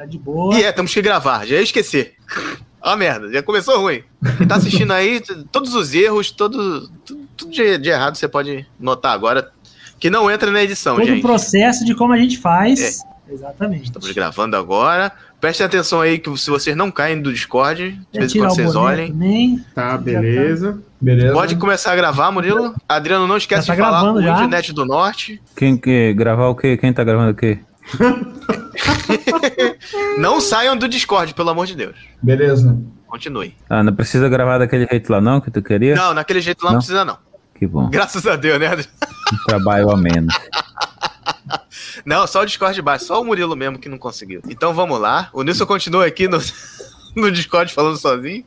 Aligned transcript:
Tá 0.00 0.06
de 0.06 0.16
boa. 0.16 0.58
E 0.58 0.62
é, 0.62 0.72
temos 0.72 0.94
que 0.94 1.02
gravar, 1.02 1.46
já 1.46 1.56
ia 1.56 1.62
esquecer. 1.62 2.14
Ó, 2.80 2.96
merda, 2.96 3.30
já 3.30 3.42
começou 3.42 3.78
ruim. 3.78 4.02
Quem 4.38 4.48
tá 4.48 4.56
assistindo 4.56 4.94
aí, 4.94 5.20
todos 5.52 5.74
os 5.74 5.92
erros, 5.92 6.30
todo, 6.30 6.88
tudo, 7.04 7.28
tudo 7.36 7.52
de, 7.52 7.76
de 7.76 7.90
errado 7.90 8.16
você 8.16 8.26
pode 8.26 8.64
notar 8.78 9.12
agora, 9.12 9.52
que 9.98 10.08
não 10.08 10.30
entra 10.30 10.50
na 10.50 10.62
edição, 10.62 10.96
Todo 10.96 11.04
o 11.04 11.06
gente. 11.06 11.20
processo 11.20 11.84
de 11.84 11.94
como 11.94 12.14
a 12.14 12.16
gente 12.16 12.38
faz. 12.38 13.02
Exatamente. 13.30 13.84
Estamos 13.84 14.10
gravando 14.12 14.56
agora. 14.56 15.12
Prestem 15.38 15.66
atenção 15.66 16.00
aí 16.00 16.18
que 16.18 16.34
se 16.34 16.48
vocês 16.48 16.74
não 16.74 16.90
caem 16.90 17.20
do 17.20 17.30
Discord, 17.30 18.00
de 18.10 18.18
vez 18.18 18.34
em 18.34 18.38
quando 18.38 18.52
o 18.52 18.54
vocês 18.54 18.74
olhem. 18.74 19.12
também. 19.12 19.62
Tá, 19.74 19.98
beleza. 19.98 20.80
Beleza. 20.98 21.34
Pode 21.34 21.56
começar 21.56 21.92
a 21.92 21.96
gravar, 21.96 22.30
Murilo. 22.30 22.74
Adriano, 22.88 23.26
não 23.26 23.36
esquece 23.36 23.66
tá 23.66 23.74
de 23.74 23.80
falar 23.80 24.00
gravando 24.00 24.18
o. 24.18 24.22
Internet 24.22 24.72
do 24.72 24.86
Norte. 24.86 25.42
Quem 25.54 25.76
que 25.76 26.14
gravar 26.14 26.48
o 26.48 26.54
quê? 26.54 26.78
Quem 26.78 26.90
tá 26.90 27.04
gravando 27.04 27.32
o 27.32 27.34
quê? 27.34 27.58
Não 30.18 30.40
saiam 30.40 30.76
do 30.76 30.88
Discord, 30.88 31.34
pelo 31.34 31.50
amor 31.50 31.66
de 31.66 31.74
Deus. 31.74 31.96
Beleza. 32.22 32.78
Continue. 33.06 33.56
Ah, 33.68 33.82
não 33.82 33.92
precisa 33.92 34.28
gravar 34.28 34.58
daquele 34.58 34.86
jeito 34.86 35.10
lá 35.10 35.20
não, 35.20 35.40
que 35.40 35.50
tu 35.50 35.60
queria? 35.60 35.96
Não, 35.96 36.14
naquele 36.14 36.40
jeito 36.40 36.62
lá 36.62 36.70
não, 36.70 36.74
Não? 36.74 36.78
precisa, 36.80 37.04
não. 37.04 37.18
Que 37.56 37.66
bom. 37.66 37.90
Graças 37.90 38.24
a 38.26 38.36
Deus, 38.36 38.60
né? 38.60 38.70
Um 39.32 39.36
trabalho 39.46 39.90
a 39.90 39.96
menos. 39.96 40.34
Não, 42.04 42.26
só 42.26 42.42
o 42.42 42.46
Discord 42.46 42.74
de 42.74 42.80
baixo, 42.80 43.04
só 43.04 43.20
o 43.20 43.24
Murilo 43.24 43.54
mesmo 43.54 43.78
que 43.78 43.88
não 43.88 43.98
conseguiu. 43.98 44.40
Então 44.48 44.72
vamos 44.72 44.98
lá. 44.98 45.28
O 45.32 45.42
Nilson 45.42 45.66
continua 45.66 46.06
aqui 46.06 46.26
no, 46.28 46.38
no 47.14 47.30
Discord 47.30 47.72
falando 47.74 47.98
sozinho. 47.98 48.44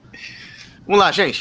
Vamos 0.88 1.00
lá, 1.00 1.12
gente. 1.12 1.40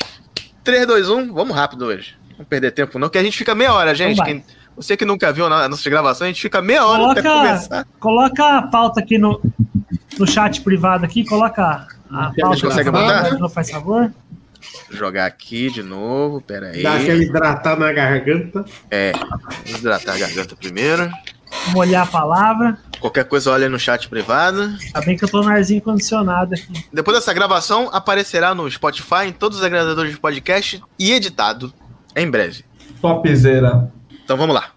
3, 0.63 0.87
2, 0.87 1.09
1, 1.09 1.33
vamos 1.33 1.57
rápido 1.57 1.87
hoje. 1.87 2.15
Não 2.39 2.45
perder 2.45 2.73
tempo, 2.73 2.99
não, 2.99 3.09
que 3.09 3.17
a 3.19 3.23
gente 3.23 3.39
fica 3.39 3.55
meia 3.55 3.73
hora, 3.73 3.95
gente. 3.95 4.23
Quem- 4.23 4.45
você 4.77 4.97
que 4.97 5.05
nunca 5.05 5.33
viu 5.33 5.47
a 5.47 5.69
nossa 5.69 5.91
gravação, 5.91 6.27
a 6.27 6.29
gente 6.29 6.41
fica 6.43 6.61
meia 6.63 6.87
hora 6.87 7.13
até 7.13 7.23
Coloca, 7.23 7.49
começar. 7.49 7.87
coloca 8.01 8.59
a 8.59 8.63
pauta 8.63 9.01
aqui 9.01 9.19
no, 9.19 9.41
no 10.19 10.27
chat 10.27 10.61
privado 10.61 11.05
aqui, 11.05 11.25
coloca 11.25 11.87
a 12.11 12.33
pauta. 12.39 12.61
consegue 12.61 12.91
botar? 12.91 13.39
Não 13.39 13.49
faz 13.49 13.71
favor. 13.71 14.13
Vou 14.89 14.97
jogar 14.97 15.27
aqui 15.27 15.71
de 15.71 15.83
novo, 15.83 16.41
pera 16.41 16.69
aí. 16.69 16.83
Dá 16.83 16.95
aquela 16.95 17.23
hidratada 17.23 17.85
na 17.85 17.93
garganta. 17.93 18.65
É, 18.91 19.13
hidratar 19.67 20.15
a 20.15 20.19
garganta 20.19 20.55
primeiro. 20.55 21.11
Molhar 21.73 22.05
a 22.05 22.07
palavra. 22.07 22.79
Qualquer 23.01 23.25
coisa, 23.25 23.51
olha 23.51 23.69
no 23.69 23.79
chat 23.79 24.09
privado. 24.09 24.63
Ainda 24.63 25.01
bem 25.05 25.17
que 25.17 25.25
eu 25.25 25.29
tô 25.29 25.43
no 25.43 25.49
arzinho 25.49 25.83
condicionado 25.83 26.55
aqui. 26.55 26.87
Depois 26.93 27.17
dessa 27.17 27.33
gravação, 27.35 27.91
aparecerá 27.93 28.55
no 28.55 28.71
Spotify, 28.71 29.27
em 29.27 29.33
todos 29.33 29.59
os 29.59 29.65
agregadores 29.65 30.13
de 30.13 30.19
podcast 30.19 30.83
e 30.99 31.13
editado 31.13 31.73
em 32.17 32.31
breve. 32.31 32.65
Topzera. 33.01 33.91
Então 34.33 34.39
vamos 34.39 34.55
lá. 34.55 34.71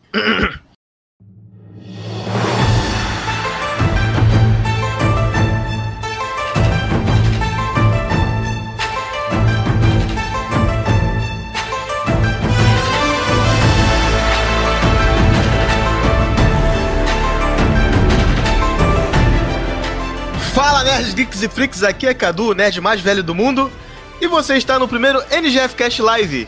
Fala 20.53 20.83
nerds, 20.83 21.13
geeks 21.13 21.41
e 21.41 21.47
freaks, 21.47 21.81
aqui 21.81 22.07
é 22.07 22.13
Cadu, 22.13 22.49
o 22.49 22.53
nerd 22.53 22.81
mais 22.81 22.99
velho 22.99 23.23
do 23.23 23.33
mundo, 23.33 23.71
e 24.19 24.27
você 24.27 24.57
está 24.57 24.77
no 24.77 24.85
primeiro 24.85 25.23
NGF 25.31 25.75
Cast 25.75 26.01
Live. 26.01 26.45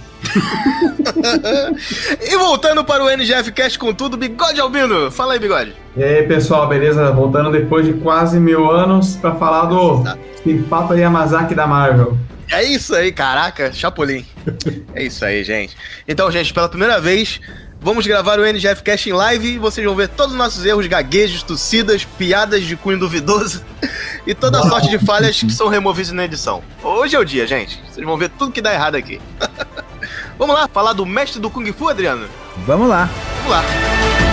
E 2.22 2.38
voltando 2.38 2.84
para 2.84 3.04
o 3.04 3.10
NGF 3.10 3.52
Cast 3.54 3.80
com 3.80 3.94
tudo, 3.94 4.16
Bigode 4.16 4.62
Albino. 4.62 5.10
Fala 5.10 5.34
aí, 5.34 5.40
Bigode. 5.40 5.74
E 5.98 6.04
aí, 6.04 6.24
pessoal, 6.28 6.68
beleza? 6.68 7.12
Voltando 7.12 7.52
depois 7.52 7.86
de 7.86 7.94
quase 7.94 8.40
mil 8.40 8.70
anos 8.70 9.16
pra 9.16 9.34
falar 9.34 9.66
do 9.66 10.04
Simpata 10.44 10.96
Yamazaki 10.96 11.56
da 11.56 11.66
Marvel. 11.66 12.16
É 12.52 12.64
isso 12.64 12.96
aí, 12.96 13.12
caraca, 13.12 13.72
Chapolin. 13.72 14.26
É 14.94 15.04
isso 15.04 15.24
aí, 15.24 15.44
gente. 15.44 15.78
Então, 16.08 16.32
gente, 16.32 16.54
pela 16.54 16.68
primeira 16.68 17.00
vez, 17.00 17.40
vamos 17.80 18.06
gravar 18.08 18.40
o 18.40 18.46
NGF 18.46 18.82
Cast 18.82 19.10
em 19.10 19.14
live 19.14 19.48
e 19.48 19.60
vocês 19.60 19.86
vão 19.86 19.96
ver 19.96 20.10
todos 20.10 20.34
os 20.34 20.38
nossos 20.38 20.66
erros, 20.66 20.88
gaguejos, 20.88 21.44
tossidas, 21.44 22.04
piadas 22.04 22.64
de 22.64 22.76
cunho 22.76 22.98
duvidoso 22.98 23.64
e 24.26 24.34
toda 24.34 24.60
a 24.60 24.64
sorte 24.68 24.90
de 24.90 24.98
falhas 25.00 25.40
que 25.40 25.52
são 25.52 25.68
removidas 25.68 26.12
na 26.12 26.26
edição. 26.26 26.64
Hoje 26.84 27.16
é 27.16 27.20
o 27.20 27.24
dia, 27.24 27.46
gente. 27.46 27.80
Vocês 27.90 28.06
vão 28.06 28.18
ver 28.18 28.30
tudo 28.30 28.52
que 28.52 28.62
dá 28.62 28.74
errado 28.74 28.96
aqui. 28.96 29.22
vamos 30.38 30.56
lá, 30.56 30.68
falar 30.68 30.94
do 30.94 31.06
mestre 31.06 31.40
do 31.40 31.50
Kung 31.50 31.72
Fu, 31.72 31.88
Adriano? 31.88 32.28
Vamos 32.66 32.90
lá. 32.90 33.10
Vamos 33.44 33.52
lá. 33.52 34.29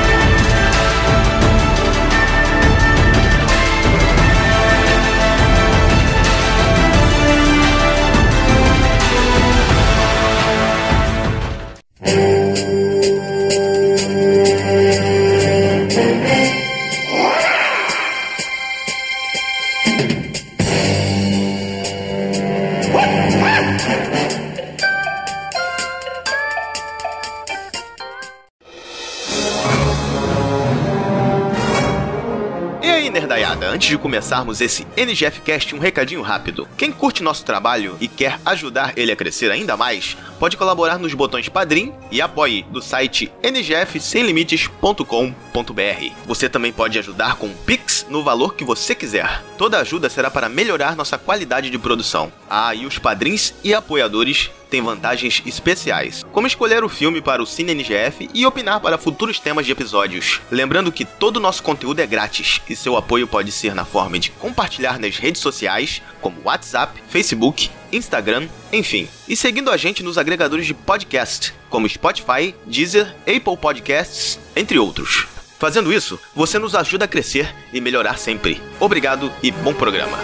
Antes 33.86 33.96
de 33.96 34.02
começarmos 34.02 34.60
esse 34.60 34.84
NGF 34.96 35.42
Cast, 35.42 35.72
um 35.72 35.78
recadinho 35.78 36.20
rápido. 36.20 36.66
Quem 36.76 36.90
curte 36.90 37.22
nosso 37.22 37.44
trabalho 37.44 37.96
e 38.00 38.08
quer 38.08 38.40
ajudar 38.44 38.92
ele 38.96 39.12
a 39.12 39.16
crescer 39.16 39.48
ainda 39.52 39.76
mais, 39.76 40.16
pode 40.36 40.56
colaborar 40.56 40.98
nos 40.98 41.14
botões 41.14 41.48
Padrim 41.48 41.92
e 42.10 42.20
Apoie 42.20 42.64
do 42.70 42.80
site 42.80 43.32
ngfsemlimites.com.br. 43.42 46.12
Você 46.26 46.48
também 46.48 46.72
pode 46.72 46.98
ajudar 46.98 47.36
com 47.36 47.48
Pix 47.48 48.06
no 48.08 48.22
valor 48.22 48.54
que 48.54 48.64
você 48.64 48.94
quiser. 48.94 49.42
Toda 49.58 49.80
ajuda 49.80 50.08
será 50.08 50.30
para 50.30 50.48
melhorar 50.48 50.96
nossa 50.96 51.18
qualidade 51.18 51.70
de 51.70 51.78
produção. 51.78 52.32
Ah, 52.48 52.74
e 52.74 52.86
os 52.86 52.98
padrinhos 52.98 53.54
e 53.64 53.74
apoiadores 53.74 54.50
têm 54.70 54.82
vantagens 54.82 55.42
especiais, 55.46 56.24
como 56.32 56.46
escolher 56.46 56.84
o 56.84 56.88
filme 56.88 57.20
para 57.20 57.42
o 57.42 57.46
Cine 57.46 57.72
NGF 57.72 58.28
e 58.34 58.46
opinar 58.46 58.80
para 58.80 58.98
futuros 58.98 59.38
temas 59.38 59.64
de 59.64 59.72
episódios. 59.72 60.40
Lembrando 60.50 60.92
que 60.92 61.04
todo 61.04 61.36
o 61.36 61.40
nosso 61.40 61.62
conteúdo 61.62 62.00
é 62.00 62.06
grátis 62.06 62.60
e 62.68 62.76
seu 62.76 62.96
apoio 62.96 63.26
pode 63.26 63.52
ser 63.52 63.74
na 63.74 63.84
forma 63.84 64.18
de 64.18 64.30
compartilhar 64.30 64.98
nas 64.98 65.16
redes 65.16 65.40
sociais, 65.40 66.02
como 66.20 66.40
WhatsApp, 66.44 67.00
Facebook, 67.08 67.70
Instagram, 67.92 68.48
enfim. 68.72 69.08
E 69.28 69.36
seguindo 69.36 69.70
a 69.70 69.76
gente 69.76 70.02
nos 70.02 70.18
agregadores 70.18 70.66
de 70.66 70.74
podcast, 70.74 71.54
como 71.68 71.88
Spotify, 71.88 72.54
Deezer, 72.66 73.14
Apple 73.22 73.56
Podcasts, 73.56 74.38
entre 74.54 74.78
outros. 74.78 75.26
Fazendo 75.58 75.92
isso, 75.92 76.20
você 76.34 76.58
nos 76.58 76.74
ajuda 76.74 77.06
a 77.06 77.08
crescer 77.08 77.54
e 77.72 77.80
melhorar 77.80 78.18
sempre. 78.18 78.60
Obrigado 78.78 79.32
e 79.42 79.50
bom 79.50 79.72
programa. 79.72 80.18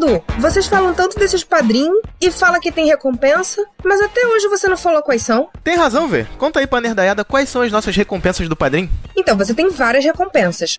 Cadu, 0.00 0.24
vocês 0.38 0.66
falam 0.66 0.94
tanto 0.94 1.18
desses 1.18 1.44
padrinhos 1.44 2.00
e 2.18 2.30
fala 2.30 2.58
que 2.58 2.72
tem 2.72 2.86
recompensa, 2.86 3.62
mas 3.84 4.00
até 4.00 4.26
hoje 4.26 4.48
você 4.48 4.66
não 4.66 4.76
falou 4.76 5.02
quais 5.02 5.22
são. 5.22 5.50
Tem 5.62 5.76
razão, 5.76 6.08
Vê. 6.08 6.26
Conta 6.38 6.58
aí 6.58 6.66
pra 6.66 6.80
nerdaiada 6.80 7.22
quais 7.22 7.50
são 7.50 7.60
as 7.60 7.70
nossas 7.70 7.94
recompensas 7.94 8.48
do 8.48 8.56
padrinho. 8.56 8.88
Então, 9.14 9.36
você 9.36 9.52
tem 9.52 9.68
várias 9.68 10.02
recompensas. 10.02 10.78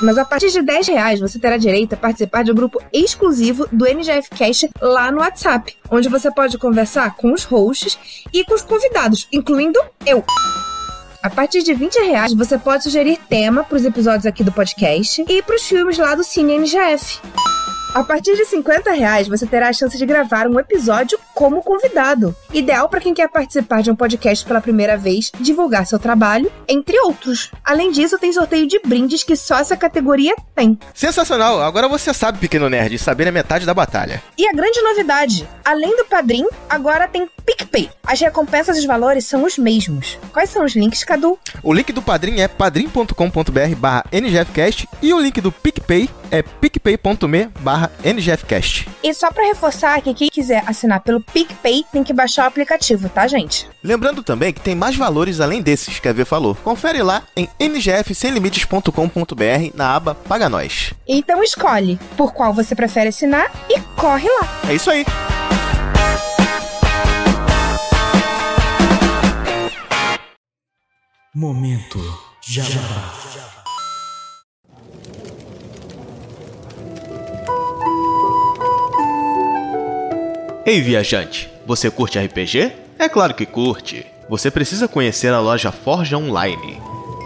Mas 0.00 0.16
a 0.16 0.24
partir 0.24 0.50
de 0.52 0.62
10 0.62 0.86
reais 0.86 1.20
você 1.20 1.38
terá 1.38 1.56
direito 1.56 1.94
a 1.94 1.96
participar 1.96 2.44
de 2.44 2.52
um 2.52 2.54
grupo 2.54 2.80
exclusivo 2.92 3.68
do 3.72 3.86
NGF 3.86 4.30
Cast 4.30 4.70
lá 4.80 5.10
no 5.10 5.18
WhatsApp, 5.18 5.76
onde 5.90 6.08
você 6.08 6.30
pode 6.30 6.56
conversar 6.56 7.16
com 7.16 7.32
os 7.32 7.42
hosts 7.42 7.98
e 8.32 8.44
com 8.44 8.54
os 8.54 8.62
convidados, 8.62 9.26
incluindo 9.32 9.80
eu. 10.06 10.24
A 11.22 11.28
partir 11.28 11.62
de 11.62 11.74
20 11.74 11.96
reais 11.96 12.32
você 12.32 12.56
pode 12.56 12.84
sugerir 12.84 13.18
tema 13.28 13.64
para 13.64 13.76
os 13.76 13.84
episódios 13.84 14.26
aqui 14.26 14.44
do 14.44 14.52
podcast 14.52 15.24
e 15.28 15.42
para 15.42 15.56
os 15.56 15.62
filmes 15.62 15.98
lá 15.98 16.14
do 16.14 16.24
Cine 16.24 16.54
NGF. 16.54 17.20
A 17.92 18.04
partir 18.04 18.36
de 18.36 18.44
50 18.44 18.92
reais 18.92 19.26
você 19.26 19.44
terá 19.44 19.68
a 19.68 19.72
chance 19.72 19.98
de 19.98 20.06
gravar 20.06 20.46
um 20.46 20.60
episódio 20.60 21.18
como 21.34 21.60
convidado. 21.60 22.34
Ideal 22.52 22.88
para 22.88 23.00
quem 23.00 23.12
quer 23.12 23.28
participar 23.28 23.82
de 23.82 23.90
um 23.90 23.96
podcast 23.96 24.44
pela 24.44 24.60
primeira 24.60 24.96
vez, 24.96 25.32
divulgar 25.40 25.84
seu 25.84 25.98
trabalho, 25.98 26.52
entre 26.68 26.96
outros. 27.00 27.50
Além 27.64 27.90
disso, 27.90 28.16
tem 28.16 28.32
sorteio 28.32 28.68
de 28.68 28.78
brindes 28.78 29.24
que 29.24 29.34
só 29.34 29.58
essa 29.58 29.76
categoria 29.76 30.36
tem. 30.54 30.78
Sensacional! 30.94 31.60
Agora 31.60 31.88
você 31.88 32.14
sabe, 32.14 32.38
pequeno 32.38 32.70
nerd, 32.70 32.96
saber 32.96 33.26
é 33.26 33.32
metade 33.32 33.66
da 33.66 33.74
batalha. 33.74 34.22
E 34.38 34.46
a 34.46 34.52
grande 34.52 34.80
novidade, 34.82 35.48
além 35.64 35.96
do 35.96 36.04
Padrim, 36.04 36.46
agora 36.68 37.08
tem 37.08 37.28
PicPay. 37.50 37.90
As 38.06 38.20
recompensas 38.20 38.76
e 38.76 38.80
os 38.80 38.86
valores 38.86 39.24
são 39.26 39.44
os 39.44 39.58
mesmos. 39.58 40.18
Quais 40.32 40.50
são 40.50 40.64
os 40.64 40.76
links, 40.76 41.02
Cadu? 41.02 41.36
O 41.62 41.72
link 41.72 41.92
do 41.92 42.00
padrinho 42.00 42.40
é 42.40 42.46
padrim.com.br 42.46 43.74
barra 43.76 44.04
ngfcast 44.12 44.88
e 45.02 45.12
o 45.12 45.18
link 45.18 45.40
do 45.40 45.50
PicPay 45.50 46.08
é 46.30 46.42
picpay.me 46.42 47.48
barra 47.60 47.90
ngfcast. 48.04 48.88
E 49.02 49.12
só 49.12 49.32
para 49.32 49.48
reforçar 49.48 50.00
que 50.00 50.14
quem 50.14 50.28
quiser 50.28 50.62
assinar 50.66 51.00
pelo 51.00 51.20
PicPay 51.20 51.84
tem 51.92 52.04
que 52.04 52.12
baixar 52.12 52.44
o 52.44 52.48
aplicativo, 52.48 53.08
tá, 53.08 53.26
gente? 53.26 53.68
Lembrando 53.82 54.22
também 54.22 54.52
que 54.52 54.60
tem 54.60 54.76
mais 54.76 54.94
valores 54.94 55.40
além 55.40 55.60
desses 55.60 55.98
que 55.98 56.08
a 56.08 56.12
V 56.12 56.24
falou. 56.24 56.54
Confere 56.54 57.02
lá 57.02 57.24
em 57.36 57.48
ngfsemlimites.com.br 57.58 59.74
na 59.74 59.96
aba 59.96 60.14
Paga 60.14 60.48
Nós. 60.48 60.94
Então 61.06 61.42
escolhe 61.42 61.98
por 62.16 62.32
qual 62.32 62.52
você 62.52 62.76
prefere 62.76 63.08
assinar 63.08 63.50
e 63.68 63.80
corre 63.96 64.28
lá. 64.28 64.46
É 64.68 64.74
isso 64.74 64.90
aí. 64.90 65.04
Momento 71.32 72.00
Jabá. 72.42 73.14
Ei, 80.66 80.80
viajante, 80.80 81.48
você 81.64 81.88
curte 81.88 82.18
RPG? 82.18 82.72
É 82.98 83.08
claro 83.08 83.34
que 83.34 83.46
curte. 83.46 84.04
Você 84.28 84.50
precisa 84.50 84.88
conhecer 84.88 85.32
a 85.32 85.38
loja 85.38 85.70
Forja 85.70 86.18
Online. 86.18 86.82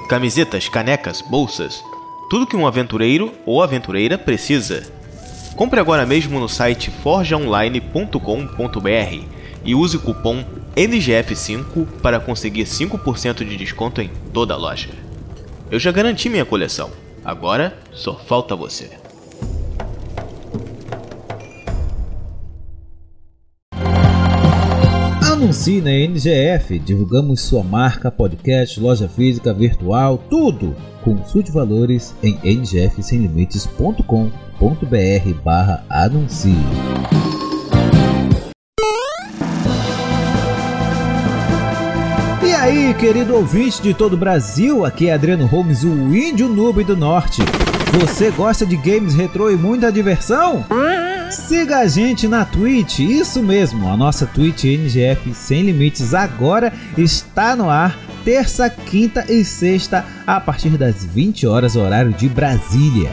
Camisetas, 0.06 0.68
canecas, 0.68 1.22
bolsas, 1.22 1.82
tudo 2.28 2.46
que 2.46 2.56
um 2.56 2.66
aventureiro 2.66 3.32
ou 3.46 3.62
aventureira 3.62 4.18
precisa. 4.18 4.82
Compre 5.56 5.80
agora 5.80 6.04
mesmo 6.04 6.38
no 6.38 6.48
site 6.48 6.90
forjaonline.com.br 6.90 9.24
e 9.64 9.74
use 9.74 9.96
o 9.96 10.00
cupom 10.00 10.44
NGF5 10.76 11.86
para 12.02 12.18
conseguir 12.18 12.64
5% 12.64 13.44
de 13.44 13.56
desconto 13.56 14.00
em 14.00 14.10
toda 14.32 14.54
a 14.54 14.56
loja. 14.56 14.90
Eu 15.70 15.78
já 15.78 15.92
garanti 15.92 16.28
minha 16.28 16.44
coleção. 16.44 16.90
Agora 17.24 17.76
só 17.92 18.14
falta 18.14 18.54
você. 18.54 18.90
Anuncie 25.22 25.80
na 25.80 25.90
NGF, 25.90 26.78
divulgamos 26.78 27.40
sua 27.40 27.62
marca, 27.62 28.10
podcast, 28.10 28.78
loja 28.80 29.08
física, 29.08 29.52
virtual, 29.52 30.18
tudo. 30.30 30.74
Consulte 31.02 31.52
valores 31.52 32.14
em 32.22 32.38
ngfsemlimites.com.br 32.44 35.42
barra 35.42 35.84
anuncie. 35.88 36.54
Aí, 42.64 42.94
querido 42.94 43.34
ouvinte 43.34 43.82
de 43.82 43.92
todo 43.92 44.14
o 44.14 44.16
Brasil, 44.16 44.86
aqui 44.86 45.08
é 45.08 45.12
Adriano 45.12 45.44
Holmes, 45.44 45.84
o 45.84 46.16
índio 46.16 46.48
noob 46.48 46.82
do 46.82 46.96
norte. 46.96 47.42
Você 48.00 48.30
gosta 48.30 48.64
de 48.64 48.74
games 48.74 49.14
retrô 49.14 49.50
e 49.50 49.56
muita 49.56 49.92
diversão? 49.92 50.64
Siga 51.30 51.80
a 51.80 51.86
gente 51.86 52.26
na 52.26 52.42
Twitch, 52.42 53.00
isso 53.00 53.42
mesmo, 53.42 53.86
a 53.86 53.96
nossa 53.98 54.24
Twitch 54.24 54.64
NGF 54.64 55.34
Sem 55.34 55.62
Limites 55.62 56.14
agora 56.14 56.72
está 56.96 57.54
no 57.54 57.68
ar, 57.68 57.98
terça, 58.24 58.70
quinta 58.70 59.30
e 59.30 59.44
sexta, 59.44 60.02
a 60.26 60.40
partir 60.40 60.70
das 60.70 61.04
20 61.04 61.46
horas, 61.46 61.76
horário 61.76 62.14
de 62.14 62.30
Brasília. 62.30 63.10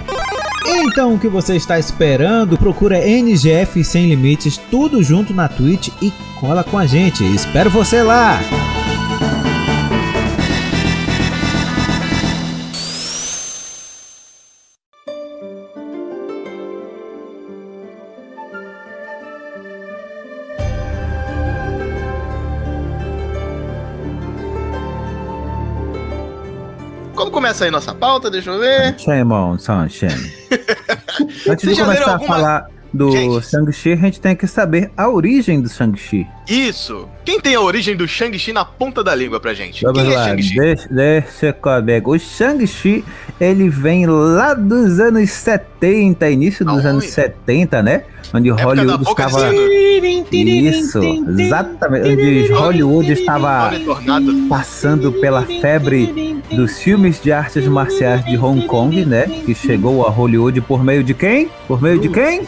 Então 0.66 1.16
o 1.16 1.20
que 1.20 1.28
você 1.28 1.58
está 1.58 1.78
esperando? 1.78 2.58
Procura 2.58 3.06
NGF 3.06 3.84
Sem 3.84 4.08
Limites, 4.08 4.56
tudo 4.56 5.04
junto 5.04 5.34
na 5.34 5.50
Twitch 5.50 5.90
e 6.02 6.10
cola 6.40 6.64
com 6.64 6.78
a 6.78 6.86
gente. 6.86 7.22
Espero 7.36 7.70
você 7.70 8.02
lá! 8.02 8.40
Começa 27.52 27.66
aí 27.66 27.72
nossa 27.72 27.94
pauta? 27.94 28.32
Deixa 28.32 28.50
eu 28.50 28.60
ver. 28.60 28.98
Shame 28.98 29.34
on 29.34 29.58
Sunshine. 29.60 30.12
Antes 31.50 31.66
Vocês 31.66 31.76
de 31.76 31.84
começar 31.84 32.06
a 32.06 32.14
alguma- 32.14 32.36
falar 32.36 32.68
do. 32.94 33.42
Shang-Chi, 33.42 33.92
a 33.92 33.96
gente 33.98 34.22
tem 34.22 34.36
que 34.36 34.48
saber 34.48 34.90
a 34.96 35.10
origem 35.10 35.62
do 35.62 35.68
Shang-Chi. 35.68 36.26
Isso! 36.52 37.08
Quem 37.24 37.40
tem 37.40 37.56
a 37.56 37.62
origem 37.62 37.96
do 37.96 38.06
Shang-Chi 38.06 38.52
na 38.52 38.66
ponta 38.66 39.02
da 39.02 39.16
língua 39.16 39.40
pra 39.40 39.54
gente? 39.54 39.84
Vamos 39.84 40.02
Quem 40.02 40.12
é 40.12 40.18
lá, 40.18 40.26
Shang-Chi? 40.26 40.56
deixa, 40.56 40.88
deixa 40.90 41.54
comigo. 41.54 42.14
O 42.14 42.20
Shang-Chi, 42.20 43.06
ele 43.40 43.70
vem 43.70 44.06
lá 44.06 44.54
dos 44.54 45.00
anos 45.00 45.30
70, 45.30 46.30
início 46.30 46.66
dos 46.66 46.76
Aonde? 46.76 46.88
anos 46.88 47.06
70, 47.06 47.82
né? 47.82 48.04
Onde 48.34 48.50
Época 48.50 48.64
Hollywood 48.64 49.04
estava... 49.04 49.54
Isso, 50.32 51.00
exatamente. 51.38 52.10
Onde 52.10 52.52
Hollywood 52.54 53.12
estava 53.12 53.72
passando 54.50 55.12
pela 55.14 55.44
febre 55.44 56.42
dos 56.52 56.80
filmes 56.80 57.22
de 57.22 57.32
artes 57.32 57.68
marciais 57.68 58.24
de 58.26 58.38
Hong 58.38 58.66
Kong, 58.68 59.06
né? 59.06 59.28
Que 59.46 59.54
chegou 59.54 60.06
a 60.06 60.10
Hollywood 60.10 60.60
por 60.62 60.84
meio 60.84 61.04
de 61.04 61.14
quem? 61.14 61.50
Por 61.68 61.82
meio 61.82 62.00
de 62.00 62.10
quem? 62.10 62.42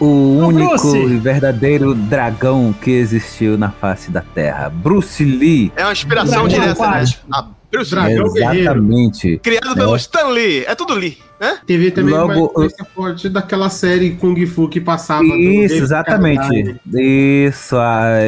O 0.00 0.38
único 0.38 0.96
e 0.96 1.16
verdadeiro 1.16 1.94
dragão 1.94 2.74
que 2.80 2.90
existiu 2.90 3.37
na 3.58 3.70
face 3.70 4.10
da 4.10 4.20
Terra, 4.20 4.68
Bruce 4.70 5.24
Lee. 5.24 5.72
É 5.76 5.84
uma 5.84 5.92
inspiração 5.92 6.46
Dragão 6.46 6.48
direta, 6.48 6.80
né? 6.82 6.88
aquático. 6.88 7.26
A 7.32 7.46
Bruce 7.70 7.90
Dragão 7.90 8.24
Lee. 8.24 8.32
guerreiro. 8.32 8.60
Exatamente. 8.60 9.40
Criado 9.42 9.72
É. 9.72 9.74
pelo 9.74 9.96
Stan 9.96 10.28
Lee. 10.28 10.64
É 10.66 10.74
tudo 10.74 10.94
Lee. 10.94 11.18
Teve 11.68 11.92
também 11.92 12.12
Logo- 12.14 12.32
uma 12.32 12.46
influência 12.46 12.84
forte 12.92 13.28
daquela 13.28 13.70
série 13.70 14.10
Kung 14.16 14.44
Fu 14.44 14.68
que 14.68 14.80
passava. 14.80 15.22
Isso, 15.22 15.74
exatamente. 15.76 16.38
Carradine. 16.40 16.80
Isso, 16.92 17.76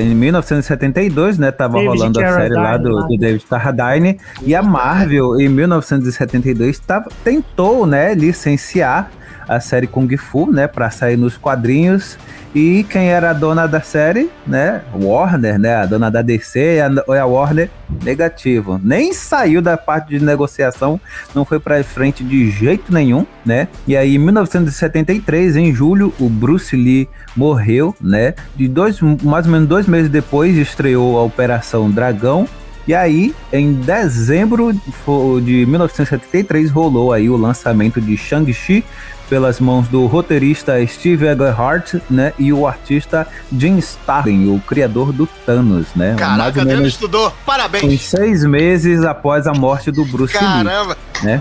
em 0.01 0.15
1972, 0.15 1.37
né, 1.37 1.51
tava 1.51 1.79
David 1.79 1.89
rolando 1.89 2.21
a 2.21 2.33
série 2.35 2.55
lá 2.55 2.77
do, 2.77 3.09
do 3.09 3.17
David 3.19 3.45
Carradine, 3.51 4.17
e 4.43 4.55
a 4.55 4.63
Marvel, 4.63 5.41
em 5.41 5.49
1972, 5.49 6.79
tava, 6.79 7.09
tentou, 7.25 7.85
né, 7.85 8.15
licenciar 8.15 9.11
a 9.51 9.59
série 9.59 9.89
Kung 9.89 10.09
Fu, 10.17 10.49
né, 10.49 10.69
pra 10.69 10.91
sair 10.91 11.17
nos 11.17 11.37
quadrinhos, 11.37 12.17
e 12.55 12.85
quem 12.89 13.09
era 13.09 13.31
a 13.31 13.33
dona 13.33 13.67
da 13.67 13.81
série, 13.81 14.31
né, 14.47 14.83
Warner, 14.95 15.59
né, 15.59 15.75
a 15.75 15.87
dona 15.87 16.09
da 16.09 16.23
DC 16.23 16.77
e 16.77 16.81
a, 16.81 17.21
a 17.21 17.27
Warner, 17.27 17.69
negativo. 18.05 18.81
Nem 18.81 19.13
saiu 19.13 19.61
da 19.61 19.77
parte 19.77 20.11
de 20.11 20.25
negociação, 20.25 21.01
não 21.35 21.45
foi 21.45 21.59
pra 21.59 21.83
frente 21.83 22.23
de 22.23 22.49
jeito 22.49 22.95
nenhum, 22.95 23.27
né, 23.45 23.67
e 23.89 23.97
aí 23.97 24.15
em 24.15 24.19
1973, 24.19 25.57
em 25.57 25.75
julho, 25.75 26.15
o 26.21 26.29
Bruce 26.29 26.77
Lee 26.77 27.09
morreu, 27.37 27.95
né? 28.01 28.35
De 28.55 28.69
dois, 28.69 29.01
mais 29.01 29.47
ou 29.47 29.53
menos 29.53 29.69
dois 29.69 29.87
meses 29.87 30.09
depois, 30.09 30.57
estreou 30.57 31.19
a 31.19 31.23
Operação 31.23 31.91
Dragão. 31.91 32.47
E 32.87 32.95
aí, 32.95 33.35
em 33.53 33.73
dezembro 33.73 34.73
de 34.73 35.67
1973, 35.67 36.71
rolou 36.71 37.13
aí 37.13 37.29
o 37.29 37.37
lançamento 37.37 38.01
de 38.01 38.17
Shang-Chi 38.17 38.85
pelas 39.31 39.61
mãos 39.61 39.87
do 39.87 40.05
roteirista 40.07 40.85
Steve 40.89 41.33
Englehart, 41.33 41.95
né? 42.11 42.33
E 42.37 42.53
o 42.53 42.67
artista 42.67 43.27
Jim 43.57 43.79
Starlin, 43.79 44.53
o 44.53 44.59
criador 44.59 45.13
do 45.13 45.27
Thanos, 45.47 45.87
né? 45.95 46.17
Caraca, 46.19 46.65
menos 46.65 46.89
estudou. 46.89 47.33
Parabéns. 47.47 48.03
seis 48.03 48.45
meses 48.45 49.05
após 49.05 49.47
a 49.47 49.55
morte 49.55 49.93
do 49.93 50.05
Bruce 50.05 50.35
Lee, 50.37 50.65
Caramba. 50.65 50.97
né? 51.23 51.41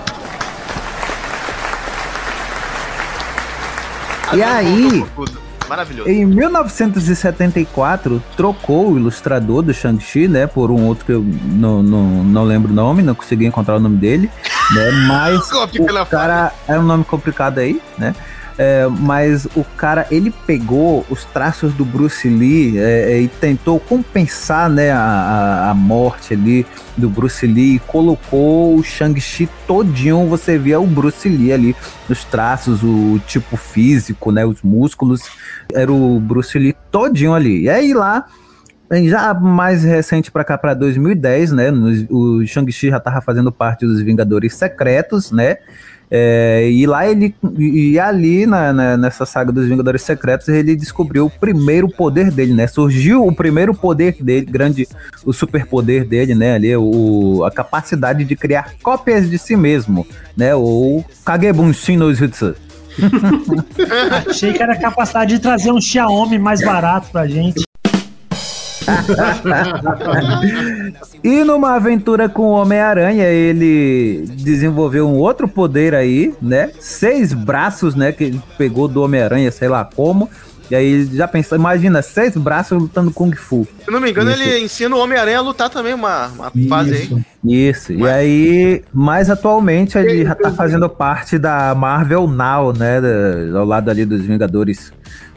E 4.33 4.43
aí-. 4.43 5.03
Maravilhoso. 5.69 6.09
Em 6.09 6.25
1974, 6.25 8.21
trocou 8.35 8.91
o 8.91 8.97
ilustrador 8.97 9.61
do 9.61 9.71
Shang-Chi, 9.71 10.27
né, 10.27 10.47
por 10.47 10.71
um 10.71 10.83
outro 10.87 11.05
que 11.05 11.11
eu 11.11 11.23
não, 11.23 11.83
não, 11.83 12.23
não 12.23 12.43
lembro 12.43 12.71
o 12.71 12.75
nome, 12.75 13.03
não 13.03 13.13
consegui 13.13 13.45
encontrar 13.45 13.75
o 13.75 13.79
nome 13.79 13.97
dele, 13.97 14.31
né, 14.73 14.91
mas 15.07 15.51
o 15.51 16.05
cara 16.07 16.51
é 16.67 16.77
um 16.79 16.83
nome 16.83 17.03
complicado 17.03 17.59
aí, 17.59 17.79
né, 17.99 18.15
é, 18.61 18.85
mas 18.89 19.45
o 19.55 19.63
cara, 19.63 20.05
ele 20.11 20.33
pegou 20.45 21.05
os 21.09 21.23
traços 21.23 21.73
do 21.73 21.85
Bruce 21.85 22.27
Lee 22.27 22.77
é, 22.77 23.13
é, 23.13 23.21
e 23.21 23.29
tentou 23.29 23.79
compensar, 23.79 24.69
né, 24.69 24.91
a, 24.91 25.69
a, 25.69 25.73
morte 25.73 26.33
ali 26.33 26.67
do 26.97 27.09
Bruce 27.09 27.47
Lee 27.47 27.75
e 27.75 27.79
colocou 27.79 28.75
o 28.75 28.83
Shang-Chi 28.83 29.47
todinho, 29.65 30.27
você 30.27 30.57
via 30.57 30.77
o 30.77 30.85
Bruce 30.85 31.29
Lee 31.29 31.53
ali, 31.53 31.73
os 32.09 32.25
traços, 32.25 32.83
o 32.83 33.17
tipo 33.25 33.55
físico, 33.55 34.29
né, 34.29 34.45
os 34.45 34.61
músculos, 34.61 35.21
era 35.73 35.89
o 35.89 36.19
Bruce 36.19 36.59
Lee 36.59 36.75
todinho 36.91 37.33
ali. 37.33 37.61
E 37.61 37.69
aí 37.69 37.93
lá, 37.93 38.25
já 39.05 39.33
mais 39.33 39.85
recente 39.85 40.29
pra 40.29 40.43
cá, 40.43 40.57
pra 40.57 40.73
2010, 40.73 41.53
né, 41.53 41.71
o 42.09 42.45
Shang-Chi 42.45 42.89
já 42.89 42.99
tava 42.99 43.21
fazendo 43.21 43.53
parte 43.53 43.85
dos 43.85 44.01
Vingadores 44.01 44.53
Secretos, 44.53 45.31
né, 45.31 45.59
é, 46.11 46.67
e 46.71 46.85
lá 46.87 47.07
ele, 47.07 47.35
e 47.57 47.99
ali 47.99 48.45
na, 48.45 48.73
na- 48.73 48.97
nessa 48.97 49.25
saga 49.25 49.51
dos 49.51 49.67
Vingadores 49.67 50.01
Secretos, 50.01 50.47
ele 50.47 50.75
descobriu 50.75 51.25
o 51.27 51.29
primeiro 51.29 51.87
poder 51.87 52.31
dele, 52.31 52.53
né? 52.53 52.65
Surgiu 52.67 53.25
o 53.25 53.33
primeiro 53.33 53.73
poder 53.75 54.15
dele, 54.21 54.45
grande, 54.45 54.87
o 55.25 55.31
superpoder 55.31 56.05
dele, 56.05 56.33
né? 56.33 56.55
Ali, 56.55 56.75
o, 56.75 57.43
a 57.45 57.51
capacidade 57.51 58.23
de 58.25 58.35
criar 58.35 58.73
cópias 58.81 59.29
de 59.29 59.37
si 59.37 59.55
mesmo, 59.55 60.05
né? 60.35 60.55
Ou 60.55 61.05
Kagebunshin 61.25 61.97
no 61.97 62.13
Jutsu. 62.13 62.55
Achei 64.27 64.51
que 64.53 64.61
era 64.61 64.73
a 64.73 64.79
capacidade 64.79 65.35
de 65.35 65.39
trazer 65.41 65.71
um 65.71 65.79
Xiaomi 65.79 66.37
mais 66.37 66.61
barato 66.63 67.09
pra 67.11 67.27
gente. 67.27 67.61
E 71.23 71.43
numa 71.43 71.75
aventura 71.75 72.29
com 72.29 72.43
o 72.43 72.51
Homem-Aranha, 72.51 73.25
ele 73.25 74.25
desenvolveu 74.35 75.07
um 75.07 75.17
outro 75.17 75.47
poder 75.47 75.93
aí, 75.93 76.33
né? 76.41 76.71
Seis 76.79 77.33
braços, 77.33 77.95
né? 77.95 78.11
Que 78.11 78.25
ele 78.25 78.41
pegou 78.57 78.87
do 78.87 79.03
Homem-Aranha, 79.03 79.51
sei 79.51 79.67
lá 79.67 79.83
como. 79.83 80.29
E 80.69 80.75
aí 80.75 81.05
já 81.13 81.27
pensou, 81.27 81.57
imagina, 81.57 82.01
seis 82.01 82.35
braços 82.37 82.79
lutando 82.79 83.11
Kung 83.11 83.31
Fu. 83.35 83.67
Se 83.83 83.89
não 83.91 83.99
me 83.99 84.11
engano, 84.11 84.29
Isso. 84.31 84.41
ele 84.41 84.59
ensina 84.59 84.95
o 84.95 84.99
Homem-Aranha 84.99 85.39
a 85.39 85.41
lutar 85.41 85.69
também, 85.69 85.93
uma, 85.93 86.27
uma 86.27 86.51
fase 86.69 86.93
aí. 86.93 87.03
Isso. 87.03 87.21
Isso, 87.43 87.93
e 87.93 88.07
aí, 88.07 88.83
mais 88.93 89.29
atualmente, 89.29 89.97
ele 89.97 90.25
já 90.25 90.35
tá 90.35 90.51
fazendo 90.51 90.89
parte 90.89 91.37
da 91.39 91.73
Marvel 91.73 92.27
Now, 92.27 92.73
né? 92.73 92.99
da- 93.01 93.57
ao 93.59 93.65
lado 93.65 93.89
ali 93.89 94.03
dos 94.05 94.21
Vingadores, 94.21 94.91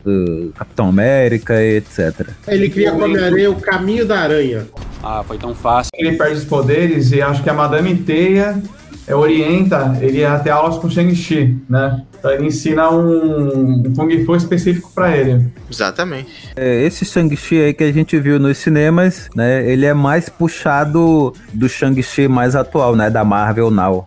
do 0.05 0.53
Capitão 0.59 0.89
América 0.89 1.62
e 1.62 1.77
etc. 1.77 2.29
Ele 2.49 2.69
cria 2.69 2.91
com 2.91 3.03
a 3.03 3.05
Homem-Aranha 3.05 3.51
o 3.53 3.61
caminho 3.61 4.05
da 4.05 4.19
aranha. 4.19 4.67
Ah, 5.03 5.23
foi 5.27 5.39
tão 5.39 5.55
fácil. 5.55 5.91
Ele 5.95 6.17
perde 6.17 6.39
os 6.39 6.45
poderes 6.45 7.12
e 7.12 7.23
acho 7.23 7.41
que 7.43 7.49
a 7.49 7.55
Madame 7.55 7.95
Teia 7.97 8.61
é, 9.06 9.14
orienta 9.14 9.99
ele 10.00 10.25
a 10.25 10.38
ter 10.38 10.50
aulas 10.50 10.78
com 10.78 10.88
Shang-Chi, 10.88 11.56
né? 11.68 12.02
Então 12.18 12.30
ele 12.30 12.47
ensina 12.47 12.88
um, 12.90 13.82
um 13.87 13.92
Kung 13.94 14.25
Fu 14.25 14.37
específico 14.37 14.90
pra 14.94 15.16
ele. 15.16 15.47
Exatamente. 15.71 16.30
É, 16.54 16.85
esse 16.85 17.04
Shang-Chi 17.04 17.61
aí 17.61 17.75
que 17.75 17.82
a 17.82 17.92
gente 17.92 18.18
viu 18.21 18.38
nos 18.38 18.59
cinemas, 18.59 19.28
né? 19.35 19.68
Ele 19.68 19.87
é 19.87 19.94
mais 19.94 20.28
puxado 20.28 21.35
do 21.52 21.68
Shang-Chi 21.68 22.28
mais 22.28 22.54
atual, 22.54 22.94
né? 22.94 23.11
Da 23.11 23.25
Marvel 23.25 23.71
Now. 23.71 24.06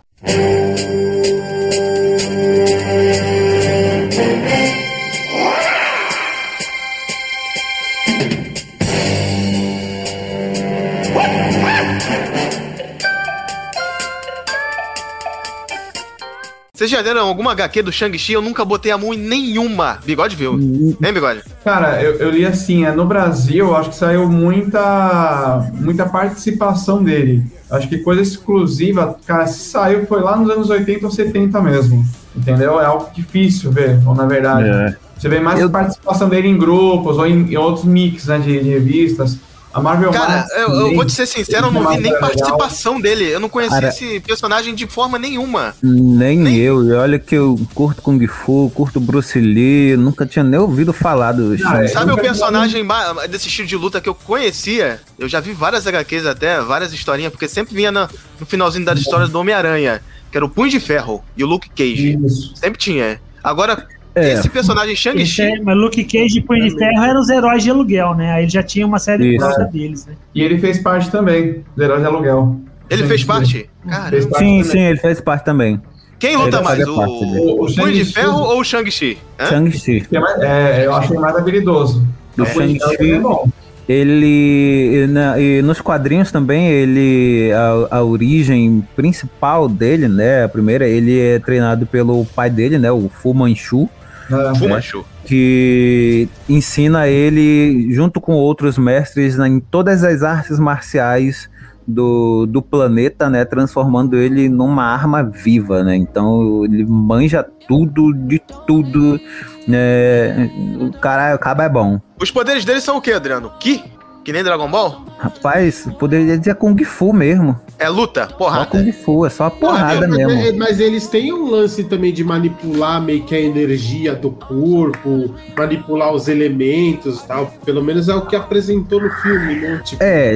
Vocês 16.86 16.98
já 16.98 17.02
deram 17.02 17.26
alguma 17.26 17.50
HQ 17.50 17.82
do 17.82 17.90
Shang-Chi? 17.90 18.34
Eu 18.34 18.40
nunca 18.40 18.64
botei 18.64 18.92
a 18.92 18.96
mão 18.98 19.12
em 19.12 19.18
nenhuma. 19.18 19.98
Bigode 20.06 20.36
viu. 20.36 20.52
Hein, 20.54 21.12
Bigode? 21.12 21.42
Cara, 21.64 22.00
eu, 22.00 22.14
eu 22.14 22.30
li 22.30 22.46
assim, 22.46 22.84
é, 22.84 22.92
no 22.92 23.04
Brasil, 23.04 23.74
acho 23.74 23.90
que 23.90 23.96
saiu 23.96 24.28
muita, 24.28 25.68
muita 25.74 26.06
participação 26.06 27.02
dele. 27.02 27.42
Acho 27.68 27.88
que 27.88 27.98
coisa 27.98 28.22
exclusiva, 28.22 29.18
cara, 29.26 29.48
se 29.48 29.68
saiu 29.68 30.06
foi 30.06 30.20
lá 30.20 30.36
nos 30.36 30.48
anos 30.48 30.70
80 30.70 31.06
ou 31.06 31.10
70 31.10 31.60
mesmo. 31.60 32.06
Entendeu? 32.36 32.80
É 32.80 32.84
algo 32.84 33.08
difícil 33.12 33.72
ver, 33.72 33.98
ou 34.06 34.14
na 34.14 34.24
verdade. 34.26 34.96
Você 35.18 35.28
vê 35.28 35.40
mais 35.40 35.58
Eu- 35.58 35.68
participação 35.68 36.28
dele 36.28 36.46
em 36.46 36.56
grupos 36.56 37.18
ou 37.18 37.26
em, 37.26 37.50
em 37.52 37.56
outros 37.56 37.84
mix 37.84 38.26
né, 38.26 38.38
de, 38.38 38.62
de 38.62 38.68
revistas. 38.68 39.38
A 39.76 39.80
Marvel 39.82 40.10
Cara, 40.10 40.36
Max 40.38 40.50
eu, 40.52 40.68
eu 40.74 40.94
vou 40.94 41.04
te 41.04 41.12
ser 41.12 41.26
sincero, 41.26 41.66
eu 41.66 41.70
não 41.70 41.82
vi 41.86 41.96
nem 41.98 42.12
legal. 42.12 42.20
participação 42.20 42.98
dele. 42.98 43.24
Eu 43.28 43.38
não 43.38 43.48
conheci 43.48 43.74
Cara- 43.74 43.88
esse 43.88 44.20
personagem 44.20 44.74
de 44.74 44.86
forma 44.86 45.18
nenhuma. 45.18 45.74
Nem, 45.82 46.38
Nem- 46.38 46.56
eu. 46.56 46.82
E 46.82 46.92
olha 46.92 47.18
que 47.18 47.34
eu 47.34 47.60
curto 47.74 48.00
Kung 48.00 48.26
Fu, 48.26 48.72
curto 48.74 48.98
Bruce 48.98 49.38
Lee, 49.38 49.94
nunca 49.96 50.24
tinha 50.24 50.42
nem 50.42 50.58
ouvido 50.58 50.94
falar 50.94 51.32
do 51.32 51.56
Shang-Chi. 51.58 51.84
é. 51.84 51.88
Sabe 51.88 52.10
o 52.10 52.16
personagem 52.16 52.82
ma- 52.82 53.26
desse 53.26 53.48
estilo 53.48 53.68
de 53.68 53.76
luta 53.76 54.00
que 54.00 54.08
eu 54.08 54.14
conhecia? 54.14 54.98
Eu 55.18 55.28
já 55.28 55.40
vi 55.40 55.52
várias 55.52 55.86
HQs 55.86 56.24
até, 56.24 56.58
várias 56.62 56.92
historinhas, 56.94 57.30
porque 57.30 57.46
sempre 57.46 57.74
vinha 57.74 57.92
na- 57.92 58.08
no 58.40 58.46
finalzinho 58.46 58.84
das 58.86 58.98
histórias 58.98 59.28
do 59.28 59.38
Homem-Aranha, 59.38 60.00
que 60.32 60.38
era 60.38 60.44
o 60.46 60.48
Punho 60.48 60.70
de 60.70 60.80
Ferro 60.80 61.22
e 61.36 61.44
o 61.44 61.46
Luke 61.46 61.68
Cage. 61.68 62.18
Isso. 62.24 62.52
Sempre 62.56 62.78
tinha. 62.78 63.20
Agora, 63.44 63.86
É. 64.16 64.32
esse 64.32 64.48
personagem 64.48 64.94
Esse 64.94 65.02
Shang-Chi. 65.02 65.42
é, 65.42 65.60
mas 65.60 65.76
Luke 65.76 66.02
Cage 66.04 66.38
e 66.38 66.42
Punho 66.42 66.62
de 66.68 66.74
Ferro 66.76 67.04
eram 67.04 67.20
os 67.20 67.28
heróis 67.28 67.62
de 67.62 67.70
aluguel, 67.70 68.14
né? 68.14 68.32
Aí 68.32 68.44
ele 68.44 68.50
já 68.50 68.62
tinha 68.62 68.86
uma 68.86 68.98
série 68.98 69.36
Isso. 69.36 69.44
própria 69.44 69.66
deles, 69.66 70.06
né? 70.06 70.14
E 70.34 70.42
ele 70.42 70.58
fez 70.58 70.78
parte 70.78 71.10
também 71.10 71.62
do 71.76 71.82
Herói 71.84 72.00
de 72.00 72.06
Aluguel. 72.06 72.56
Ele 72.88 73.04
fez 73.06 73.22
parte? 73.24 73.52
Fez 73.52 73.68
Caramba. 73.96 74.10
parte 74.28 74.38
Sim, 74.38 74.58
também. 74.58 74.64
sim, 74.64 74.78
ele 74.80 74.98
fez 74.98 75.20
parte 75.20 75.44
também. 75.44 75.80
Quem 76.18 76.34
luta 76.36 76.62
mais? 76.62 76.82
O. 76.88 76.92
O- 76.98 77.64
o 77.66 77.74
Punho 77.74 77.92
de 77.92 78.04
Ferro 78.06 78.38
ou 78.40 78.60
o 78.60 78.64
Shang-Chi? 78.64 79.18
Shang-Chi. 79.38 80.06
É, 80.40 80.82
é, 80.82 80.86
eu 80.86 80.94
acho 80.94 81.12
ele 81.12 81.20
mais 81.20 81.36
habilidoso. 81.36 82.06
Do 82.36 82.44
O 82.44 82.46
Ferro 82.46 82.60
Shang-Chi. 82.78 83.12
é 83.12 83.18
bom. 83.18 83.48
Ele. 83.88 85.04
e 85.04 85.06
na- 85.08 85.38
e 85.38 85.62
nos 85.62 85.80
quadrinhos 85.80 86.32
também, 86.32 86.68
ele. 86.68 87.50
A, 87.90 87.96
a 87.98 88.02
origem 88.02 88.82
principal 88.96 89.68
dele, 89.68 90.08
né? 90.08 90.44
A 90.44 90.48
primeira, 90.48 90.88
ele 90.88 91.18
é 91.20 91.38
treinado 91.38 91.86
pelo 91.86 92.24
pai 92.34 92.48
dele, 92.50 92.78
né? 92.78 92.90
O 92.90 93.08
Fu 93.08 93.34
Manchu. 93.34 93.88
É. 94.30 94.54
Fu 94.54 94.68
Manchu. 94.68 95.04
que 95.24 96.28
ensina 96.48 97.06
ele, 97.08 97.92
junto 97.92 98.20
com 98.20 98.32
outros 98.34 98.78
mestres, 98.78 99.36
né, 99.36 99.48
em 99.48 99.60
todas 99.60 100.02
as 100.02 100.22
artes 100.22 100.58
marciais 100.58 101.48
do, 101.86 102.46
do 102.46 102.60
planeta, 102.60 103.30
né, 103.30 103.44
transformando 103.44 104.16
ele 104.16 104.48
numa 104.48 104.84
arma 104.84 105.22
viva, 105.22 105.84
né, 105.84 105.96
então 105.96 106.64
ele 106.64 106.84
manja 106.84 107.46
tudo, 107.68 108.12
de 108.12 108.40
tudo, 108.66 109.20
né, 109.66 110.50
o 110.80 110.90
cara, 110.98 111.36
o 111.36 111.38
cara 111.38 111.64
é 111.64 111.68
bom. 111.68 112.00
Os 112.20 112.30
poderes 112.30 112.64
dele 112.64 112.80
são 112.80 112.96
o 112.96 113.00
quê, 113.00 113.12
Adriano? 113.12 113.52
Ki? 113.60 113.84
Que 114.26 114.32
nem 114.32 114.42
Dragon 114.42 114.68
Ball? 114.68 115.04
Rapaz, 115.18 115.88
poderia 116.00 116.36
dizer 116.36 116.56
Kung 116.56 116.76
Fu 116.84 117.12
mesmo. 117.12 117.56
É 117.78 117.88
luta, 117.88 118.26
Só 118.28 118.34
porrada. 118.36 118.66
Kung 118.66 118.90
Fu, 118.90 119.24
é 119.24 119.30
só 119.30 119.48
porrada 119.48 120.08
Mas, 120.08 120.16
mesmo. 120.18 120.32
é- 120.32 120.50
mas 120.52 120.80
eles 120.80 121.06
têm 121.06 121.32
um 121.32 121.48
lance 121.48 121.84
também 121.84 122.12
de 122.12 122.24
manipular 122.24 123.00
meio 123.00 123.22
que 123.22 123.36
a 123.36 123.40
energia 123.40 124.16
do 124.16 124.32
corpo, 124.32 125.32
manipular 125.56 126.12
os 126.12 126.26
elementos 126.26 127.20
e 127.20 127.26
tal. 127.28 127.52
Pelo 127.64 127.84
menos 127.84 128.08
é 128.08 128.16
o 128.16 128.22
que 128.26 128.34
apresentou 128.34 129.00
no 129.00 129.10
filme, 129.10 129.60
né? 129.60 129.80
Tipo, 129.84 130.02
É, 130.02 130.34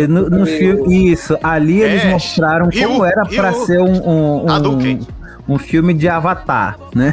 é, 0.00 0.06
no, 0.08 0.28
no 0.28 0.44
filme, 0.44 1.12
isso. 1.12 1.38
Ali 1.40 1.82
eles 1.82 2.02
É, 2.04 2.10
mostraram 2.10 2.66
Ryu, 2.68 2.88
como 2.88 3.04
era 3.04 3.22
pra 3.26 3.50
Ryu. 3.50 3.64
ser 3.64 3.80
um, 3.80 4.08
um, 4.08 4.44
um, 4.46 4.50
Hadouken. 4.50 5.00
Um 5.50 5.58
filme 5.58 5.92
de 5.92 6.08
Avatar, 6.08 6.78
né? 6.94 7.12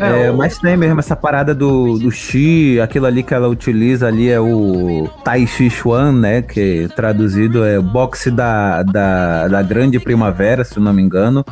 É, 0.00 0.30
mas 0.32 0.58
tem 0.58 0.76
mesmo 0.76 0.98
essa 0.98 1.14
parada 1.14 1.54
do, 1.54 1.98
do 1.98 2.10
Xi, 2.10 2.80
aquilo 2.80 3.06
ali 3.06 3.22
que 3.22 3.32
ela 3.32 3.48
utiliza 3.48 4.08
ali 4.08 4.28
é 4.28 4.40
o 4.40 5.08
Tai 5.24 5.46
Chi 5.46 5.70
Chuan, 5.70 6.12
né? 6.12 6.42
Que 6.42 6.88
traduzido 6.96 7.64
é 7.64 7.78
boxe 7.80 8.30
da, 8.30 8.82
da, 8.82 9.46
da 9.46 9.62
grande 9.62 10.00
primavera, 10.00 10.64
se 10.64 10.76
eu 10.76 10.82
não 10.82 10.92
me 10.92 11.00
engano, 11.00 11.44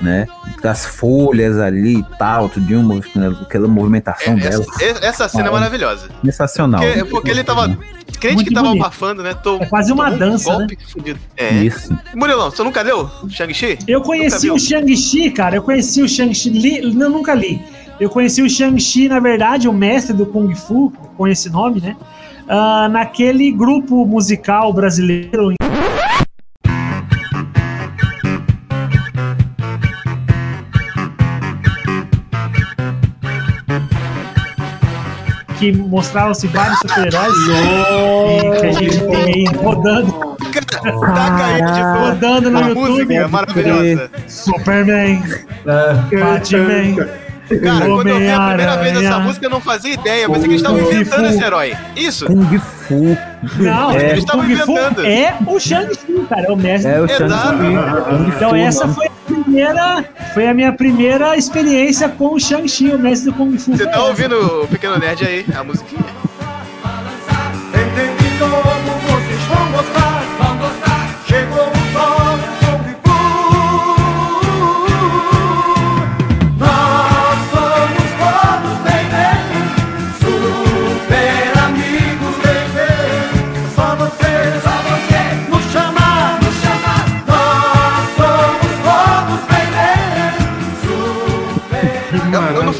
né? 0.00 0.26
Das 0.62 0.86
folhas 0.86 1.58
ali 1.58 1.98
e 1.98 2.04
tal, 2.18 2.48
tudo 2.48 2.78
uma, 2.78 3.00
aquela 3.42 3.68
movimentação 3.68 4.36
dela. 4.36 4.64
Essa, 4.80 5.04
essa 5.04 5.28
cena 5.28 5.48
é 5.48 5.50
maravilhosa. 5.50 6.08
Sensacional. 6.24 6.80
Porque, 6.82 7.04
porque 7.04 7.30
ele 7.30 7.44
tava. 7.44 7.76
Crente 8.20 8.36
Muito 8.36 8.48
que 8.48 8.54
tava 8.54 8.68
bonito. 8.68 8.84
abafando, 8.84 9.22
né? 9.22 9.34
Tô, 9.34 9.56
É 9.56 9.66
quase 9.66 9.92
uma 9.92 10.08
dança, 10.10 10.56
né? 10.58 10.66
fudido. 10.92 11.18
É. 11.36 11.52
Isso. 11.54 11.96
Murilão, 12.14 12.50
você 12.50 12.62
nunca 12.62 12.80
leu 12.82 13.10
Shang-Chi? 13.28 13.78
Eu 13.88 14.00
conheci 14.00 14.48
o 14.48 14.58
Shang-Chi, 14.58 15.30
cara. 15.32 15.56
Eu 15.56 15.62
conheci 15.62 16.02
o 16.02 16.08
Shang-Chi. 16.08 16.50
Li, 16.50 16.94
não, 16.94 17.10
nunca 17.10 17.34
li. 17.34 17.60
Eu 17.98 18.08
conheci 18.10 18.40
o 18.40 18.48
Shang-Chi, 18.48 19.08
na 19.08 19.18
verdade, 19.18 19.68
o 19.68 19.72
mestre 19.72 20.12
do 20.14 20.24
Kung 20.26 20.54
Fu, 20.54 20.92
com 21.16 21.26
esse 21.26 21.50
nome, 21.50 21.80
né? 21.80 21.96
Ah, 22.48 22.88
naquele 22.88 23.50
grupo 23.50 24.06
musical 24.06 24.72
brasileiro. 24.72 25.52
Que 35.62 35.70
mostravam-se 35.70 36.48
vários 36.48 36.76
super-heróis. 36.80 37.32
E 37.46 38.60
que 38.60 38.66
a 38.66 38.72
gente 38.72 38.98
tem 39.00 39.16
aí 39.16 39.44
rodando, 39.56 40.36
de 40.40 40.90
novo. 40.90 41.98
rodando 42.00 42.50
no 42.50 42.58
A 42.58 42.62
YouTube. 42.68 42.88
música 42.90 43.14
é 43.14 43.26
maravilhosa. 43.28 44.10
Superman, 44.26 45.22
É, 45.64 46.16
Batman. 46.16 47.06
Cara, 47.62 47.86
quando 47.86 48.08
eu 48.08 48.18
vi 48.18 48.30
a 48.30 48.46
primeira 48.48 48.76
vez 48.78 49.02
essa 49.02 49.18
música, 49.20 49.46
eu 49.46 49.50
não 49.50 49.60
fazia 49.60 49.94
ideia. 49.94 50.24
Eu 50.24 50.30
pensei 50.30 50.48
que 50.48 50.54
eles 50.54 50.62
estavam 50.62 50.80
inventando 50.80 51.26
esse 51.26 51.42
herói. 51.44 51.76
Isso. 51.94 52.26
Kung 52.26 52.58
Fu. 52.58 53.16
Não, 53.58 53.90
É. 53.92 54.10
Eles 54.10 54.18
estavam 54.24 54.44
inventando. 54.44 55.04
é 55.06 55.34
o 55.46 55.60
Shang-Chi, 55.60 56.26
cara, 56.28 56.46
é 56.46 56.50
o 56.50 56.56
mestre. 56.56 56.90
É 56.90 57.00
o 57.00 57.04
Exato. 57.04 57.28
Shang-Chi. 57.28 58.32
Então 58.36 58.56
essa 58.56 58.88
foi 58.88 59.06
a 59.06 59.10
primeira, 59.52 60.04
foi 60.32 60.48
a 60.48 60.54
minha 60.54 60.72
primeira 60.72 61.36
experiência 61.36 62.08
com 62.08 62.34
o 62.34 62.40
Shang-Chi, 62.40 62.88
o 62.88 62.98
mestre 62.98 63.30
do 63.30 63.36
Kung 63.36 63.58
Fu. 63.58 63.76
Você 63.76 63.86
tá 63.86 64.02
ouvindo 64.04 64.62
o 64.62 64.66
Pequeno 64.66 64.98
Nerd 64.98 65.24
aí, 65.26 65.44
a 65.54 65.62
musiquinha. 65.62 66.02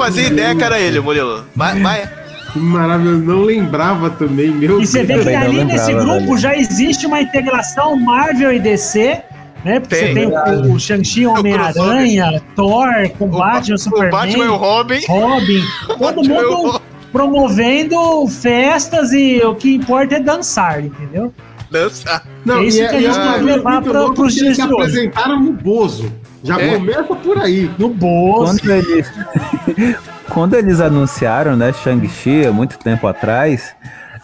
Fazia 0.05 0.27
ideia 0.27 0.55
que 0.55 0.65
era 0.65 0.81
ele, 0.81 1.01
Murilo. 1.01 1.45
Vai, 1.55 1.79
vai. 1.81 2.09
maravilhoso. 2.55 3.23
Não 3.25 3.43
lembrava 3.43 4.11
também, 4.11 4.51
meu 4.51 4.81
E 4.81 4.87
você 4.87 5.03
vê 5.05 5.19
que 5.23 5.29
ali 5.35 5.59
lembrava, 5.59 5.65
nesse 5.65 5.93
grupo 5.95 6.21
velho. 6.27 6.39
já 6.39 6.57
existe 6.57 7.07
uma 7.07 7.21
integração 7.21 7.97
Marvel 7.97 8.53
e 8.53 8.59
DC, 8.59 9.23
né? 9.65 9.81
Porque 9.81 9.95
Tem. 9.97 10.15
você 10.15 10.15
tem 10.15 10.27
o, 10.71 10.75
o 10.75 10.79
Shang-Chi, 10.81 11.27
Homem-Aranha, 11.27 12.43
Thor, 12.57 12.87
com 13.19 13.25
O, 13.27 13.29
Batman, 13.29 13.75
Ba- 13.75 13.79
Superman, 13.79 14.09
o 14.09 14.11
Batman 14.13 14.45
e 14.45 14.49
o 14.49 14.57
Robin. 14.57 15.01
Robin, 15.09 15.63
todo 15.99 16.21
o 16.21 16.29
mundo 16.29 16.81
promovendo 17.13 18.27
festas 18.29 19.13
e 19.13 19.41
o 19.45 19.55
que 19.55 19.75
importa 19.75 20.17
é 20.17 20.21
dançar, 20.21 20.83
entendeu? 20.85 21.33
Dança. 21.71 22.23
Não, 22.45 22.59
É 22.59 22.65
isso 22.65 22.83
e 22.83 22.89
que 22.89 22.97
a 22.97 23.01
gente 23.01 23.19
um 23.19 23.33
pode 23.33 23.45
levar 23.45 23.83
pros 23.83 24.35
que 24.35 24.41
dias 24.41 24.57
de 24.57 24.63
hoje. 24.65 24.73
apresentaram 24.75 25.41
no 25.41 25.53
Bozo. 25.53 26.13
Já 26.43 26.61
É. 26.61 26.75
começa 26.75 27.03
por 27.15 27.39
aí. 27.39 27.71
No 27.79 27.89
bolso. 27.89 28.57
Quando 28.59 28.71
eles, 28.73 29.13
quando 30.29 30.55
eles 30.55 30.81
anunciaram, 30.81 31.57
né, 31.57 31.73
Shang-Chi, 31.73 32.47
há 32.47 32.53
muito 32.53 32.79
tempo 32.79 33.07
atrás, 33.07 33.75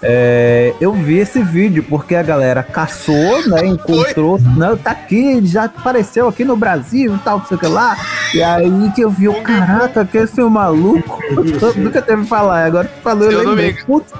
é, 0.02 0.72
eu 0.80 0.92
vi 0.92 1.18
esse 1.18 1.42
vídeo, 1.42 1.82
porque 1.88 2.14
a 2.14 2.22
galera 2.22 2.62
caçou, 2.62 3.46
né, 3.48 3.66
encontrou, 3.66 4.38
não, 4.56 4.76
tá 4.76 4.92
aqui, 4.92 5.44
já 5.44 5.64
apareceu 5.64 6.28
aqui 6.28 6.44
no 6.44 6.56
Brasil 6.56 7.14
e 7.14 7.18
tal, 7.18 7.38
não 7.38 7.46
sei 7.46 7.56
o 7.56 7.60
que 7.60 7.66
lá, 7.66 7.96
e 8.34 8.42
aí 8.42 8.92
que 8.94 9.00
eu 9.00 9.10
vi, 9.10 9.28
o 9.28 9.42
caraca, 9.42 10.04
que 10.04 10.18
esse 10.18 10.40
maluco, 10.42 11.20
eu 11.30 11.74
nunca 11.76 12.00
teve 12.00 12.22
que 12.22 12.28
falar, 12.28 12.64
agora 12.64 12.86
que 12.88 13.00
falou, 13.00 13.28
Se 13.28 13.34
eu 13.34 13.42
eu 13.42 13.44
não 13.48 13.56
me- 13.56 13.74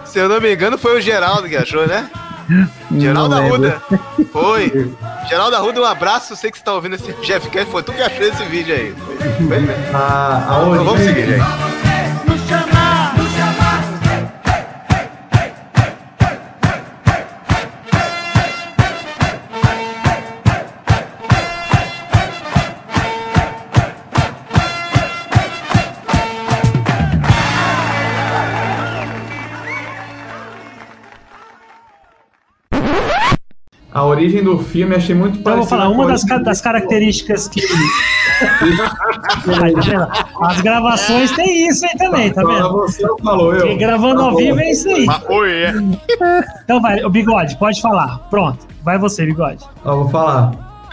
Se 0.05 0.19
eu 0.19 0.29
não 0.29 0.41
me 0.41 0.53
engano, 0.53 0.77
foi 0.79 0.99
o 0.99 1.01
Geraldo 1.01 1.49
que 1.49 1.57
achou, 1.57 1.87
né? 1.87 2.09
Geraldo. 2.97 3.35
Arruda. 3.35 3.83
Foi. 4.33 4.93
Geraldo 5.29 5.57
Arruda, 5.57 5.81
um 5.81 5.85
abraço. 5.85 6.35
Sei 6.37 6.51
que 6.51 6.59
você 6.59 6.65
tá 6.65 6.73
ouvindo 6.75 6.95
esse 6.95 7.13
Jeff 7.23 7.49
Cash. 7.51 7.69
Foi 7.69 7.83
tu 7.83 7.93
que 7.93 8.03
achou 8.03 8.27
esse 8.27 8.45
vídeo 8.45 8.75
aí. 8.75 8.95
Foi, 8.95 9.49
foi 9.49 9.61
mesmo. 9.61 9.97
a, 9.97 10.37
a 10.37 10.69
Então 10.69 10.85
vamos 10.85 11.03
seguir, 11.03 11.27
gente. 11.27 11.88
A 33.99 34.05
origem 34.05 34.43
do 34.45 34.59
filme 34.59 34.95
achei 34.95 35.15
muito 35.15 35.39
Então 35.41 35.53
eu 35.55 35.59
vou 35.59 35.67
parecida 35.67 35.83
falar, 35.83 35.89
com 35.89 35.95
uma 36.03 36.05
a 36.05 36.13
das, 36.13 36.25
ca- 36.25 36.39
das 36.39 36.61
características 36.61 37.49
que. 37.49 37.61
Tá? 37.67 37.69
As 40.41 40.61
gravações 40.61 41.33
tem 41.33 41.69
isso 41.69 41.85
aí 41.85 41.97
também, 41.99 42.31
tá 42.33 42.43
Fala 42.43 42.55
vendo? 42.55 42.73
você 42.73 43.09
ou 43.09 43.19
falou 43.19 43.55
eu? 43.55 43.61
Porque 43.61 43.77
gravando 43.77 44.21
Tá 44.21 44.27
ao 44.27 44.37
vivo 44.37 44.61
é 44.61 44.71
isso 44.71 44.89
aí. 44.89 45.07
Oi, 45.29 45.51
é. 45.53 45.75
Então 46.65 46.81
vai, 46.81 47.03
o 47.05 47.11
Bigode, 47.11 47.57
pode 47.59 47.81
falar. 47.81 48.19
Pronto, 48.31 48.67
vai 48.85 48.99
você, 48.99 49.27
Bigode. 49.27 49.65
Ó, 49.85 49.97
vou 49.97 50.09
falar. 50.09 50.53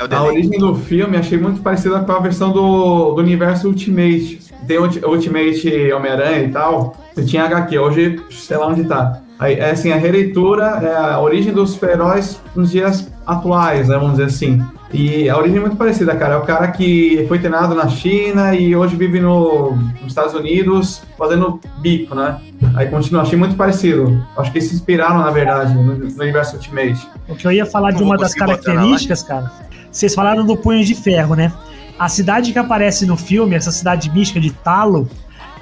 É 0.10 0.13
A 0.15 0.24
origem 0.24 0.60
do 0.60 0.76
filme 0.76 1.15
achei 1.18 1.38
muito 1.38 1.62
parecida 1.62 2.00
com 2.00 2.12
a 2.12 2.20
versão 2.20 2.52
do, 2.52 3.13
do 3.13 3.22
universo 3.22 3.68
Ultimate. 3.68 4.39
Tem 4.68 4.78
Ulti- 4.80 5.06
Ultimate 5.06 5.94
Homem-Aranha 5.94 6.39
e 6.44 6.50
tal. 6.52 6.98
Eu 7.15 7.26
tinha 7.26 7.46
HQ, 7.46 7.78
hoje 7.80 8.20
sei 8.32 8.58
lá 8.58 8.68
onde 8.68 8.84
tá. 8.84 9.22
É 9.39 9.71
assim, 9.71 9.91
a 9.91 9.98
releitura 9.98 10.80
é 10.82 10.95
a 10.95 11.19
origem 11.19 11.52
dos 11.52 11.71
super-heróis 11.71 12.39
nos 12.56 12.71
dias 12.71 13.12
atuais, 13.26 13.89
né, 13.89 13.95
vamos 13.95 14.12
dizer 14.12 14.26
assim. 14.26 14.63
E 14.93 15.30
a 15.30 15.38
origem 15.38 15.58
é 15.58 15.62
muito 15.62 15.76
parecida, 15.76 16.15
cara. 16.15 16.36
É 16.36 16.38
o 16.38 16.43
cara 16.43 16.69
que 16.69 17.26
foi 17.28 17.38
treinado 17.38 17.76
na 17.76 17.89
China 17.89 18.56
e 18.56 18.74
hoje 18.76 18.95
vive 18.95 19.19
no, 19.19 19.71
nos 20.02 20.08
Estados 20.08 20.34
Unidos 20.34 21.02
fazendo 21.17 21.60
bico, 21.80 22.15
né? 22.15 22.39
Aí 22.76 22.88
continua, 22.88 23.24
achei 23.24 23.38
muito 23.38 23.56
parecido. 23.56 24.26
Acho 24.38 24.52
que 24.52 24.60
eles 24.60 24.69
se 24.69 24.76
inspiraram, 24.76 25.17
na 25.17 25.32
verdade, 25.32 25.74
no, 25.74 25.84
no 25.84 26.21
universo 26.21 26.56
Ultimate. 26.56 27.08
O 27.28 27.36
que 27.36 27.45
eu 27.45 27.52
ia 27.52 27.65
falar 27.65 27.91
de 27.91 28.02
uma 28.02 28.15
das 28.15 28.34
características, 28.34 29.21
cara. 29.21 29.52
Vocês 29.91 30.15
falaram 30.15 30.45
do 30.45 30.56
Punho 30.56 30.84
de 30.86 30.95
Ferro, 30.95 31.36
né? 31.36 31.52
A 32.00 32.08
cidade 32.08 32.54
que 32.54 32.60
aparece 32.60 33.06
no 33.06 33.17
filme, 33.17 33.56
essa 33.56 33.71
cidade 33.71 34.10
mística 34.12 34.39
de 34.39 34.52
Talo, 34.52 35.10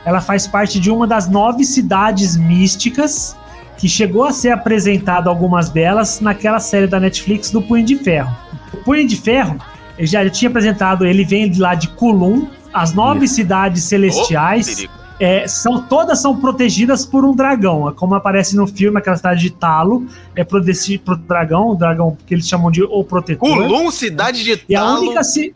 ela 0.05 0.21
faz 0.21 0.45
parte 0.45 0.79
de 0.79 0.91
uma 0.91 1.07
das 1.07 1.27
nove 1.27 1.63
cidades 1.63 2.35
místicas 2.35 3.35
que 3.83 3.89
chegou 3.89 4.23
a 4.23 4.31
ser 4.31 4.51
apresentado 4.51 5.27
algumas 5.27 5.67
delas 5.69 6.21
naquela 6.21 6.57
série 6.57 6.87
da 6.87 7.01
Netflix 7.01 7.51
do 7.51 7.61
Punho 7.61 7.83
de 7.83 7.97
Ferro. 7.97 8.33
O 8.73 8.77
Punho 8.77 9.05
de 9.05 9.17
Ferro, 9.17 9.57
eu 9.99 10.07
já 10.07 10.29
tinha 10.29 10.47
apresentado, 10.47 11.05
ele 11.05 11.25
vem 11.25 11.51
de 11.51 11.59
lá 11.59 11.75
de 11.75 11.89
Kulum, 11.89 12.47
as 12.73 12.93
nove 12.93 13.27
cidades 13.27 13.83
celestiais. 13.83 14.73
Perigo. 14.73 14.93
É, 15.19 15.45
são, 15.49 15.81
todas 15.81 16.21
são 16.21 16.37
protegidas 16.39 17.05
por 17.05 17.25
um 17.25 17.35
dragão. 17.35 17.93
Como 17.93 18.15
aparece 18.15 18.55
no 18.55 18.65
filme, 18.67 18.99
aquela 18.99 19.17
cidade 19.17 19.41
de 19.41 19.49
Talo 19.49 20.07
é 20.33 20.45
protegida 20.45 21.03
por 21.03 21.17
dragão, 21.17 21.71
o 21.71 21.75
dragão 21.75 22.17
que 22.25 22.33
eles 22.33 22.47
chamam 22.47 22.71
de 22.71 22.81
o 22.83 23.03
protetor. 23.03 23.49
Kulum, 23.49 23.91
cidade 23.91 24.45
de 24.45 24.61
E 24.69 24.75
a 24.77 24.79
Talo. 24.79 25.01
única, 25.01 25.23
ci- 25.25 25.53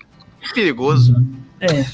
Perigoso. 0.53 1.15
é, 1.61 1.85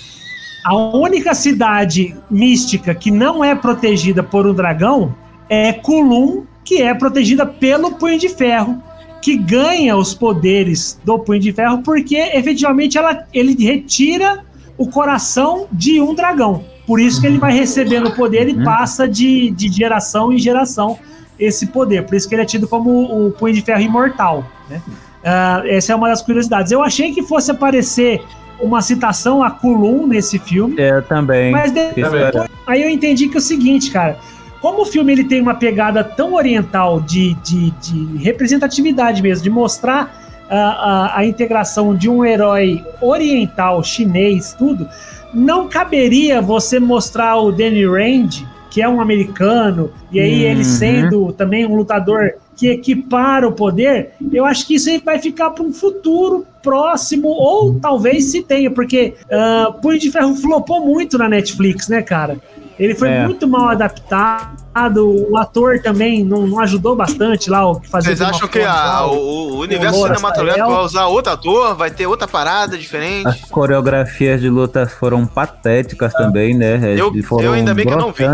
a 0.65 0.75
única 0.75 1.35
cidade 1.35 2.15
mística 2.27 2.95
que 2.95 3.11
não 3.11 3.43
é 3.43 3.53
protegida 3.53 4.23
por 4.23 4.47
um 4.47 4.53
dragão 4.55 5.13
é 5.49 5.73
Kulum, 5.73 6.43
que 6.63 6.81
é 6.81 6.93
protegida 6.93 7.45
pelo 7.45 7.91
Punho 7.95 8.17
de 8.17 8.29
Ferro, 8.29 8.81
que 9.21 9.37
ganha 9.37 9.95
os 9.95 10.13
poderes 10.13 10.99
do 11.03 11.17
Punho 11.19 11.39
de 11.39 11.53
Ferro 11.53 11.81
porque 11.83 12.17
efetivamente 12.17 12.97
ela, 12.97 13.25
ele 13.33 13.55
retira 13.63 14.43
o 14.77 14.87
coração 14.87 15.67
de 15.71 16.01
um 16.01 16.13
dragão. 16.13 16.63
Por 16.85 16.99
isso 16.99 17.21
que 17.21 17.27
ele 17.27 17.37
vai 17.37 17.53
recebendo 17.53 18.07
o 18.07 18.15
poder 18.15 18.49
e 18.49 18.63
passa 18.63 19.07
de, 19.07 19.51
de 19.51 19.71
geração 19.71 20.33
em 20.33 20.37
geração 20.37 20.99
esse 21.39 21.67
poder. 21.67 22.05
Por 22.05 22.15
isso 22.15 22.27
que 22.27 22.35
ele 22.35 22.41
é 22.41 22.45
tido 22.45 22.67
como 22.67 23.25
o 23.27 23.31
Punho 23.31 23.53
de 23.53 23.61
Ferro 23.61 23.81
imortal. 23.81 24.45
Né? 24.69 24.81
Ah, 25.23 25.63
essa 25.65 25.93
é 25.93 25.95
uma 25.95 26.09
das 26.09 26.21
curiosidades. 26.21 26.71
Eu 26.71 26.83
achei 26.83 27.13
que 27.13 27.23
fosse 27.23 27.49
aparecer 27.49 28.21
uma 28.59 28.81
citação 28.81 29.41
a 29.43 29.49
Kulum 29.51 30.07
nesse 30.07 30.37
filme. 30.39 30.75
É, 30.79 31.01
também. 31.01 31.51
Mas 31.51 31.71
depois, 31.71 32.31
Também. 32.31 32.49
aí 32.67 32.81
eu 32.81 32.89
entendi 32.89 33.27
que 33.27 33.35
é 33.35 33.39
o 33.39 33.41
seguinte, 33.41 33.91
cara. 33.91 34.17
Como 34.63 34.83
o 34.83 34.85
filme 34.85 35.11
ele 35.11 35.25
tem 35.25 35.41
uma 35.41 35.55
pegada 35.55 36.05
tão 36.05 36.35
oriental 36.35 37.01
de, 37.01 37.33
de, 37.43 37.69
de 37.71 38.17
representatividade 38.23 39.21
mesmo, 39.21 39.43
de 39.43 39.49
mostrar 39.49 40.17
a, 40.49 40.57
a, 40.57 41.19
a 41.19 41.25
integração 41.25 41.93
de 41.93 42.07
um 42.09 42.23
herói 42.23 42.81
oriental, 43.01 43.83
chinês, 43.83 44.55
tudo, 44.57 44.87
não 45.33 45.67
caberia 45.67 46.41
você 46.41 46.79
mostrar 46.79 47.35
o 47.39 47.51
Danny 47.51 47.85
Rand, 47.85 48.45
que 48.69 48.81
é 48.81 48.87
um 48.87 49.01
americano, 49.01 49.91
e 50.09 50.21
aí 50.21 50.45
ele 50.45 50.59
Uhum. 50.59 50.63
sendo 50.63 51.33
também 51.33 51.65
um 51.65 51.75
lutador 51.75 52.35
que 52.55 52.69
equipara 52.69 53.47
o 53.47 53.51
poder, 53.51 54.11
eu 54.31 54.45
acho 54.45 54.65
que 54.65 54.75
isso 54.75 54.89
aí 54.89 55.01
vai 55.03 55.19
ficar 55.19 55.49
para 55.49 55.63
um 55.63 55.73
futuro 55.73 56.45
próximo, 56.61 57.27
ou 57.27 57.77
talvez 57.79 58.25
se 58.25 58.41
tenha, 58.43 58.71
porque 58.71 59.15
ah, 59.29 59.73
Punho 59.81 59.99
de 59.99 60.09
Ferro 60.09 60.35
flopou 60.35 60.85
muito 60.85 61.17
na 61.17 61.27
Netflix, 61.27 61.89
né, 61.89 62.01
cara? 62.01 62.37
Ele 62.79 62.95
foi 62.95 63.09
É. 63.09 63.23
muito 63.25 63.47
mal 63.47 63.69
adaptado, 63.69 65.29
o 65.29 65.37
ator 65.37 65.79
também 65.79 66.23
não, 66.23 66.47
não 66.47 66.59
ajudou 66.59 66.95
bastante 66.95 67.49
lá, 67.49 67.69
o 67.69 67.79
que 67.79 67.87
fazia 67.89 68.15
Vocês 68.15 68.27
acham 68.29 68.47
que 68.47 68.59
a- 68.59 68.65
lá, 68.73 69.07
o, 69.11 69.15
o 69.55 69.59
universo 69.59 69.97
Loura 69.99 70.15
cinematográfico 70.15 70.69
vai 70.71 70.83
usar 70.83 71.05
outro 71.07 71.33
ator? 71.33 71.75
Vai 71.75 71.91
ter 71.91 72.07
outra 72.07 72.27
parada 72.27 72.77
diferente? 72.77 73.27
As 73.27 73.41
coreografias 73.41 74.41
de 74.41 74.49
luta 74.49 74.87
foram 74.87 75.25
patéticas 75.25 76.13
também, 76.13 76.53
né? 76.55 76.95
Eu- 76.97 77.13
foram 77.23 77.45
eu 77.45 77.53
ainda 77.53 77.73
bem 77.73 77.85
que 77.85 77.93
eu 77.93 77.97
não 77.97 78.11
vi. 78.11 78.23
Eu 78.23 78.31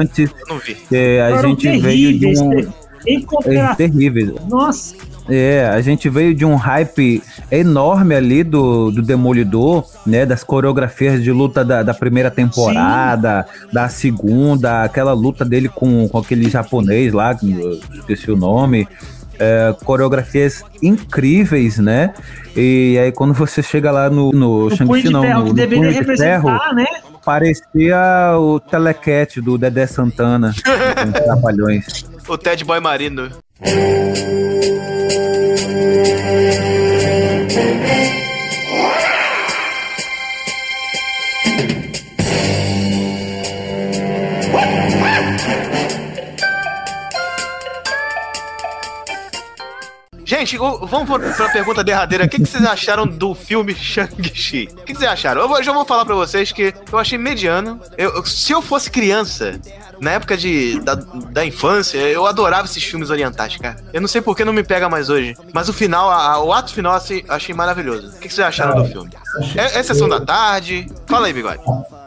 não 0.48 0.58
vi. 0.58 0.78
a 1.20 1.36
Foram 1.36 1.50
gente 1.50 1.78
veio 1.80 2.18
de 2.18 2.28
um... 2.40 2.89
É, 3.46 3.76
terríveis. 3.76 4.32
Nossa, 4.48 4.96
É, 5.30 5.70
a 5.72 5.80
gente 5.82 6.10
veio 6.10 6.34
de 6.34 6.44
um 6.44 6.56
hype 6.56 7.22
enorme 7.52 8.16
ali 8.16 8.44
do, 8.44 8.90
do 8.90 9.02
Demolidor, 9.02 9.86
né? 10.06 10.26
Das 10.26 10.44
coreografias 10.44 11.22
de 11.24 11.32
luta 11.32 11.64
da, 11.64 11.84
da 11.84 11.94
primeira 11.94 12.32
temporada, 12.32 13.46
da 13.72 13.88
segunda, 13.90 14.84
aquela 14.84 15.14
luta 15.14 15.46
dele 15.46 15.70
com, 15.70 16.08
com 16.10 16.18
aquele 16.18 16.50
japonês 16.50 17.14
lá, 17.14 17.36
que 17.36 17.52
eu 17.52 17.80
esqueci 18.00 18.32
o 18.32 18.36
nome. 18.36 18.88
É, 19.42 19.74
coreografias 19.86 20.64
incríveis, 20.82 21.78
né? 21.78 22.14
E 22.56 23.00
aí 23.02 23.12
quando 23.12 23.34
você 23.34 23.64
chega 23.64 23.90
lá 23.92 24.10
no, 24.10 24.32
no 24.32 24.70
Shang-Chi, 24.70 25.10
não, 25.10 25.22
Ferro 25.22 25.40
no, 25.40 25.46
no 25.46 25.54
deveria 25.54 25.80
Punho 25.80 25.92
de 25.92 26.18
Ferro, 26.18 26.50
representar, 26.50 26.76
né? 26.76 26.86
parecia 27.24 28.36
o 28.38 28.60
Telecat 28.60 29.40
do 29.40 29.58
Dedé 29.58 29.86
Santana, 29.86 30.52
com 30.66 31.10
os 31.10 31.26
Trapalhões. 31.26 32.09
O 32.30 32.38
Ted 32.38 32.64
Boy 32.64 32.80
Marino. 32.80 33.32
Gente, 50.30 50.58
vamos 50.58 51.10
pra 51.10 51.18
pra 51.34 51.50
pergunta 51.50 51.84
derradeira. 51.84 52.26
O 52.26 52.30
que, 52.30 52.38
que 52.38 52.46
vocês 52.46 52.64
acharam 52.64 53.08
do 53.08 53.34
filme 53.34 53.74
Shang-Chi? 53.74 54.70
O 54.72 54.76
que, 54.84 54.94
que 54.94 55.00
vocês 55.00 55.10
acharam? 55.10 55.42
Eu 55.42 55.64
já 55.64 55.74
vou 55.74 55.84
falar 55.86 56.06
pra 56.06 56.14
vocês 56.14 56.52
que 56.52 56.72
eu 56.92 57.00
achei 57.00 57.18
mediano. 57.18 57.82
Eu- 57.98 58.24
se 58.24 58.52
eu 58.52 58.62
fosse 58.62 58.92
criança, 58.92 59.60
na 60.00 60.12
época 60.12 60.38
de, 60.38 60.80
da, 60.82 60.94
da 60.94 61.44
infância, 61.44 61.98
eu 61.98 62.28
adorava 62.28 62.66
esses 62.66 62.84
filmes 62.84 63.10
orientais, 63.10 63.58
cara. 63.58 63.78
Eu 63.92 64.02
não 64.02 64.08
sei 64.08 64.22
por 64.22 64.38
que 64.38 64.46
não 64.46 64.54
me 64.54 64.62
pega 64.64 64.88
mais 64.88 65.10
hoje. 65.10 65.34
Mas 65.52 65.68
o 65.68 65.74
final, 65.74 66.12
a- 66.12 66.34
a- 66.34 66.44
o 66.44 66.54
ato 66.54 66.72
final, 66.76 66.94
assim, 66.94 67.24
achei 67.28 67.56
maravilhoso. 67.56 68.10
O 68.10 68.20
que, 68.20 68.28
que 68.28 68.34
vocês 68.36 68.46
acharam 68.48 68.84
do 68.84 68.88
filme? 68.88 69.10
É, 69.56 69.80
é 69.80 69.84
sessão 69.84 70.08
da 70.08 70.20
tarde? 70.20 70.86
Fala 71.08 71.26
aí, 71.26 71.34
bigode. 71.34 71.60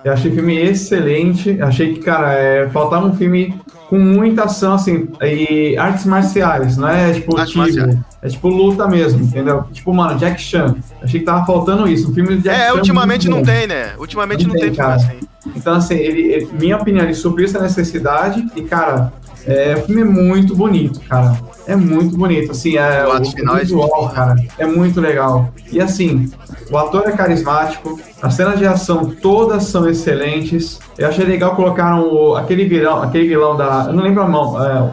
Eu 0.05 0.13
achei 0.13 0.31
o 0.31 0.35
filme 0.35 0.57
excelente. 0.59 1.61
Achei 1.63 1.95
que, 1.95 2.01
cara, 2.01 2.33
é, 2.33 2.69
faltava 2.71 3.07
um 3.07 3.15
filme 3.15 3.55
com 3.89 3.99
muita 3.99 4.45
ação, 4.45 4.75
assim, 4.75 5.09
e 5.21 5.77
artes 5.77 6.07
marciais, 6.07 6.77
não 6.79 6.89
é 6.89 7.13
tipo 7.13 7.37
marciais. 7.37 7.77
É 8.23 8.29
tipo 8.29 8.49
luta 8.49 8.89
mesmo, 8.89 9.23
entendeu? 9.23 9.65
Tipo, 9.73 9.93
mano, 9.93 10.19
Jack 10.19 10.41
Chan. 10.41 10.77
Achei 11.03 11.21
que 11.21 11.27
tava 11.27 11.45
faltando 11.45 11.87
isso. 11.89 12.11
Um 12.11 12.15
filme 12.15 12.37
de 12.37 12.43
Jack 12.45 12.59
É, 12.61 12.69
Chan 12.69 12.75
ultimamente 12.75 13.29
não 13.29 13.39
bom. 13.39 13.45
tem, 13.45 13.67
né? 13.67 13.93
Ultimamente 13.99 14.47
não, 14.47 14.55
Não 14.55 14.61
tem, 14.61 14.71
tem, 14.71 14.77
cara. 14.79 14.95
assim. 14.95 15.19
Então, 15.55 15.75
assim, 15.75 15.95
ele, 15.97 16.23
ele- 16.33 16.49
minha 16.59 16.77
opinião, 16.77 17.05
ele 17.05 17.15
supriu 17.15 17.45
essa 17.47 17.61
necessidade 17.61 18.47
e, 18.57 18.63
cara, 18.63 19.13
é, 19.47 19.75
o 19.77 19.83
filme 19.85 20.01
é 20.03 20.05
muito 20.05 20.55
bonito, 20.57 21.01
cara. 21.01 21.37
É 21.67 21.77
muito 21.77 22.17
bonito, 22.17 22.51
assim, 22.51 22.77
é, 22.77 23.05
O 23.07 23.11
o, 23.11 23.13
ato 23.13 23.31
final 23.33 23.57
é 23.57 23.61
visual, 23.61 24.09
cara, 24.15 24.35
é 24.59 24.67
muito 24.67 25.01
legal. 25.01 25.53
E, 25.71 25.81
assim, 25.81 26.31
o 26.71 26.77
ator 26.77 27.05
é 27.07 27.13
carismático, 27.13 28.01
as 28.21 28.35
cenas 28.35 28.59
de 28.59 28.67
ação 28.67 29.07
todas 29.23 29.65
são 29.65 29.89
excelentes. 29.89 30.81
Eu 30.99 31.09
achei 31.09 31.25
legal 31.25 31.55
colocaram 31.55 32.03
o- 32.13 32.37
aquele 32.37 32.65
vilão, 32.65 33.03
aquele 33.03 33.29
vilão 33.29 33.57
da... 33.57 33.85
Eu 33.89 33.93
não 33.93 34.03
lembro 34.03 34.23
a 34.23 34.29
mão, 34.29 34.63
é, 34.65 34.91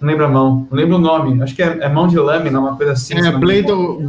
não 0.00 0.08
lembro 0.08 0.24
a 0.24 0.28
mão, 0.28 0.66
não 0.70 0.78
lembro 0.78 0.96
o 0.96 0.98
nome. 0.98 1.42
Acho 1.42 1.54
que 1.54 1.62
é, 1.62 1.78
é 1.80 1.88
mão 1.88 2.06
de 2.08 2.18
lâmina, 2.18 2.58
uma 2.58 2.74
coisa 2.76 2.92
assim. 2.92 3.14
É, 3.18 3.30
Blade, 3.32 3.66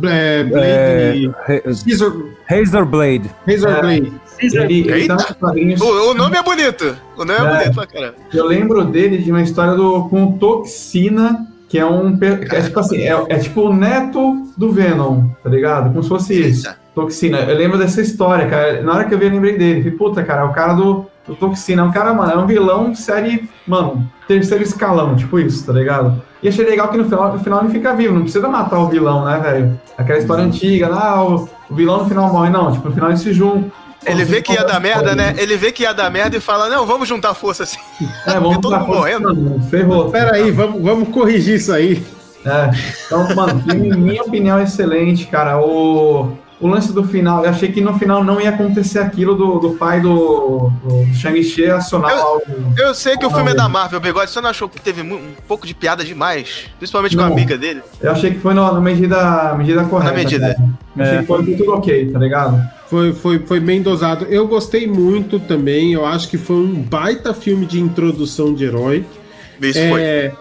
é, 0.08 0.44
Blade 0.44 1.32
É, 1.50 1.64
Razor, 1.88 2.26
Razor 2.48 2.86
Blade. 2.86 3.30
Razor 3.48 3.70
É. 3.72 3.82
Blade. 3.82 4.14
Ele, 4.42 4.90
ele 4.92 5.08
nos 5.08 5.26
quadrinhos. 5.26 5.82
O, 5.82 6.12
o 6.12 6.14
nome 6.14 6.38
é 6.38 6.44
bonito. 6.44 6.96
O 7.16 7.24
nome 7.26 7.40
é, 7.40 7.44
É. 7.44 7.58
bonito 7.58 7.76
pra 7.76 7.88
caramba. 7.88 8.16
Eu 8.34 8.46
lembro 8.46 8.84
dele 8.86 9.18
de 9.20 9.30
uma 9.32 9.42
história 9.42 9.74
do 9.76 10.04
com 10.10 10.38
Toxina, 10.38 11.48
que 11.70 11.78
é 11.78 11.86
um. 11.86 12.18
É 12.22 12.62
tipo 12.62 12.80
assim, 12.80 12.98
é, 13.02 13.26
é 13.30 13.38
tipo 13.40 13.62
o 13.62 13.74
neto 13.74 14.48
do 14.58 14.72
Venom, 14.72 15.28
tá 15.44 15.50
ligado? 15.50 15.90
Como 15.92 16.04
se 16.04 16.10
fosse 16.10 16.34
isso. 16.40 16.70
Toxina. 16.94 17.40
Eu 17.40 17.58
lembro 17.58 17.78
dessa 17.78 18.02
história, 18.02 18.48
cara. 18.48 18.82
Na 18.82 18.94
hora 18.94 19.04
que 19.06 19.14
eu 19.14 19.18
vi, 19.20 19.26
eu 19.26 19.32
lembrei 19.32 19.58
dele. 19.58 19.82
Falei, 19.82 19.98
puta, 19.98 20.24
cara, 20.24 20.42
é 20.42 20.46
o 20.46 20.52
cara 20.52 20.74
do, 20.74 21.06
do 21.26 21.36
Toxina. 21.36 21.82
É 21.82 21.86
um 21.86 21.92
cara, 21.92 22.14
mano, 22.14 22.32
é 22.32 22.38
um 22.38 22.46
vilão 22.46 22.92
de 22.92 23.00
série, 23.00 23.50
mano, 23.66 24.06
terceiro 24.28 24.64
escalão, 24.64 25.16
tipo 25.16 25.40
isso, 25.40 25.66
tá 25.66 25.72
ligado? 25.72 26.22
E 26.44 26.50
achei 26.50 26.66
legal 26.66 26.90
que 26.90 26.98
no 26.98 27.06
final, 27.06 27.32
no 27.32 27.40
final 27.40 27.62
ele 27.64 27.72
fica 27.72 27.94
vivo, 27.94 28.16
não 28.16 28.24
precisa 28.24 28.48
matar 28.50 28.80
o 28.80 28.88
vilão, 28.90 29.24
né, 29.26 29.40
velho? 29.40 29.80
Aquela 29.98 30.20
história 30.20 30.44
antiga, 30.44 30.90
lá, 30.90 31.24
o, 31.24 31.48
o 31.70 31.76
vilão 31.76 32.00
no 32.00 32.10
final 32.10 32.32
morre, 32.34 32.50
não. 32.50 32.72
Tipo, 32.74 32.90
no 32.90 32.94
final 32.96 33.10
eles 33.10 33.22
se 33.22 33.32
juntam. 33.32 33.72
Ele 34.06 34.26
vê 34.26 34.42
que 34.42 34.54
ia 34.54 34.64
dar 34.64 34.80
merda, 34.80 35.16
né? 35.16 35.36
Ele 35.38 35.56
vê 35.56 35.72
que 35.72 35.84
ia 35.84 35.94
dar 35.94 36.10
merda 36.10 36.36
e 36.36 36.40
fala: 36.40 36.68
Não, 36.70 36.86
vamos 36.86 37.08
juntar 37.08 37.34
força 37.34 37.64
assim. 37.64 37.80
É, 38.26 38.34
vamos 38.40 38.58
Todo 38.58 38.80
mundo 38.80 38.88
morrendo. 38.88 39.62
Ferrou. 39.70 40.10
Pera 40.10 40.36
aí, 40.36 40.52
vamos, 40.52 40.82
vamos 40.82 41.10
corrigir 41.10 41.56
isso 41.56 41.72
aí. 41.72 42.04
É, 42.44 42.72
então, 43.06 43.36
mano, 43.36 43.64
minha 43.98 44.24
opinião 44.24 44.58
é 44.58 44.64
excelente, 44.64 45.28
cara. 45.28 45.60
O, 45.60 46.36
o 46.62 46.68
lance 46.68 46.94
do 46.94 47.04
final, 47.04 47.44
eu 47.44 47.50
achei 47.50 47.72
que 47.72 47.82
no 47.82 47.98
final 47.98 48.24
não 48.24 48.40
ia 48.40 48.50
acontecer 48.50 49.00
aquilo 49.00 49.34
do, 49.36 49.60
do 49.60 49.72
pai 49.72 50.00
do, 50.00 50.72
do 50.84 51.06
Shang-Chi 51.16 51.66
acionar 51.66 52.12
Eu- 52.12 52.22
algo. 52.22 52.44
Eu 52.78 52.94
sei 52.94 53.18
que 53.18 53.26
o 53.26 53.30
filme 53.32 53.52
é 53.52 53.54
da 53.56 53.68
Marvel, 53.68 54.00
Bigode. 54.00 54.30
Você 54.32 54.40
não 54.40 54.50
achou 54.50 54.70
que 54.70 54.80
teve 54.80 55.02
um 55.02 55.34
pouco 55.48 55.66
de 55.66 55.74
piada 55.74 56.04
demais? 56.06 56.66
Principalmente 56.78 57.16
com 57.16 57.24
a 57.24 57.26
Não. 57.26 57.34
amiga 57.34 57.58
dele? 57.58 57.82
Eu 58.00 58.12
achei 58.12 58.32
que 58.32 58.40
foi 58.40 58.54
na, 58.54 58.72
na 58.72 58.80
medida, 58.80 59.56
medida 59.56 59.84
correta. 59.86 60.14
medida. 60.16 60.54
cara. 60.56 60.70
Eu 60.96 61.04
Achei 61.04 61.16
É. 61.18 61.20
que 61.22 61.26
foi 61.28 61.46
tudo 61.58 61.72
ok, 61.74 62.12
tá 62.12 62.20
ligado? 62.20 62.62
Foi, 62.88 63.14
foi, 63.14 63.40
foi 63.40 63.60
bem 63.60 63.82
dosado. 63.82 64.26
Eu 64.26 64.48
gostei 64.48 64.86
muito 64.86 65.40
também. 65.40 65.94
Eu 65.94 66.06
acho 66.06 66.28
que 66.30 66.38
foi 66.38 66.58
um 66.58 66.82
baita 66.82 67.34
filme 67.34 67.66
de 67.66 67.80
introdução 67.80 68.54
de 68.54 68.66
herói. 68.66 69.06
Isso 69.62 69.80
foi. 69.90 70.02
É, 70.02 70.32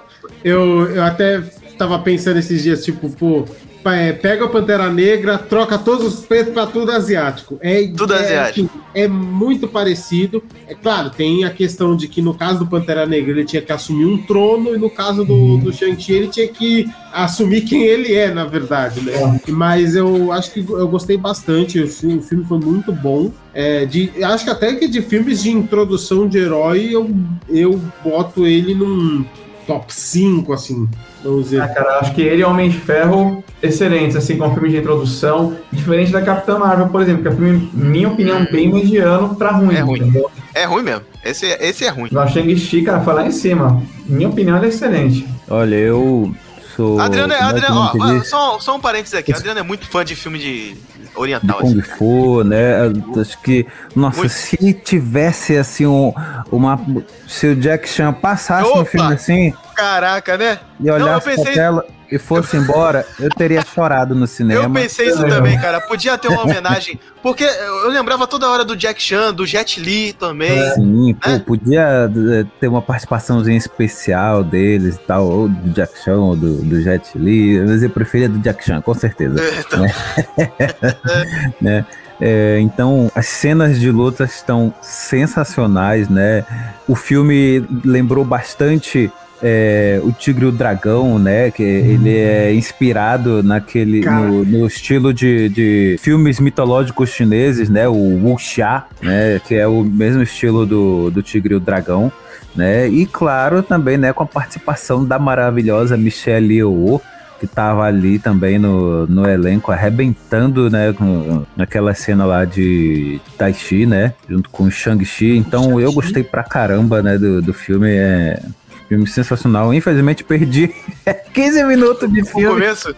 eu, 0.45 0.87
eu 0.91 1.03
até 1.05 1.41
tava 1.79 1.99
pensando 2.01 2.39
esses 2.39 2.63
dias, 2.63 2.85
tipo, 2.85 3.09
pô, 3.11 3.45
pega 3.83 4.45
a 4.45 4.49
Pantera 4.49 4.91
Negra, 4.91 5.39
troca 5.39 5.79
todos 5.79 6.07
os 6.07 6.27
pretos 6.27 6.53
pra 6.53 6.67
tudo 6.67 6.93
asiático. 6.93 7.59
É, 7.61 7.87
Tudo 7.97 8.15
é, 8.15 8.19
asiático. 8.19 8.71
assim, 8.71 8.83
é 8.95 9.09
muito 9.09 9.67
parecido. 9.69 10.43
É 10.67 10.75
claro, 10.75 11.11
tem 11.11 11.45
a 11.45 11.51
questão 11.51 11.97
de 11.97 12.09
que 12.09 12.21
no 12.21 12.35
caso 12.35 12.61
do 12.61 12.67
Pantera 12.67 13.07
Negra 13.07 13.31
ele 13.31 13.45
tinha 13.45 13.63
que 13.63 13.73
assumir 13.73 14.05
um 14.05 14.19
trono, 14.19 14.75
e 14.75 14.79
no 14.79 14.91
caso 14.91 15.25
do, 15.25 15.59
do 15.59 15.73
Shang-Chi 15.73 16.13
ele 16.13 16.29
tinha 16.29 16.49
que 16.49 16.91
assumir 17.13 17.63
quem 17.63 17.83
ele 17.83 18.15
é, 18.15 18.33
na 18.33 18.45
verdade, 18.45 19.01
né? 19.01 19.41
Mas 19.49 19.97
eu 19.97 20.31
acho 20.33 20.53
que 20.53 20.61
eu 20.61 20.89
gostei 20.89 21.17
bastante. 21.17 21.81
O 21.81 21.89
filme, 21.89 22.19
o 22.19 22.23
filme 22.23 22.45
foi 22.45 22.59
muito 22.59 22.93
bom. 22.93 23.31
É, 23.53 23.85
de, 23.87 24.13
eu 24.15 24.29
acho 24.29 24.45
que 24.45 24.51
até 24.51 24.75
que 24.75 24.87
de 24.87 25.03
filmes 25.03 25.43
de 25.43 25.51
introdução 25.51 26.29
de 26.29 26.39
herói 26.39 26.89
eu, 26.93 27.11
eu 27.49 27.81
boto 28.05 28.47
ele 28.47 28.75
num 28.75 29.25
top 29.67 29.93
5, 29.93 30.53
assim. 30.53 30.89
Vamos 31.23 31.45
dizer. 31.45 31.63
Ah, 31.63 31.69
cara, 31.69 31.99
acho 32.01 32.15
que 32.15 32.23
ele 32.23 32.43
e 32.43 32.45
Homem 32.45 32.71
de 32.71 32.79
Ferro 32.79 33.43
excelentes, 33.63 34.17
assim, 34.17 34.37
como 34.37 34.53
filme 34.55 34.71
de 34.71 34.79
introdução, 34.79 35.57
diferente 35.73 36.11
da 36.13 36.23
Capitã 36.23 36.59
Marvel, 36.59 36.89
por 36.89 37.03
exemplo, 37.03 37.23
que 37.23 37.29
é 37.29 37.31
um 37.31 37.37
filme, 37.37 37.71
minha 37.75 38.09
opinião, 38.09 38.47
bem 38.51 38.73
mediano 38.73 39.35
pra 39.35 39.51
ruim. 39.51 39.75
É 39.75 39.81
ruim. 39.81 40.01
entendeu? 40.01 40.31
É 40.55 40.65
ruim 40.65 40.83
mesmo. 40.83 41.03
Esse, 41.25 41.47
esse 41.61 41.85
é 41.85 41.89
ruim. 41.91 42.11
O 42.13 42.27
Shang-Chi, 42.29 42.83
cara, 42.83 43.01
foi 43.01 43.15
lá 43.15 43.27
em 43.27 43.31
cima. 43.33 43.83
Minha 44.07 44.29
opinião, 44.29 44.57
ele 44.57 44.67
é 44.67 44.69
excelente. 44.69 45.27
Olha, 45.49 45.77
eu 45.77 46.35
sou. 46.77 47.01
Adriano, 47.01 47.33
é, 47.33 47.41
Adriano, 47.41 47.77
ó, 47.79 47.93
ó, 47.99 48.25
só, 48.25 48.59
só 48.59 48.77
um 48.77 48.81
parênteses 48.81 49.15
aqui. 49.15 49.33
Adriano 49.33 49.61
é 49.61 49.63
muito 49.63 49.87
fã 49.87 50.05
de 50.05 50.17
filme 50.17 50.39
de 50.39 50.75
de 50.75 50.77
oriental. 51.17 51.59
Kung 51.59 51.81
assim. 51.81 51.83
Fu, 51.83 52.45
né? 52.45 52.75
Acho 53.21 53.41
que, 53.43 53.67
nossa, 53.95 54.19
Muito. 54.21 54.33
se 54.33 54.73
tivesse 54.73 55.57
assim 55.57 55.87
um, 55.87 56.13
uma. 56.51 56.81
Se 57.27 57.49
o 57.49 57.57
Jack 57.57 57.89
Chan 57.89 58.13
passasse 58.13 58.69
no 58.69 58.81
Opa! 58.81 58.85
filme 58.85 59.15
assim 59.15 59.53
Caraca, 59.75 60.37
né? 60.37 60.59
e 60.81 60.85
Não, 60.87 60.99
eu 60.99 61.21
pra 61.21 61.21
pensei- 61.21 61.55
tela 61.55 61.85
e 62.11 62.19
fosse 62.19 62.57
embora, 62.57 63.07
eu 63.19 63.29
teria 63.29 63.63
chorado 63.65 64.15
no 64.15 64.27
cinema. 64.27 64.65
Eu 64.65 64.71
pensei 64.71 65.09
isso 65.09 65.27
também, 65.27 65.59
cara. 65.61 65.81
Podia 65.81 66.19
ter 66.19 66.29
uma 66.29 66.43
homenagem. 66.43 66.99
Porque 67.23 67.45
eu 67.45 67.89
lembrava 67.89 68.27
toda 68.27 68.49
hora 68.49 68.65
do 68.65 68.75
Jack 68.75 69.01
Chan, 69.01 69.33
do 69.33 69.47
Jet 69.47 69.81
Li 69.81 70.13
também. 70.13 70.59
Sim, 70.75 71.15
pô, 71.15 71.31
É. 71.31 71.39
podia 71.39 72.11
eh, 72.11 72.47
ter 72.59 72.69
uma 72.69 72.83
participaçãozinha 72.83 73.57
especial 73.57 74.43
deles 74.43 74.97
e 74.97 75.01
tal, 75.01 75.27
ou 75.27 75.49
do 75.49 75.71
Jack 75.71 75.99
Chan, 76.03 76.17
ou 76.17 76.35
do, 76.35 76.63
do 76.63 76.81
Jet 76.81 77.17
Li, 77.17 77.61
mas 77.61 77.83
eu 77.83 77.91
preferia 77.91 78.29
do 78.29 78.39
Jack 78.39 78.65
Chan, 78.65 78.81
com 78.81 78.95
certeza. 78.95 79.41
É, 79.41 79.61
então, 79.61 79.87
né? 81.61 81.85
É, 82.21 82.59
então, 82.61 83.11
as 83.15 83.27
cenas 83.27 83.81
de 83.81 83.91
luta 83.91 84.25
estão 84.25 84.75
sensacionais, 84.83 86.09
né? 86.09 86.45
O 86.87 86.95
filme 86.95 87.65
lembrou 87.85 88.25
bastante 88.25 89.11
é, 89.43 90.01
o 90.03 90.13
Tigre 90.13 90.45
e 90.45 90.49
o 90.49 90.53
Dragão, 90.53 91.19
né? 91.19 91.51
Que 91.51 91.63
ele 91.63 92.17
é 92.17 92.53
inspirado 92.53 93.43
naquele 93.43 94.01
no, 94.01 94.45
no 94.45 94.67
estilo 94.67 95.13
de, 95.13 95.49
de 95.49 95.97
filmes 95.99 96.39
mitológicos 96.39 97.11
chineses, 97.11 97.69
né? 97.69 97.89
O 97.89 97.95
wuxia, 97.95 98.85
né? 99.03 99.41
Que 99.47 99.55
é 99.55 99.67
o 99.67 99.83
mesmo 99.83 100.23
estilo 100.23 100.67
do, 100.67 101.11
do 101.11 101.23
Tigre 101.23 101.55
e 101.55 101.57
o 101.57 101.61
Dragão. 101.61 102.13
Né? 102.55 102.89
E 102.89 103.07
claro, 103.07 103.63
também 103.63 103.97
né, 103.97 104.13
com 104.13 104.25
a 104.25 104.27
participação 104.27 105.05
da 105.05 105.21
maravilhosa 105.21 105.97
Michelle 105.97 106.57
Yeoh, 106.57 107.01
que 107.39 107.47
tava 107.47 107.85
ali 107.85 108.19
também 108.19 108.59
no, 108.59 109.07
no 109.07 109.27
elenco, 109.27 109.71
arrebentando, 109.73 110.69
né, 110.69 110.93
com, 110.93 111.47
naquela 111.57 111.95
cena 111.95 112.27
lá 112.27 112.45
de 112.45 113.21
Tai 113.39 113.55
Chi, 113.55 113.87
né, 113.87 114.15
junto 114.29 114.51
com 114.51 114.69
Shang-Chi. 114.71 115.37
Então 115.37 115.81
eu 115.81 115.93
gostei 115.93 116.23
pra 116.23 116.43
caramba, 116.43 117.03
né, 117.03 117.17
do, 117.17 117.41
do 117.41 117.55
filme, 117.55 117.89
é 117.89 118.43
filme 118.91 119.07
sensacional. 119.07 119.73
Infelizmente 119.73 120.25
perdi 120.25 120.75
15 121.33 121.63
minutos 121.65 122.13
de 122.13 122.25
filme, 122.25 122.49
começo, 122.49 122.95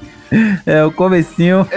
é 0.65 0.83
o 0.83 0.91
comecinho. 0.91 1.69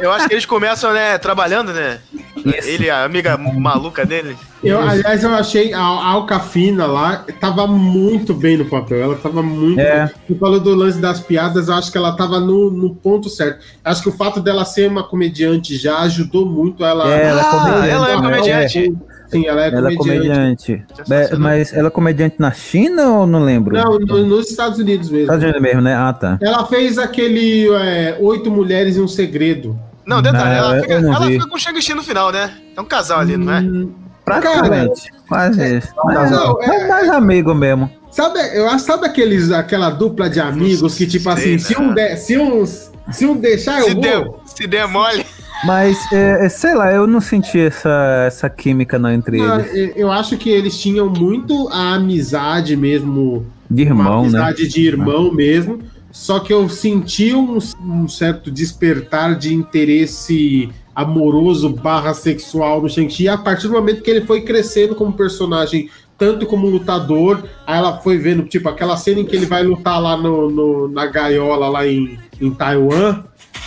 eu 0.00 0.10
acho 0.10 0.26
que 0.26 0.34
eles 0.34 0.46
começam, 0.46 0.94
né, 0.94 1.18
trabalhando, 1.18 1.70
né? 1.70 1.98
Isso. 2.36 2.68
Ele, 2.68 2.88
a 2.88 3.04
amiga 3.04 3.36
maluca 3.36 4.06
dele. 4.06 4.34
Eu, 4.62 4.80
aliás, 4.80 5.22
eu 5.22 5.34
achei 5.34 5.74
a, 5.74 5.78
a 5.78 6.06
Alcafina 6.08 6.86
lá 6.86 7.24
tava 7.38 7.66
muito 7.66 8.32
bem 8.32 8.56
no 8.56 8.64
papel. 8.64 9.02
Ela 9.02 9.16
tava 9.16 9.42
muito. 9.42 9.78
É. 9.78 10.10
Você 10.26 10.34
falou 10.36 10.58
do 10.58 10.74
lance 10.74 10.98
das 10.98 11.20
piadas, 11.20 11.68
eu 11.68 11.74
acho 11.74 11.92
que 11.92 11.98
ela 11.98 12.16
tava 12.16 12.40
no, 12.40 12.70
no 12.70 12.94
ponto 12.94 13.28
certo. 13.28 13.62
Acho 13.84 14.02
que 14.02 14.08
o 14.08 14.12
fato 14.12 14.40
dela 14.40 14.64
ser 14.64 14.88
uma 14.88 15.04
comediante 15.04 15.76
já 15.76 15.98
ajudou 16.00 16.46
muito 16.46 16.82
ela. 16.82 17.12
É, 17.14 17.26
ela 17.26 17.40
é 17.40 17.44
Ah, 17.44 17.50
comediante, 17.50 17.90
ela 17.90 18.10
é 18.10 18.16
comediante. 18.16 18.94
Sim, 19.38 19.46
ela 19.46 19.64
é 19.64 19.68
Ela 19.68 19.92
é 19.92 19.96
comediante. 19.96 20.84
comediante. 20.84 20.84
É, 21.10 21.36
mas 21.36 21.72
ela 21.72 21.88
é 21.88 21.90
comediante 21.90 22.36
na 22.38 22.50
China 22.52 23.08
ou 23.18 23.26
não 23.26 23.40
lembro? 23.44 23.74
Não, 23.76 23.98
no- 23.98 24.24
nos 24.26 24.50
Estados 24.50 24.78
Unidos 24.78 25.08
mesmo. 25.10 25.24
Estados 25.24 25.42
Unidos 25.44 25.62
mesmo, 25.62 25.80
né? 25.80 25.94
Ah, 25.94 26.12
tá. 26.12 26.38
Ela 26.40 26.66
fez 26.66 26.98
aquele 26.98 27.68
é, 27.74 28.16
Oito 28.20 28.50
Mulheres 28.50 28.96
e 28.96 29.00
um 29.00 29.08
Segredo. 29.08 29.78
Não, 30.06 30.20
detalhe, 30.20 30.58
ela, 30.58 30.80
fica, 30.80 30.92
ela 30.94 31.26
fica 31.26 31.48
com 31.48 31.56
o 31.56 31.58
Shang-Chi 31.58 31.94
no 31.94 32.02
final, 32.02 32.30
né? 32.30 32.50
É 32.76 32.80
um 32.80 32.84
casal 32.84 33.20
ali, 33.20 33.36
não 33.36 33.52
é? 33.52 33.60
Hum, 33.60 33.90
Praticamente. 34.24 35.10
Quase 35.28 35.76
isso. 35.78 35.88
Mas, 36.04 36.30
não, 36.30 36.62
é- 36.62 36.76
é 36.82 36.88
mais 36.88 37.08
amigo 37.10 37.54
mesmo. 37.54 37.90
Sabe, 38.10 38.38
eu 38.56 38.68
acho, 38.68 38.84
sabe 38.84 39.06
aqueles, 39.06 39.50
aquela 39.50 39.90
dupla 39.90 40.30
de 40.30 40.38
amigos 40.40 40.94
que, 40.94 41.06
tipo 41.06 41.24
Sei, 41.36 41.54
assim, 41.56 41.58
se 41.58 41.72
né? 41.80 41.84
um, 41.86 41.94
de, 41.94 42.16
se, 42.16 42.38
um, 42.38 42.64
se 43.12 43.26
um 43.26 43.36
deixar, 43.36 43.80
eu 43.80 43.84
Se 43.88 43.92
vou. 43.94 44.02
der, 44.02 44.24
se 44.46 44.66
der 44.66 44.86
mole. 44.86 45.26
Mas, 45.66 45.98
é, 46.12 46.46
é, 46.46 46.48
sei 46.48 46.74
lá, 46.74 46.92
eu 46.92 47.06
não 47.06 47.20
senti 47.20 47.58
essa, 47.58 48.24
essa 48.26 48.50
química 48.50 48.98
não 48.98 49.10
entre 49.10 49.38
Não, 49.38 49.60
eles. 49.60 49.74
eu- 49.74 49.92
eu 49.96 50.12
acho 50.12 50.36
que 50.36 50.50
eles 50.50 50.78
tinham 50.78 51.08
muito 51.08 51.68
a 51.70 51.94
amizade 51.94 52.76
mesmo, 52.76 53.46
De 53.70 53.82
irmão, 53.82 54.22
né? 54.22 54.28
amizade 54.38 54.68
de 54.68 54.86
irmão 54.86 55.32
mesmo. 55.32 55.78
Só 56.12 56.38
que 56.38 56.52
eu 56.52 56.68
senti 56.68 57.34
um, 57.34 57.58
um 57.84 58.06
certo 58.08 58.50
despertar 58.50 59.34
de 59.36 59.52
interesse 59.52 60.68
amoroso 60.94 61.68
barra 61.70 62.14
sexual 62.14 62.80
no 62.80 62.88
Shang-Chi 62.88 63.28
a 63.28 63.36
partir 63.36 63.66
do 63.66 63.72
momento 63.72 64.00
que 64.00 64.10
ele 64.10 64.20
foi 64.24 64.42
crescendo 64.42 64.94
como 64.94 65.12
personagem, 65.12 65.88
tanto 66.16 66.46
como 66.46 66.68
lutador, 66.68 67.42
aí 67.66 67.76
ela 67.78 67.98
foi 67.98 68.16
vendo, 68.16 68.44
tipo, 68.44 68.68
aquela 68.68 68.96
cena 68.96 69.18
em 69.20 69.24
que 69.24 69.34
ele 69.34 69.46
vai 69.46 69.64
lutar 69.64 70.00
lá 70.00 70.16
no, 70.16 70.48
no- 70.48 70.86
na 70.88 71.06
gaiola 71.06 71.68
lá 71.68 71.84
em, 71.84 72.16
em 72.40 72.48
Taiwan, 72.52 73.24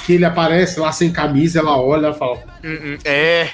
que 0.07 0.13
ele 0.13 0.23
aparece 0.23 0.79
lá 0.79 0.89
sem 0.93 1.11
camisa, 1.11 1.59
ela 1.59 1.77
olha 1.79 2.07
e 2.11 2.13
fala. 2.13 2.37
Hum, 2.63 2.77
hum, 2.81 2.97
É, 3.03 3.49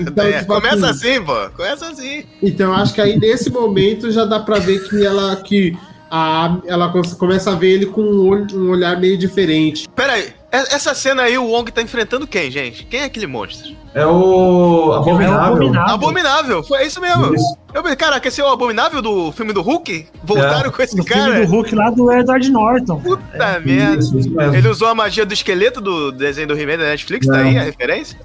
Então, 0.00 0.24
é, 0.26 0.38
tipo 0.40 0.54
começa 0.54 0.88
assim, 0.88 1.10
assim, 1.16 1.22
pô. 1.24 1.50
Começa 1.54 1.88
assim. 1.88 2.24
Então 2.42 2.68
eu 2.72 2.74
acho 2.74 2.94
que 2.94 3.02
aí 3.02 3.18
nesse 3.18 3.50
momento 3.50 4.10
já 4.10 4.24
dá 4.24 4.40
pra 4.40 4.58
ver 4.58 4.82
que 4.88 5.04
ela 5.04 5.36
que 5.36 5.76
a, 6.10 6.56
ela 6.66 6.90
co- 6.90 7.02
começa 7.18 7.50
a 7.52 7.54
ver 7.54 7.72
ele 7.72 7.86
com 7.86 8.00
um, 8.00 8.26
olho- 8.28 8.46
um 8.58 8.70
olhar 8.70 8.98
meio 8.98 9.18
diferente. 9.18 9.86
Pera 9.94 10.14
aí, 10.14 10.22
e- 10.22 10.32
essa 10.56 10.94
cena 10.94 11.22
aí, 11.22 11.36
o 11.36 11.46
Wong 11.46 11.70
tá 11.72 11.82
enfrentando 11.82 12.26
quem, 12.26 12.50
gente? 12.50 12.84
Quem 12.84 13.00
é 13.00 13.04
aquele 13.04 13.26
monstro? 13.26 13.74
É 13.94 14.04
o 14.04 14.92
Abominável. 14.92 15.40
Abominável. 15.40 15.94
Abominável, 15.94 16.62
foi 16.64 16.78
é 16.78 16.86
isso 16.86 17.00
mesmo. 17.00 17.34
Isso. 17.34 17.56
Eu 17.72 17.82
pensei, 17.82 17.96
caraca, 17.96 18.26
esse 18.26 18.40
é 18.40 18.44
o 18.44 18.48
Abominável 18.48 19.00
do 19.00 19.32
filme 19.32 19.52
do 19.52 19.62
Hulk? 19.62 20.06
Voltaram 20.22 20.70
com 20.70 20.82
esse 20.82 20.94
filme 20.94 21.08
cara? 21.08 21.44
do 21.44 21.50
Hulk 21.50 21.74
lá 21.74 21.90
do 21.90 22.12
Edward 22.12 22.50
Norton. 22.50 23.00
Puta 23.00 23.60
merda. 23.60 24.02
Isso, 24.02 24.18
isso. 24.18 24.40
Ele 24.40 24.68
usou 24.68 24.88
a 24.88 24.94
magia 24.94 25.24
do 25.24 25.32
esqueleto 25.32 25.80
do 25.80 26.10
desenho 26.12 26.48
do 26.48 26.58
He-Man 26.58 26.78
da 26.78 26.84
Netflix, 26.84 27.26
tá 27.26 27.36
aí 27.36 27.56
a 27.56 27.62
referência? 27.62 28.18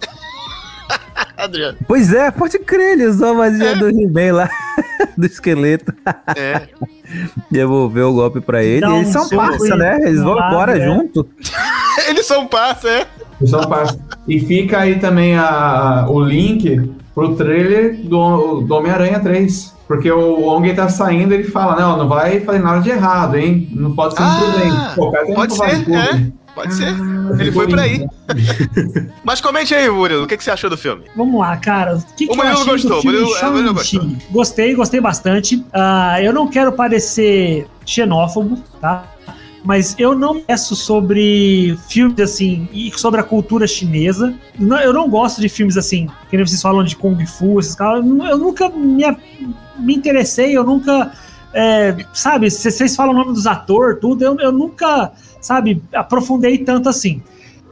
Adriano. 1.39 1.78
Pois 1.88 2.13
é, 2.13 2.30
pode 2.32 2.60
crer, 2.60 2.93
ele 2.93 3.08
usou 3.08 3.30
a 3.30 3.34
magia 3.34 3.75
do 3.75 3.89
He-Man 3.89 4.34
lá, 4.34 4.49
do 5.17 5.25
esqueleto. 5.25 5.93
É. 6.36 6.67
Devolveu 7.49 8.10
o 8.10 8.13
golpe 8.13 8.41
pra 8.41 8.63
ele. 8.63 8.86
Eles 8.86 9.08
um 9.08 9.12
são 9.12 9.30
parça, 9.30 9.75
né? 9.75 9.99
Eles 10.04 10.21
vão 10.21 10.36
um 10.36 10.47
embora 10.47 10.75
né? 10.75 10.86
junto. 10.86 11.28
Eles 12.08 12.25
são 12.25 12.47
parça, 12.47 12.89
é. 12.89 13.08
Só 13.45 13.65
passa. 13.67 13.97
E 14.28 14.39
fica 14.39 14.80
aí 14.80 14.99
também 14.99 15.38
a, 15.38 16.06
o 16.10 16.19
link 16.19 16.91
pro 17.15 17.36
trailer 17.36 17.97
do, 18.04 18.62
do 18.62 18.75
Homem-Aranha 18.75 19.19
3. 19.19 19.80
Porque 19.88 20.12
o 20.12 20.41
Wong 20.41 20.71
tá 20.75 20.88
saindo 20.88 21.34
ele 21.34 21.45
fala, 21.45 21.75
não, 21.75 21.97
não 21.97 22.08
vai 22.08 22.41
fazer 22.41 22.60
nada 22.60 22.80
de 22.80 22.91
errado, 22.91 23.36
hein? 23.36 23.67
Não 23.71 23.95
pode 23.95 24.13
ser 24.13 24.21
Ah, 24.21 24.38
imprudente. 24.38 24.95
Pô, 24.95 25.34
pode 25.34 25.56
ser, 25.56 25.91
é. 25.91 26.32
Pode 26.63 26.74
ser. 26.74 26.93
Ele 27.39 27.52
foi 27.52 27.67
por 27.67 27.80
aí. 27.80 28.06
Mas 29.24 29.39
comente 29.41 29.74
aí, 29.74 29.89
Murilo, 29.89 30.24
o 30.24 30.28
que, 30.28 30.36
que 30.38 30.43
você 30.43 30.52
achou 30.52 30.69
do 30.69 30.78
filme? 30.78 31.04
Vamos 31.15 31.39
lá, 31.39 31.56
cara. 31.58 31.95
O 31.98 32.02
que, 32.15 32.26
O 32.26 32.28
que 32.28 32.34
eu 32.34 32.36
Murilo 32.36 32.54
achei 32.54 32.72
gostou, 32.74 32.95
do 32.98 33.02
filme 33.02 33.17
Murilo- 33.19 33.38
é, 33.38 33.50
Murilo 33.50 33.84
Shang-Chi? 33.84 34.17
Gostei, 34.32 34.76
gostei 34.76 35.02
bastante. 35.02 35.65
Ah, 35.74 36.22
eu 36.22 36.34
não 36.34 36.48
quero 36.48 36.72
parecer 36.74 37.65
xenófobo, 37.86 38.58
tá? 38.82 39.04
Mas 39.63 39.93
eu 40.00 40.15
não 40.15 40.39
peço 40.41 40.74
sobre 40.76 41.78
filmes 41.89 42.19
assim 42.19 42.67
e 42.72 42.91
sobre 42.98 43.19
a 43.19 43.24
cultura 43.24 43.67
chinesa. 43.67 44.34
Não- 44.58 44.80
Eu 44.80 44.93
não 44.93 45.10
gosto 45.10 45.41
de 45.41 45.50
filmes 45.50 45.76
assim, 45.78 46.08
que 46.30 46.38
nem 46.38 46.45
vocês 46.45 46.62
falam 46.62 46.84
de 46.84 46.95
Kung 46.95 47.26
Fu, 47.26 47.60
esses 47.60 47.76
caras. 47.76 48.06
Eu 48.06 48.26
Eu 48.26 48.38
nunca 48.38 48.69
me, 48.69 49.04
me 49.78 49.95
interessei, 49.95 50.56
eu 50.58 50.63
nunca. 50.63 51.12
É, 51.53 51.95
sabe, 52.13 52.49
vocês 52.49 52.95
falam 52.95 53.13
o 53.13 53.17
nome 53.17 53.33
dos 53.33 53.47
atores, 53.47 53.99
tudo, 53.99 54.23
eu, 54.23 54.39
eu 54.39 54.51
nunca, 54.51 55.12
sabe, 55.41 55.81
aprofundei 55.93 56.57
tanto 56.59 56.89
assim. 56.89 57.21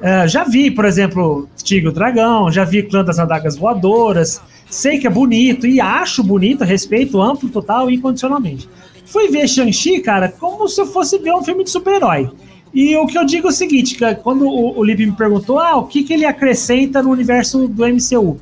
É, 0.01 0.27
já 0.27 0.43
vi, 0.43 0.69
por 0.69 0.85
exemplo, 0.85 1.47
Tigre 1.63 1.89
o 1.89 1.91
Dragão, 1.91 2.51
já 2.51 2.63
vi 2.63 2.83
Clã 2.83 3.03
das 3.03 3.19
Adagas 3.19 3.57
Voadoras, 3.57 4.41
sei 4.69 4.99
que 4.99 5.07
é 5.07 5.09
bonito 5.09 5.65
e 5.65 5.81
acho 5.81 6.23
bonito, 6.23 6.63
respeito 6.63 7.21
amplo, 7.21 7.49
total 7.49 7.89
e 7.89 7.95
incondicionalmente. 7.95 8.69
Fui 9.05 9.29
ver 9.29 9.47
Shang-Chi, 9.47 10.01
cara, 10.01 10.29
como 10.29 10.67
se 10.67 10.81
eu 10.81 10.85
fosse 10.85 11.17
ver 11.17 11.33
um 11.33 11.43
filme 11.43 11.63
de 11.63 11.69
super-herói. 11.69 12.29
E 12.73 12.95
o 12.97 13.07
que 13.07 13.17
eu 13.17 13.25
digo 13.25 13.47
é 13.47 13.49
o 13.49 13.53
seguinte, 13.53 13.95
que 13.95 14.15
quando 14.15 14.45
o, 14.45 14.77
o 14.77 14.83
Lipe 14.83 15.05
me 15.05 15.13
perguntou, 15.13 15.59
ah, 15.59 15.77
o 15.77 15.85
que, 15.85 16.03
que 16.03 16.13
ele 16.13 16.25
acrescenta 16.25 17.01
no 17.01 17.09
universo 17.09 17.67
do 17.67 17.87
MCU? 17.87 18.39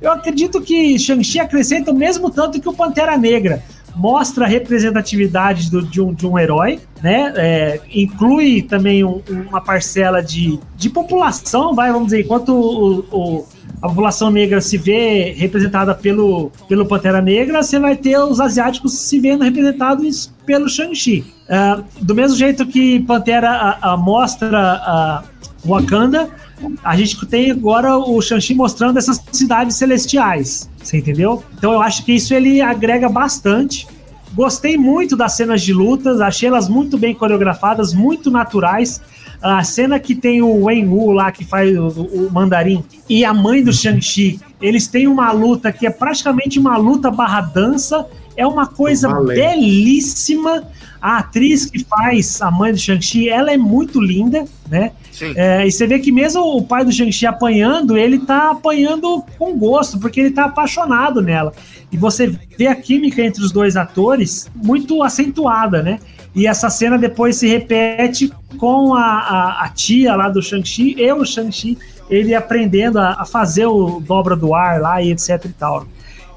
Eu 0.00 0.12
acredito 0.12 0.60
que 0.60 0.98
Shang-Chi 0.98 1.38
acrescenta 1.38 1.90
o 1.90 1.94
mesmo 1.94 2.30
tanto 2.30 2.60
que 2.60 2.68
o 2.68 2.72
Pantera 2.72 3.16
Negra. 3.16 3.62
Mostra 3.96 4.44
a 4.44 4.48
representatividade 4.48 5.70
do- 5.70 5.82
de, 5.82 6.00
um, 6.00 6.12
de 6.12 6.26
um 6.26 6.38
herói, 6.38 6.78
né? 7.02 7.32
É, 7.36 7.80
inclui 7.92 8.62
também 8.62 9.02
um- 9.02 9.22
uma 9.48 9.60
parcela 9.60 10.22
de, 10.22 10.58
de 10.76 10.90
população, 10.90 11.74
vai, 11.74 11.90
vamos 11.90 12.06
dizer, 12.08 12.20
enquanto 12.20 12.50
o, 12.50 12.98
o- 13.10 13.46
a 13.82 13.88
população 13.88 14.30
negra 14.30 14.60
se 14.60 14.76
vê 14.78 15.32
representada 15.36 15.94
pelo, 15.94 16.50
pelo 16.68 16.86
Pantera 16.86 17.20
Negra, 17.20 17.62
você 17.62 17.78
vai 17.78 17.94
ter 17.96 18.18
os 18.18 18.40
asiáticos 18.40 18.92
se 18.98 19.18
vendo 19.20 19.44
representados 19.44 20.32
pelo 20.46 20.68
Shang-Chi. 20.68 21.24
Ah, 21.48 21.82
do 22.00 22.14
mesmo 22.14 22.36
jeito 22.36 22.66
que 22.66 23.00
Pantera 23.00 23.50
a, 23.50 23.92
a 23.92 23.96
mostra 23.96 24.58
a 24.58 25.22
Wakanda, 25.64 26.28
a 26.82 26.96
gente 26.96 27.24
tem 27.26 27.50
agora 27.50 27.96
o 27.96 28.20
Shang-Chi 28.20 28.54
mostrando 28.54 28.98
essas 28.98 29.22
cidades 29.32 29.76
celestiais. 29.76 30.70
Você 30.82 30.98
entendeu? 30.98 31.42
Então 31.56 31.72
eu 31.72 31.82
acho 31.82 32.04
que 32.04 32.12
isso 32.12 32.32
ele 32.34 32.60
agrega 32.60 33.08
bastante. 33.08 33.86
Gostei 34.34 34.76
muito 34.76 35.16
das 35.16 35.32
cenas 35.32 35.62
de 35.62 35.72
lutas, 35.72 36.20
achei 36.20 36.48
elas 36.48 36.68
muito 36.68 36.98
bem 36.98 37.14
coreografadas, 37.14 37.94
muito 37.94 38.30
naturais. 38.30 39.00
A 39.40 39.62
cena 39.64 39.98
que 39.98 40.14
tem 40.14 40.42
o 40.42 40.64
Wen 40.64 40.88
Wu 40.88 41.12
lá, 41.12 41.30
que 41.30 41.44
faz 41.44 41.76
o, 41.76 41.88
o 41.88 42.30
mandarim, 42.32 42.82
e 43.08 43.24
a 43.24 43.32
mãe 43.32 43.62
do 43.62 43.72
Shang-Chi, 43.72 44.40
eles 44.60 44.86
têm 44.86 45.06
uma 45.06 45.30
luta 45.32 45.72
que 45.72 45.86
é 45.86 45.90
praticamente 45.90 46.58
uma 46.58 46.76
luta 46.76 47.10
barra 47.10 47.40
dança. 47.42 48.06
É 48.36 48.46
uma 48.46 48.66
coisa 48.66 49.08
belíssima. 49.22 50.64
A 51.00 51.18
atriz 51.18 51.66
que 51.66 51.84
faz 51.84 52.40
a 52.42 52.50
mãe 52.50 52.72
do 52.72 52.78
Shang-Chi, 52.78 53.28
ela 53.28 53.52
é 53.52 53.56
muito 53.56 54.00
linda, 54.00 54.44
né? 54.68 54.92
Sim. 55.16 55.32
É, 55.34 55.66
e 55.66 55.72
você 55.72 55.86
vê 55.86 55.98
que 55.98 56.12
mesmo 56.12 56.42
o 56.42 56.62
pai 56.62 56.84
do 56.84 56.92
Shang-Chi 56.92 57.24
apanhando, 57.24 57.96
ele 57.96 58.18
tá 58.18 58.50
apanhando 58.50 59.24
com 59.38 59.58
gosto, 59.58 59.98
porque 59.98 60.20
ele 60.20 60.30
tá 60.30 60.44
apaixonado 60.44 61.22
nela. 61.22 61.54
E 61.90 61.96
você 61.96 62.26
vê 62.58 62.66
a 62.66 62.74
química 62.74 63.22
entre 63.22 63.42
os 63.42 63.50
dois 63.50 63.78
atores 63.78 64.46
muito 64.54 65.02
acentuada, 65.02 65.82
né? 65.82 65.98
E 66.34 66.46
essa 66.46 66.68
cena 66.68 66.98
depois 66.98 67.36
se 67.36 67.48
repete 67.48 68.30
com 68.58 68.94
a, 68.94 69.00
a, 69.00 69.64
a 69.64 69.68
tia 69.70 70.14
lá 70.14 70.28
do 70.28 70.42
Shang-Chi 70.42 70.96
e 70.98 71.10
o 71.10 71.24
Shang-Chi, 71.24 71.78
ele 72.10 72.34
aprendendo 72.34 72.98
a, 72.98 73.12
a 73.18 73.24
fazer 73.24 73.64
o 73.64 74.00
dobra 74.00 74.36
do 74.36 74.54
ar 74.54 74.82
lá 74.82 75.00
e 75.00 75.12
etc 75.12 75.46
e 75.46 75.48
tal. 75.48 75.86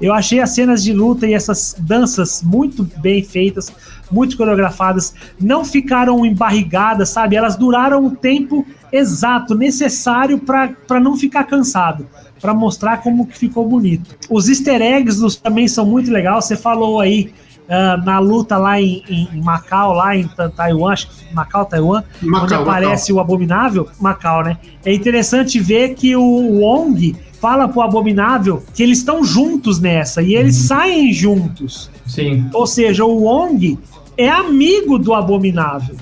Eu 0.00 0.14
achei 0.14 0.40
as 0.40 0.54
cenas 0.54 0.82
de 0.82 0.94
luta 0.94 1.26
e 1.26 1.34
essas 1.34 1.76
danças 1.78 2.42
muito 2.42 2.82
bem 2.96 3.22
feitas, 3.22 3.70
muito 4.10 4.36
coreografadas, 4.36 5.14
não 5.40 5.64
ficaram 5.64 6.24
embarrigadas, 6.26 7.10
sabe? 7.10 7.36
Elas 7.36 7.56
duraram 7.56 8.04
o 8.06 8.10
tempo 8.10 8.66
exato, 8.92 9.54
necessário 9.54 10.38
para 10.38 10.98
não 11.00 11.16
ficar 11.16 11.44
cansado, 11.44 12.06
para 12.40 12.52
mostrar 12.52 12.98
como 13.02 13.26
que 13.26 13.38
ficou 13.38 13.68
bonito. 13.68 14.16
Os 14.28 14.48
easter 14.48 14.80
eggs 14.82 15.20
dos- 15.20 15.36
também 15.36 15.68
são 15.68 15.86
muito 15.86 16.10
legais. 16.10 16.46
Você 16.46 16.56
falou 16.56 17.00
aí 17.00 17.32
ah, 17.68 17.96
na 18.04 18.18
luta 18.18 18.56
lá 18.58 18.80
em, 18.80 19.04
em 19.08 19.40
Macau, 19.44 19.92
lá 19.92 20.16
em 20.16 20.26
Ta- 20.26 20.48
Taiwan, 20.48 20.92
acho 20.92 21.08
que 21.08 21.32
Macau, 21.34 21.64
Taiwan, 21.64 22.02
Macau, 22.20 22.44
onde 22.44 22.54
aparece 22.54 23.12
o 23.12 23.20
Abominável, 23.20 23.88
Macau, 24.00 24.42
né? 24.42 24.56
É 24.84 24.92
interessante 24.92 25.60
ver 25.60 25.94
que 25.94 26.16
o 26.16 26.22
Wong 26.60 27.14
fala 27.40 27.68
pro 27.68 27.80
Abominável 27.80 28.62
que 28.74 28.82
eles 28.82 28.98
estão 28.98 29.22
juntos 29.24 29.78
nessa 29.78 30.20
e 30.20 30.34
eles 30.34 30.56
saem 30.56 31.12
juntos. 31.12 31.88
Sim. 32.06 32.48
Ou 32.52 32.66
seja, 32.66 33.04
o 33.04 33.22
Wong 33.22 33.78
é 34.20 34.28
amigo 34.28 34.98
do 34.98 35.14
Abominável. 35.14 35.96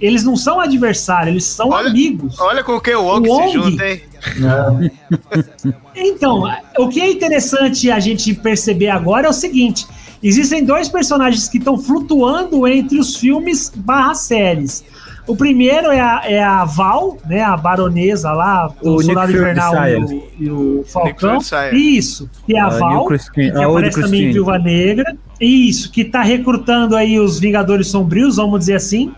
Eles 0.00 0.24
não 0.24 0.36
são 0.36 0.60
adversários, 0.60 1.28
eles 1.28 1.44
são 1.44 1.70
Olha- 1.70 1.88
amigos. 1.90 2.38
Olha 2.40 2.62
com 2.64 2.80
quem 2.80 2.94
o 2.94 3.02
Wong 3.04 3.28
O 3.28 3.32
Wong- 3.32 3.46
se 3.48 3.52
junta, 3.70 3.88
hein? 3.88 4.02
Então, 5.94 6.44
o 6.78 6.88
que 6.88 7.00
é 7.00 7.10
interessante 7.10 7.90
a 7.90 8.00
gente 8.00 8.34
perceber 8.34 8.88
agora 8.88 9.26
é 9.26 9.30
o 9.30 9.32
seguinte: 9.32 9.86
existem 10.22 10.64
dois 10.64 10.88
personagens 10.88 11.48
que 11.48 11.58
estão 11.58 11.76
flutuando 11.78 12.66
entre 12.66 12.98
os 12.98 13.16
filmes 13.16 13.70
barra 13.74 14.14
séries. 14.14 14.84
O 15.24 15.36
primeiro 15.36 15.92
é 15.92 16.00
a, 16.00 16.22
é 16.24 16.42
a 16.42 16.64
Val, 16.64 17.16
né? 17.28 17.42
A 17.42 17.56
baronesa 17.56 18.32
lá, 18.32 18.68
O 18.82 18.96
o 18.96 19.02
Soldado 19.02 19.30
Invernal 19.30 19.72
e 19.88 19.96
o, 19.96 20.24
e 20.40 20.50
o 20.50 20.84
Falcão. 20.84 21.38
Isso, 21.72 22.28
que 22.44 22.56
é 22.56 22.60
a 22.60 22.68
Val, 22.68 23.04
Christine- 23.06 23.52
que 23.52 23.62
aparece 23.62 24.00
também 24.00 24.24
em. 24.24 24.32
Viúva 24.32 24.58
Negra. 24.58 25.16
Isso, 25.44 25.90
que 25.90 26.04
tá 26.04 26.22
recrutando 26.22 26.96
aí 26.96 27.18
os 27.18 27.38
Vingadores 27.40 27.88
Sombrios, 27.88 28.36
vamos 28.36 28.60
dizer 28.60 28.76
assim. 28.76 29.12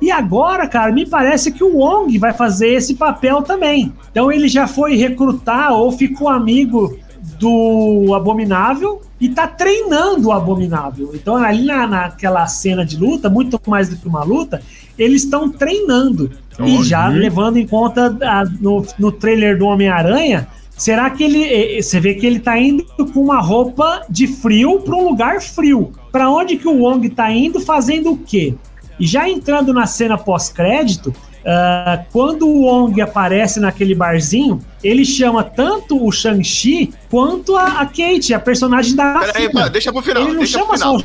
E 0.00 0.10
agora, 0.10 0.66
cara, 0.66 0.92
me 0.92 1.06
parece 1.06 1.52
que 1.52 1.62
o 1.62 1.76
Wong 1.78 2.18
vai 2.18 2.32
fazer 2.32 2.68
esse 2.74 2.94
papel 2.94 3.40
também. 3.42 3.92
Então 4.10 4.30
ele 4.32 4.48
já 4.48 4.66
foi 4.66 4.96
recrutar 4.96 5.72
ou 5.72 5.92
ficou 5.92 6.28
amigo 6.28 6.98
do 7.38 8.12
Abominável 8.14 9.00
e 9.20 9.28
tá 9.28 9.46
treinando 9.46 10.28
o 10.28 10.32
Abominável. 10.32 11.10
Então 11.14 11.36
ali 11.36 11.64
na, 11.64 11.86
naquela 11.86 12.46
cena 12.46 12.84
de 12.84 12.96
luta, 12.96 13.30
muito 13.30 13.60
mais 13.66 13.88
do 13.88 13.96
que 13.96 14.08
uma 14.08 14.24
luta, 14.24 14.60
eles 14.98 15.22
estão 15.24 15.48
treinando. 15.48 16.30
E 16.60 16.82
já 16.84 17.06
levando 17.20 17.56
em 17.56 17.66
conta 17.66 18.14
a- 18.22 18.44
no, 18.60 18.84
no 18.98 19.10
trailer 19.12 19.56
do 19.56 19.66
Homem-Aranha, 19.66 20.48
será 20.82 21.08
que 21.10 21.22
ele. 21.22 21.44
eh, 21.44 21.80
Você 21.80 22.00
vê 22.00 22.14
que 22.14 22.26
ele 22.26 22.40
tá 22.40 22.58
indo 22.58 22.84
com 23.12 23.20
uma 23.20 23.40
roupa 23.40 24.02
de 24.10 24.26
frio 24.26 24.80
para 24.80 24.96
um 24.96 25.04
lugar 25.08 25.40
frio. 25.40 25.92
Para 26.10 26.28
onde 26.28 26.56
que 26.56 26.66
o 26.68 26.78
Wong 26.82 27.08
tá 27.10 27.30
indo 27.30 27.60
fazendo 27.60 28.12
o 28.12 28.16
quê? 28.18 28.54
E 28.98 29.06
já 29.06 29.28
entrando 29.28 29.72
na 29.72 29.86
cena 29.86 30.18
pós-crédito, 30.18 31.14
ah, 31.46 32.04
quando 32.12 32.48
o 32.48 32.62
Wong 32.62 33.00
aparece 33.00 33.58
naquele 33.60 33.94
barzinho, 33.94 34.60
ele 34.82 35.04
chama 35.04 35.42
tanto 35.44 36.04
o 36.04 36.10
Shang-Chi 36.10 36.92
quanto 37.10 37.56
a, 37.56 37.80
a 37.80 37.86
Kate, 37.86 38.34
a 38.34 38.40
personagem 38.40 38.94
da 38.94 39.20
Peraí, 39.20 39.70
deixa 39.70 39.92
pro 39.92 40.02
final, 40.02 40.22
Ele 40.24 40.34
não 40.34 40.46
chama 40.46 40.76
só 40.76 40.96
o 40.96 41.02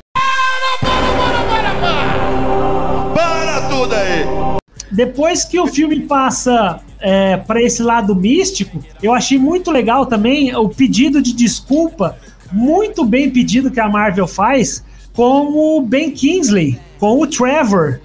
Depois 4.92 5.44
que 5.44 5.60
o 5.60 5.68
filme 5.68 6.02
passa 6.02 6.80
é, 7.00 7.38
para 7.38 7.62
esse 7.62 7.82
lado 7.82 8.16
místico, 8.16 8.84
eu 9.02 9.14
achei 9.14 9.38
muito 9.38 9.72
legal 9.72 10.06
também 10.06 10.56
o 10.56 10.70
pedido 10.70 11.22
de 11.22 11.34
desculpa, 11.34 12.18
muito 12.52 13.04
bem 13.04 13.30
pedido 13.30 13.70
que 13.70 13.80
a 13.80 13.90
Marvel 13.90 14.28
faz, 14.28 14.84
com 15.14 15.78
o 15.78 15.82
Ben 15.82 16.12
Kingsley, 16.12 16.80
com 17.00 17.20
o 17.20 17.28
Trevor, 17.28 18.00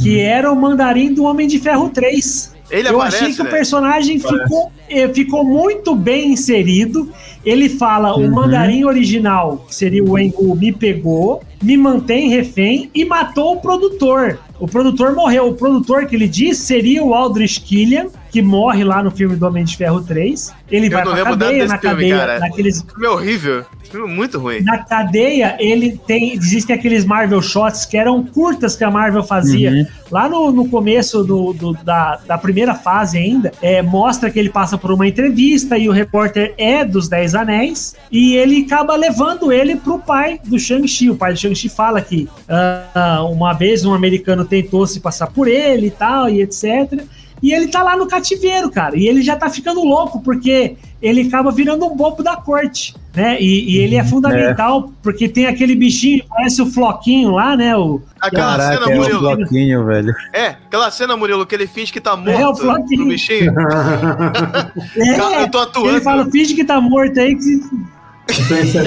que 0.00 0.20
era 0.20 0.50
o 0.50 0.56
mandarim 0.56 1.12
do 1.12 1.24
Homem 1.24 1.46
de 1.46 1.58
Ferro 1.58 1.90
3. 1.90 2.52
Ele 2.70 2.88
eu 2.88 2.96
aparece, 2.96 3.16
achei 3.16 3.34
que 3.34 3.40
o 3.42 3.44
né? 3.44 3.50
personagem 3.50 4.18
ficou, 4.18 4.72
eh, 4.88 5.06
ficou 5.08 5.44
muito 5.44 5.94
bem 5.94 6.32
inserido. 6.32 7.12
Ele 7.44 7.68
fala: 7.68 8.14
o 8.16 8.30
mandarim 8.30 8.84
original, 8.84 9.66
que 9.68 9.74
seria 9.74 10.02
o 10.02 10.18
Engu, 10.18 10.56
me 10.56 10.72
pegou, 10.72 11.42
me 11.62 11.76
mantém 11.76 12.30
refém 12.30 12.90
e 12.94 13.04
matou 13.04 13.56
o 13.56 13.60
produtor. 13.60 14.38
O 14.62 14.68
produtor 14.68 15.12
morreu. 15.12 15.48
O 15.48 15.54
produtor 15.54 16.06
que 16.06 16.14
ele 16.14 16.28
diz 16.28 16.56
seria 16.56 17.02
o 17.02 17.12
Aldrich 17.14 17.60
Killian, 17.62 18.06
que 18.30 18.40
morre 18.40 18.84
lá 18.84 19.02
no 19.02 19.10
filme 19.10 19.34
do 19.34 19.44
Homem 19.44 19.64
de 19.64 19.76
Ferro 19.76 20.00
3. 20.00 20.54
Ele 20.70 20.86
Eu 20.86 20.90
vai 20.92 21.02
pra 21.02 21.24
cadeia, 21.24 21.66
na 21.66 21.78
filme, 21.78 21.94
cadeia, 21.96 22.16
cara. 22.16 22.38
naqueles 22.38 22.80
filme 22.80 23.04
é 23.04 23.10
horrível. 23.10 23.64
Filme 23.92 24.10
é 24.10 24.16
muito 24.16 24.38
ruim. 24.38 24.60
na 24.62 24.78
cadeia, 24.78 25.56
ele 25.60 25.96
tem. 26.06 26.32
Existem 26.32 26.74
aqueles 26.74 27.04
Marvel 27.04 27.40
Shots 27.40 27.84
que 27.86 27.96
eram 27.96 28.24
curtas 28.24 28.74
que 28.74 28.82
a 28.82 28.90
Marvel 28.90 29.22
fazia. 29.22 29.70
Lá 30.10 30.28
no, 30.28 30.50
no 30.50 30.68
começo 30.68 31.22
do, 31.22 31.52
do- 31.52 31.72
da, 31.84 32.18
da 32.26 32.36
primeira 32.36 32.74
fase 32.74 33.16
ainda, 33.18 33.52
é, 33.62 33.80
mostra 33.82 34.30
que 34.30 34.38
ele 34.38 34.50
passa 34.50 34.76
por 34.76 34.90
uma 34.90 35.06
entrevista 35.06 35.78
e 35.78 35.88
o 35.88 35.92
repórter 35.92 36.54
é 36.58 36.84
dos 36.84 37.08
Dez 37.08 37.34
Anéis. 37.34 37.94
E 38.10 38.34
ele 38.34 38.64
acaba 38.66 38.96
levando 38.96 39.52
ele 39.52 39.76
pro 39.76 39.98
pai 39.98 40.40
do 40.44 40.58
Shang-Chi. 40.58 41.10
O 41.10 41.14
pai 41.16 41.32
do 41.34 41.38
Shang-Chi 41.38 41.68
fala 41.68 42.00
que 42.00 42.28
ah, 42.48 43.22
uma 43.30 43.52
vez 43.52 43.84
um 43.84 43.94
americano 43.94 44.44
tentou 44.44 44.86
se 44.86 45.00
passar 45.00 45.28
por 45.28 45.46
ele 45.48 45.86
e 45.86 45.90
tal, 45.90 46.28
e 46.28 46.40
etc. 46.42 47.04
E 47.42 47.52
ele 47.52 47.68
tá 47.68 47.82
lá 47.82 47.96
no 47.96 48.06
cativeiro, 48.06 48.70
cara. 48.70 48.96
E 48.96 49.08
ele 49.08 49.20
já 49.22 49.34
tá 49.36 49.50
ficando 49.50 49.82
louco, 49.82 50.20
porque 50.22 50.76
ele 51.02 51.22
acaba 51.22 51.50
virando 51.50 51.84
um 51.84 51.96
bobo 51.96 52.22
da 52.22 52.36
corte, 52.36 52.94
né? 53.14 53.36
E, 53.40 53.72
e 53.74 53.78
ele 53.78 53.96
é 53.96 54.04
fundamental, 54.04 54.92
porque 55.02 55.28
tem 55.28 55.46
aquele 55.46 55.74
bichinho, 55.74 56.22
parece 56.28 56.62
o 56.62 56.66
Floquinho 56.66 57.32
lá, 57.32 57.56
né? 57.56 57.76
O, 57.76 58.00
Aquela 58.20 58.56
Caraca, 58.56 58.74
cena, 58.80 58.92
é 58.92 58.94
o 58.94 59.00
Murilo. 59.00 59.20
bloquinho, 59.36 59.84
velho. 59.84 60.14
É, 60.32 60.46
aquela 60.46 60.90
cena, 60.92 61.16
Murilo, 61.16 61.44
que 61.44 61.54
ele 61.56 61.66
finge 61.66 61.92
que 61.92 62.00
tá 62.00 62.12
É, 62.12 62.14
o 62.14 62.44
morto 62.46 62.60
Floquinho. 62.60 63.06
bichinho. 63.08 63.52
É, 64.96 65.42
eu 65.42 65.50
tô 65.50 65.58
atuando. 65.58 65.90
Ele 65.90 66.00
fala, 66.00 66.30
finge 66.30 66.54
que 66.54 66.64
tá 66.64 66.80
morto 66.80 67.18
aí. 67.18 67.34
Que... 67.36 67.60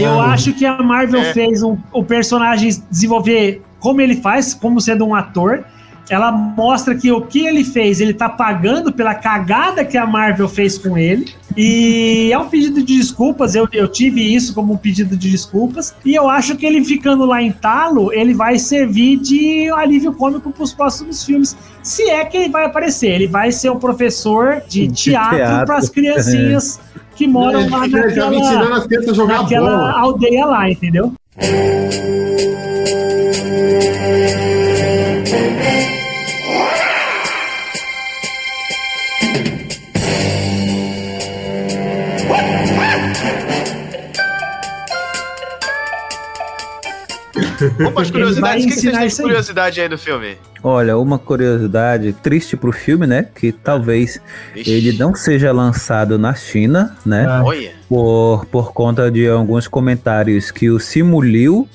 Eu 0.02 0.20
acho 0.22 0.54
que 0.54 0.66
a 0.66 0.82
Marvel 0.82 1.22
É. 1.22 1.34
fez 1.34 1.62
um, 1.62 1.78
o 1.92 2.04
personagem 2.04 2.70
desenvolver 2.90 3.62
como 3.80 4.00
ele 4.02 4.16
faz, 4.16 4.54
como 4.54 4.80
sendo 4.80 5.06
um 5.06 5.14
ator. 5.14 5.66
Ela 6.10 6.32
mostra 6.32 6.96
que 6.96 7.12
o 7.12 7.22
que 7.22 7.46
ele 7.48 7.64
fez, 7.64 8.00
ele 8.00 8.14
tá 8.14 8.30
pagando 8.30 8.92
pela 8.92 9.16
cagada 9.16 9.84
que 9.84 9.98
a 9.98 10.06
Marvel 10.06 10.48
fez 10.48 10.78
com 10.78 10.98
ele. 10.98 11.34
E 11.58 12.30
é 12.32 12.38
um 12.38 12.48
pedido 12.48 12.84
de 12.84 12.98
desculpas. 12.98 13.56
Eu, 13.56 13.68
eu 13.72 13.88
tive 13.88 14.22
isso 14.22 14.54
como 14.54 14.74
um 14.74 14.78
pedido 14.78 15.16
de 15.16 15.32
desculpas. 15.32 15.96
E 16.06 16.14
eu 16.14 16.30
acho 16.30 16.56
que 16.56 16.66
ele 16.66 16.84
ficando 16.84 17.26
lá 17.26 17.42
em 17.42 17.52
talo, 17.52 18.12
ele 18.14 18.34
vai 18.34 18.60
servir 18.60 19.18
de 19.18 19.70
alívio 19.72 20.14
cômico 20.14 20.52
pros 20.52 20.74
próximos 20.74 21.24
filmes. 21.24 21.56
Se 21.82 22.04
é 22.10 22.26
que 22.26 22.38
ele 22.38 22.50
vai 22.50 22.66
aparecer. 22.66 23.10
Ele 23.10 23.28
vai 23.28 23.52
ser 23.52 23.70
um 23.72 23.80
professor 23.80 24.62
de, 24.68 24.88
De 24.88 24.94
teatro, 24.94 25.38
teatro. 25.38 25.66
para 25.66 25.78
as 25.78 25.90
criancinhas 25.90 26.80
que 27.16 27.26
moram 27.28 27.70
lá 27.70 27.88
já 27.88 28.30
me 28.30 28.38
ensinando 28.38 28.70
naquela, 28.70 29.28
naquela 29.28 29.70
bola. 29.70 29.92
aldeia 29.92 30.46
lá, 30.46 30.70
entendeu? 30.70 31.14
Vamos 47.78 47.94
para 47.94 48.02
as 48.02 48.10
Ele 48.10 48.42
vai 48.42 48.60
curiosidades. 48.60 48.66
O 48.66 48.68
que 48.68 48.74
que 48.74 48.82
vocês 48.82 48.98
têm 48.98 49.08
de 49.08 49.16
curiosidade 49.16 49.82
aí 49.82 49.90
do 49.90 49.98
filme? 49.98 50.38
Olha, 50.64 50.98
uma 50.98 51.20
curiosidade 51.20 52.14
triste 52.14 52.58
pro 52.58 52.72
filme, 52.72 53.06
né? 53.06 53.28
Que 53.36 53.52
talvez 53.52 54.20
Ixi. 54.56 54.72
ele 54.72 54.98
não 54.98 55.14
seja 55.14 55.52
lançado 55.52 56.18
na 56.18 56.34
China, 56.34 56.96
né? 57.06 57.26
Ah. 57.28 57.44
Por, 57.88 58.46
por 58.46 58.74
conta 58.74 59.12
de 59.12 59.28
alguns 59.28 59.68
comentários 59.68 60.52
que 60.52 60.70
o 60.70 60.80
Simu 60.80 61.22
Liu 61.22 61.68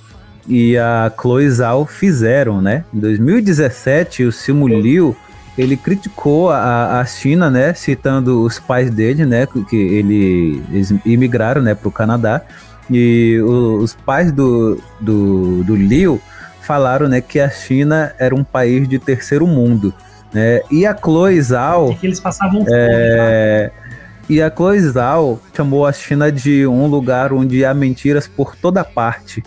e 0.49 0.77
a 0.77 1.13
Chloe 1.21 1.49
Zhao 1.49 1.87
fizeram, 1.87 2.61
né? 2.61 2.85
Em 2.93 2.99
2017, 2.99 4.25
o 4.25 4.33
Simu 4.33 4.67
Liu 4.67 5.17
ele 5.57 5.77
criticou 5.77 6.51
a, 6.51 7.01
a 7.01 7.05
China, 7.05 7.51
né? 7.51 7.75
Citando 7.75 8.43
os 8.43 8.59
pais 8.59 8.91
dele, 8.91 9.27
né? 9.27 9.47
Que 9.69 9.77
ele, 9.77 10.63
eles 10.73 10.93
imigraram, 11.05 11.61
né? 11.61 11.75
Para 11.75 11.89
o 11.89 11.93
Canadá. 11.93 12.43
E 12.91 13.41
o- 13.43 13.77
os 13.79 13.95
pais 13.95 14.33
do, 14.33 14.81
do, 15.01 15.63
do 15.65 15.77
Liu 15.77 16.21
falaram, 16.63 17.09
né? 17.09 17.21
Que 17.21 17.39
a 17.41 17.49
China 17.49 18.13
era 18.19 18.35
um 18.35 18.45
país 18.45 18.89
de 18.89 18.99
terceiro 18.99 19.47
mundo, 19.47 19.95
né? 20.33 20.61
E 20.71 20.85
a 20.87 20.97
Chloe 20.97 21.41
Zhao... 21.41 21.95
Que 21.97 22.07
eles 22.07 22.21
passavam 22.21 22.61
fome, 22.61 22.71
tá? 22.71 22.73
É, 22.77 23.71
e 24.29 24.41
a 24.43 24.51
Chloe 24.51 24.81
Zhao 24.81 25.41
chamou 25.55 25.87
a 25.87 25.93
China 25.93 26.31
de 26.31 26.67
um 26.67 26.87
lugar 26.87 27.33
onde 27.33 27.65
há 27.65 27.73
mentiras 27.75 28.29
por 28.29 28.55
toda 28.57 28.85
parte. 28.85 29.43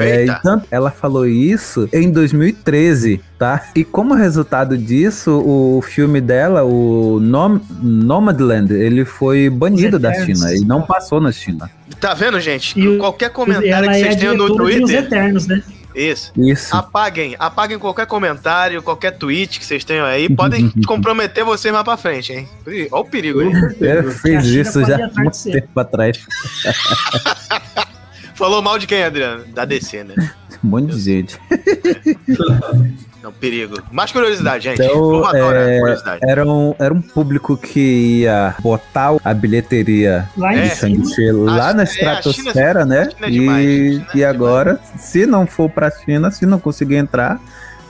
É, 0.00 0.26
e 0.26 0.42
tanto 0.42 0.66
ela 0.70 0.90
falou 0.90 1.26
isso 1.26 1.88
em 1.92 2.10
2013, 2.10 3.20
tá? 3.38 3.68
E 3.74 3.84
como 3.84 4.14
resultado 4.14 4.76
disso, 4.76 5.42
o 5.44 5.82
filme 5.82 6.20
dela, 6.20 6.64
o 6.64 7.18
Nom 7.20 7.60
Nomadland, 7.80 8.72
ele 8.72 9.04
foi 9.04 9.48
banido 9.48 9.98
da. 9.98 10.18
China 10.18 10.54
e 10.54 10.60
não 10.60 10.82
passou 10.82 11.20
na 11.20 11.32
China. 11.32 11.70
Tá 12.00 12.14
vendo, 12.14 12.40
gente? 12.40 12.78
E 12.78 12.98
Qualquer 12.98 13.30
comentário 13.30 13.88
que 13.90 13.96
é 13.96 14.00
vocês 14.00 14.16
tenham 14.16 14.36
no 14.36 14.46
de 14.46 14.52
Os 14.52 14.56
Twitter. 14.56 15.04
Eternos, 15.04 15.46
né? 15.46 15.62
Isso. 15.94 16.32
Isso. 16.36 16.76
Apaguem, 16.76 17.34
apaguem 17.38 17.78
qualquer 17.78 18.06
comentário, 18.06 18.82
qualquer 18.82 19.12
tweet 19.12 19.58
que 19.58 19.66
vocês 19.66 19.84
tenham 19.84 20.06
aí. 20.06 20.28
Podem 20.28 20.70
comprometer 20.86 21.44
vocês 21.44 21.72
mais 21.72 21.84
pra 21.84 21.96
frente, 21.96 22.32
hein? 22.32 22.48
Olha 22.92 23.02
o 23.02 23.04
perigo 23.04 23.40
aí. 23.40 23.52
Fez 24.12 24.46
China 24.46 24.46
isso 24.46 24.84
já 24.84 24.96
há 25.06 25.20
muito 25.20 25.42
tempo 25.42 25.80
atrás. 25.80 26.18
Falou 28.38 28.62
mal 28.62 28.78
de 28.78 28.86
quem, 28.86 29.02
Adriano? 29.02 29.44
Da 29.52 29.64
DC, 29.64 30.04
né? 30.04 30.14
Um 30.64 30.68
monte 30.70 30.92
de 30.92 31.00
gente. 31.00 31.38
Não, 33.22 33.32
perigo. 33.32 33.80
Mais 33.92 34.10
curiosidade, 34.10 34.64
gente. 34.64 34.82
Então, 34.82 35.10
Vamos 35.10 35.28
adorar 35.28 35.68
é, 35.68 35.78
curiosidade. 35.78 36.20
era, 36.22 36.44
um, 36.44 36.74
era 36.80 36.92
um 36.94 37.00
público 37.00 37.56
que 37.56 38.20
ia 38.22 38.56
botar 38.60 39.16
a 39.24 39.34
bilheteria 39.34 40.28
Lá 40.36 40.54
em 40.54 40.58
É. 40.58 40.62
de 40.62 40.74
Shang-Chi 40.76 41.30
lá 41.32 41.72
na 41.72 41.82
é, 41.82 41.84
estratosfera, 41.84 42.84
né? 42.84 43.02
a 43.02 43.10
China 43.10 43.26
é 43.26 43.30
demais, 43.30 43.58
a 43.58 43.62
e 43.62 43.96
é 43.98 44.04
e 44.16 44.24
agora, 44.24 44.80
se 44.96 45.26
não 45.26 45.46
for 45.46 45.70
pra 45.70 45.90
China, 45.92 46.30
se 46.32 46.44
não 46.44 46.58
conseguir 46.58 46.96
entrar, 46.96 47.40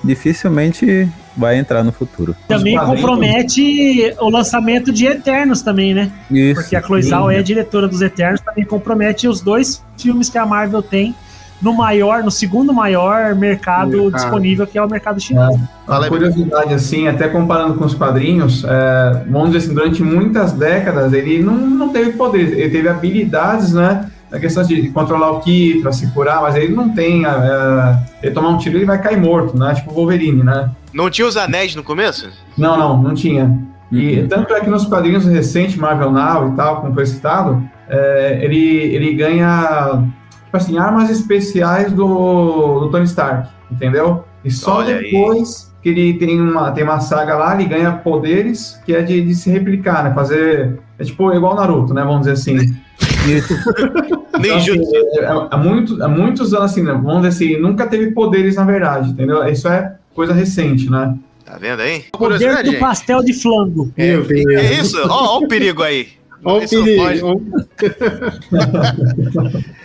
dificilmente 0.04 1.08
vai 1.38 1.56
entrar 1.56 1.84
no 1.84 1.92
futuro. 1.92 2.34
Também 2.48 2.76
compromete 2.76 4.14
o 4.20 4.28
lançamento 4.28 4.92
de 4.92 5.06
Eternos 5.06 5.62
também, 5.62 5.94
né? 5.94 6.10
Isso. 6.30 6.60
Porque 6.60 6.74
a 6.74 6.82
Chloe 6.82 7.02
Zhao 7.02 7.30
é 7.30 7.38
a 7.38 7.42
diretora 7.42 7.86
dos 7.86 8.02
Eternos, 8.02 8.40
também 8.40 8.64
compromete 8.64 9.28
os 9.28 9.40
dois 9.40 9.82
filmes 9.96 10.28
que 10.28 10.36
a 10.36 10.44
Marvel 10.44 10.82
tem 10.82 11.14
no 11.60 11.74
maior, 11.74 12.22
no 12.22 12.30
segundo 12.30 12.72
maior 12.72 13.34
mercado 13.34 13.90
Mercado. 13.90 14.12
disponível, 14.12 14.66
que 14.66 14.78
é 14.78 14.82
o 14.82 14.88
mercado 14.88 15.20
chinês. 15.20 15.56
Uma 15.86 16.04
aí. 16.04 16.08
curiosidade, 16.08 16.74
assim, 16.74 17.08
até 17.08 17.28
comparando 17.28 17.74
com 17.74 17.84
os 17.84 17.94
quadrinhos, 17.94 18.64
é, 18.64 19.24
vamos 19.28 19.50
dizer 19.50 19.66
assim, 19.66 19.74
durante 19.74 20.02
muitas 20.02 20.52
décadas 20.52 21.12
ele 21.12 21.42
não, 21.42 21.54
não 21.54 21.88
teve 21.88 22.12
poderes, 22.12 22.52
ele 22.52 22.70
teve 22.70 22.88
habilidades, 22.88 23.72
né? 23.72 24.08
Na 24.30 24.38
questão 24.38 24.62
de 24.62 24.90
controlar 24.90 25.30
o 25.32 25.40
ki 25.40 25.80
pra 25.82 25.90
se 25.92 26.06
curar, 26.12 26.42
mas 26.42 26.54
ele 26.54 26.74
não 26.74 26.90
tem. 26.90 27.24
é, 27.24 27.98
ele 28.22 28.32
tomar 28.32 28.50
um 28.50 28.58
tiro 28.58 28.76
ele 28.76 28.84
vai 28.84 29.00
cair 29.00 29.18
morto, 29.18 29.56
né? 29.58 29.74
Tipo 29.74 29.90
o 29.90 29.94
Wolverine, 29.94 30.42
né? 30.42 30.70
Não 30.92 31.08
tinha 31.08 31.26
os 31.26 31.36
anéis 31.36 31.74
no 31.74 31.82
começo? 31.82 32.28
Não, 32.56 32.76
não, 32.76 33.02
não 33.02 33.14
tinha. 33.14 33.58
E 33.90 34.20
Uhum. 34.20 34.28
tanto 34.28 34.52
é 34.52 34.60
que 34.60 34.68
nos 34.68 34.84
quadrinhos 34.84 35.24
recentes, 35.24 35.76
Marvel 35.76 36.10
Now 36.12 36.48
e 36.52 36.56
tal, 36.56 36.82
como 36.82 36.92
foi 36.92 37.06
citado, 37.06 37.62
é, 37.88 38.38
ele, 38.42 38.58
ele 38.94 39.14
ganha, 39.14 40.02
tipo 40.44 40.56
assim, 40.56 40.76
armas 40.78 41.08
especiais 41.08 41.90
do, 41.92 42.80
do 42.80 42.90
Tony 42.90 43.04
Stark, 43.06 43.48
entendeu? 43.70 44.24
E 44.44 44.50
só 44.50 44.78
Olha 44.78 44.96
aí. 44.96 45.04
depois 45.10 45.74
que 45.82 45.88
ele 45.88 46.14
tem 46.18 46.38
uma, 46.38 46.70
tem 46.72 46.84
uma 46.84 47.00
saga 47.00 47.34
lá, 47.36 47.54
ele 47.54 47.64
ganha 47.64 47.92
poderes 47.92 48.78
que 48.84 48.94
é 48.94 49.00
de, 49.00 49.22
de 49.22 49.34
se 49.34 49.48
replicar, 49.50 50.04
né? 50.04 50.12
Fazer. 50.12 50.78
É 50.98 51.04
tipo 51.04 51.32
igual 51.32 51.54
Naruto, 51.54 51.94
né? 51.94 52.02
Vamos 52.02 52.20
dizer 52.26 52.32
assim. 52.32 52.76
Então, 54.38 54.56
assim, 54.56 54.70
é- 55.16 55.24
é- 55.24 55.46
há, 55.50 55.56
muito, 55.56 56.00
há 56.02 56.08
muitos 56.08 56.54
anos, 56.54 56.70
assim, 56.70 56.82
né? 56.82 56.92
vamos 56.92 57.22
dizer 57.22 57.28
assim, 57.28 57.60
nunca 57.60 57.86
teve 57.88 58.12
poderes 58.12 58.54
na 58.54 58.64
verdade, 58.64 59.10
entendeu? 59.10 59.44
Isso 59.48 59.66
é 59.66 59.96
coisa 60.14 60.32
recente, 60.32 60.88
né? 60.88 61.16
Tá 61.44 61.58
vendo 61.58 61.80
aí? 61.80 62.04
Poder 62.12 62.62
do 62.62 62.70
gente. 62.70 62.78
pastel 62.78 63.20
de 63.24 63.32
flango. 63.32 63.90
Meu 63.96 64.22
Deus. 64.22 64.54
É 64.54 64.80
isso? 64.80 64.96
Ó, 65.08 65.36
ó 65.36 65.38
o 65.38 65.48
perigo 65.48 65.82
aí. 65.82 66.08
Olha 66.44 66.64
o 66.64 66.68
perigo. 66.68 67.42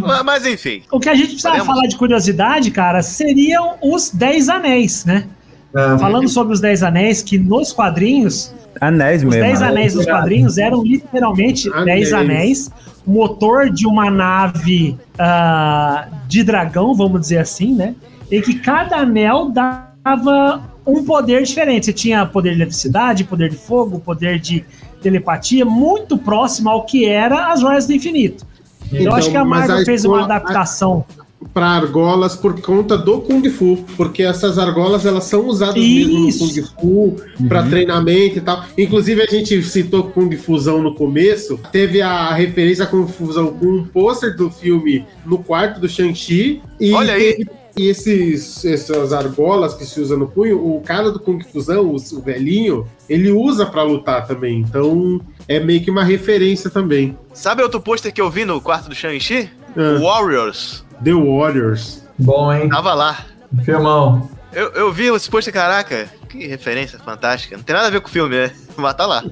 Mas, 0.00 0.22
mas 0.24 0.46
enfim. 0.46 0.82
O 0.90 0.98
que 0.98 1.08
a 1.08 1.14
gente 1.14 1.28
precisa 1.28 1.50
Podemos? 1.50 1.66
falar 1.66 1.86
de 1.86 1.96
curiosidade, 1.96 2.70
cara, 2.70 3.02
seriam 3.02 3.74
os 3.82 4.10
Dez 4.10 4.48
Anéis, 4.48 5.04
né? 5.04 5.24
É, 5.74 5.98
Falando 5.98 6.28
sobre 6.28 6.54
os 6.54 6.60
Dez 6.60 6.82
Anéis, 6.82 7.22
que 7.22 7.38
nos 7.38 7.72
quadrinhos, 7.72 8.52
Anéis 8.80 9.22
os 9.22 9.30
mesmo. 9.30 9.42
Dez 9.42 9.60
né? 9.60 9.66
Anéis 9.68 9.94
dos 9.94 10.04
quadrinhos 10.06 10.58
eram 10.58 10.82
literalmente 10.82 11.68
Anéis. 11.72 11.84
Dez 11.84 12.12
Anéis, 12.12 12.70
motor 13.06 13.70
de 13.70 13.86
uma 13.86 14.10
nave 14.10 14.96
ah, 15.18 16.06
de 16.28 16.42
dragão, 16.42 16.94
vamos 16.94 17.20
dizer 17.22 17.38
assim, 17.38 17.74
né? 17.74 17.94
Em 18.30 18.40
que 18.40 18.58
cada 18.58 18.96
anel 18.98 19.50
dava 19.50 20.62
um 20.86 21.04
poder 21.04 21.42
diferente. 21.42 21.86
Você 21.86 21.92
tinha 21.92 22.24
poder 22.26 22.50
de 22.50 22.56
eletricidade, 22.56 23.24
poder 23.24 23.50
de 23.50 23.56
fogo, 23.56 23.98
poder 24.00 24.38
de 24.38 24.64
telepatia, 25.02 25.64
muito 25.64 26.16
próximo 26.18 26.68
ao 26.70 26.84
que 26.84 27.06
era 27.06 27.52
as 27.52 27.60
Joias 27.60 27.86
do 27.86 27.92
Infinito. 27.92 28.46
Eu 28.92 29.02
Então, 29.02 29.14
acho 29.14 29.30
que 29.30 29.36
a 29.36 29.44
Marvel 29.44 29.84
fez 29.84 30.04
uma 30.04 30.20
a- 30.20 30.24
adaptação. 30.24 31.04
Para 31.54 31.66
argolas 31.66 32.36
por 32.36 32.60
conta 32.60 32.96
do 32.98 33.20
Kung 33.20 33.42
Fu, 33.50 33.84
porque 33.96 34.22
essas 34.22 34.58
argolas 34.58 35.06
elas 35.06 35.24
são 35.24 35.46
usadas 35.48 35.76
mesmo 35.76 36.18
no 36.20 36.28
Isso. 36.28 36.72
Kung 36.76 37.16
Fu 37.16 37.46
para 37.48 37.62
treinamento 37.62 38.38
e 38.38 38.40
tal. 38.40 38.64
Inclusive 38.76 39.22
a 39.22 39.26
gente 39.26 39.62
citou 39.62 40.04
Kung 40.04 40.30
Fusão 40.36 40.82
no 40.82 40.94
começo, 40.94 41.58
teve 41.72 42.02
a 42.02 42.32
referência 42.34 42.84
a 42.84 42.86
Kung 42.86 43.06
Fusão 43.08 43.54
com 43.54 43.66
um 43.66 43.84
pôster 43.84 44.36
do 44.36 44.50
filme 44.50 45.04
no 45.24 45.38
quarto 45.38 45.80
do 45.80 45.88
Shang-Chi 45.88 46.60
e 46.78 46.92
Olha 46.92 47.14
aí. 47.14 47.34
teve- 47.34 47.50
E 47.76 47.86
esses, 47.88 48.62
essas 48.64 49.12
argolas 49.12 49.72
que 49.74 49.86
se 49.86 50.00
usa 50.00 50.16
no 50.16 50.26
punho, 50.26 50.58
o 50.58 50.80
cara 50.82 51.10
do 51.10 51.18
Kung 51.20 51.40
Fusão, 51.42 51.86
o, 51.86 51.94
o 51.96 52.20
velhinho, 52.20 52.86
ele 53.08 53.30
usa 53.30 53.64
pra 53.64 53.82
lutar 53.82 54.26
também. 54.26 54.58
Então 54.60 55.20
é 55.48 55.58
meio 55.60 55.80
que 55.80 55.90
uma 55.90 56.04
referência 56.04 56.68
também. 56.68 57.16
Sabe 57.32 57.62
outro 57.62 57.80
pôster 57.80 58.12
que 58.12 58.20
eu 58.20 58.28
vi 58.28 58.44
no 58.44 58.60
quarto 58.60 58.88
do 58.90 58.94
Shang-Chi? 58.94 59.48
Ah, 59.76 59.98
Warriors. 60.00 60.84
The 61.02 61.12
Warriors. 61.12 62.02
Bom, 62.18 62.52
hein? 62.52 62.68
Tava 62.68 62.94
lá. 62.94 63.24
Filmão. 63.64 64.28
Eu, 64.52 64.70
eu 64.72 64.92
vi 64.92 65.06
esse 65.06 65.30
pôster, 65.30 65.52
caraca. 65.52 66.08
Que 66.28 66.46
referência 66.46 66.98
fantástica. 66.98 67.56
Não 67.56 67.64
tem 67.64 67.74
nada 67.74 67.88
a 67.88 67.90
ver 67.90 68.00
com 68.00 68.08
o 68.08 68.10
filme, 68.10 68.36
né? 68.36 68.50
Mas 68.76 68.94
tá 68.94 69.06
lá. 69.06 69.22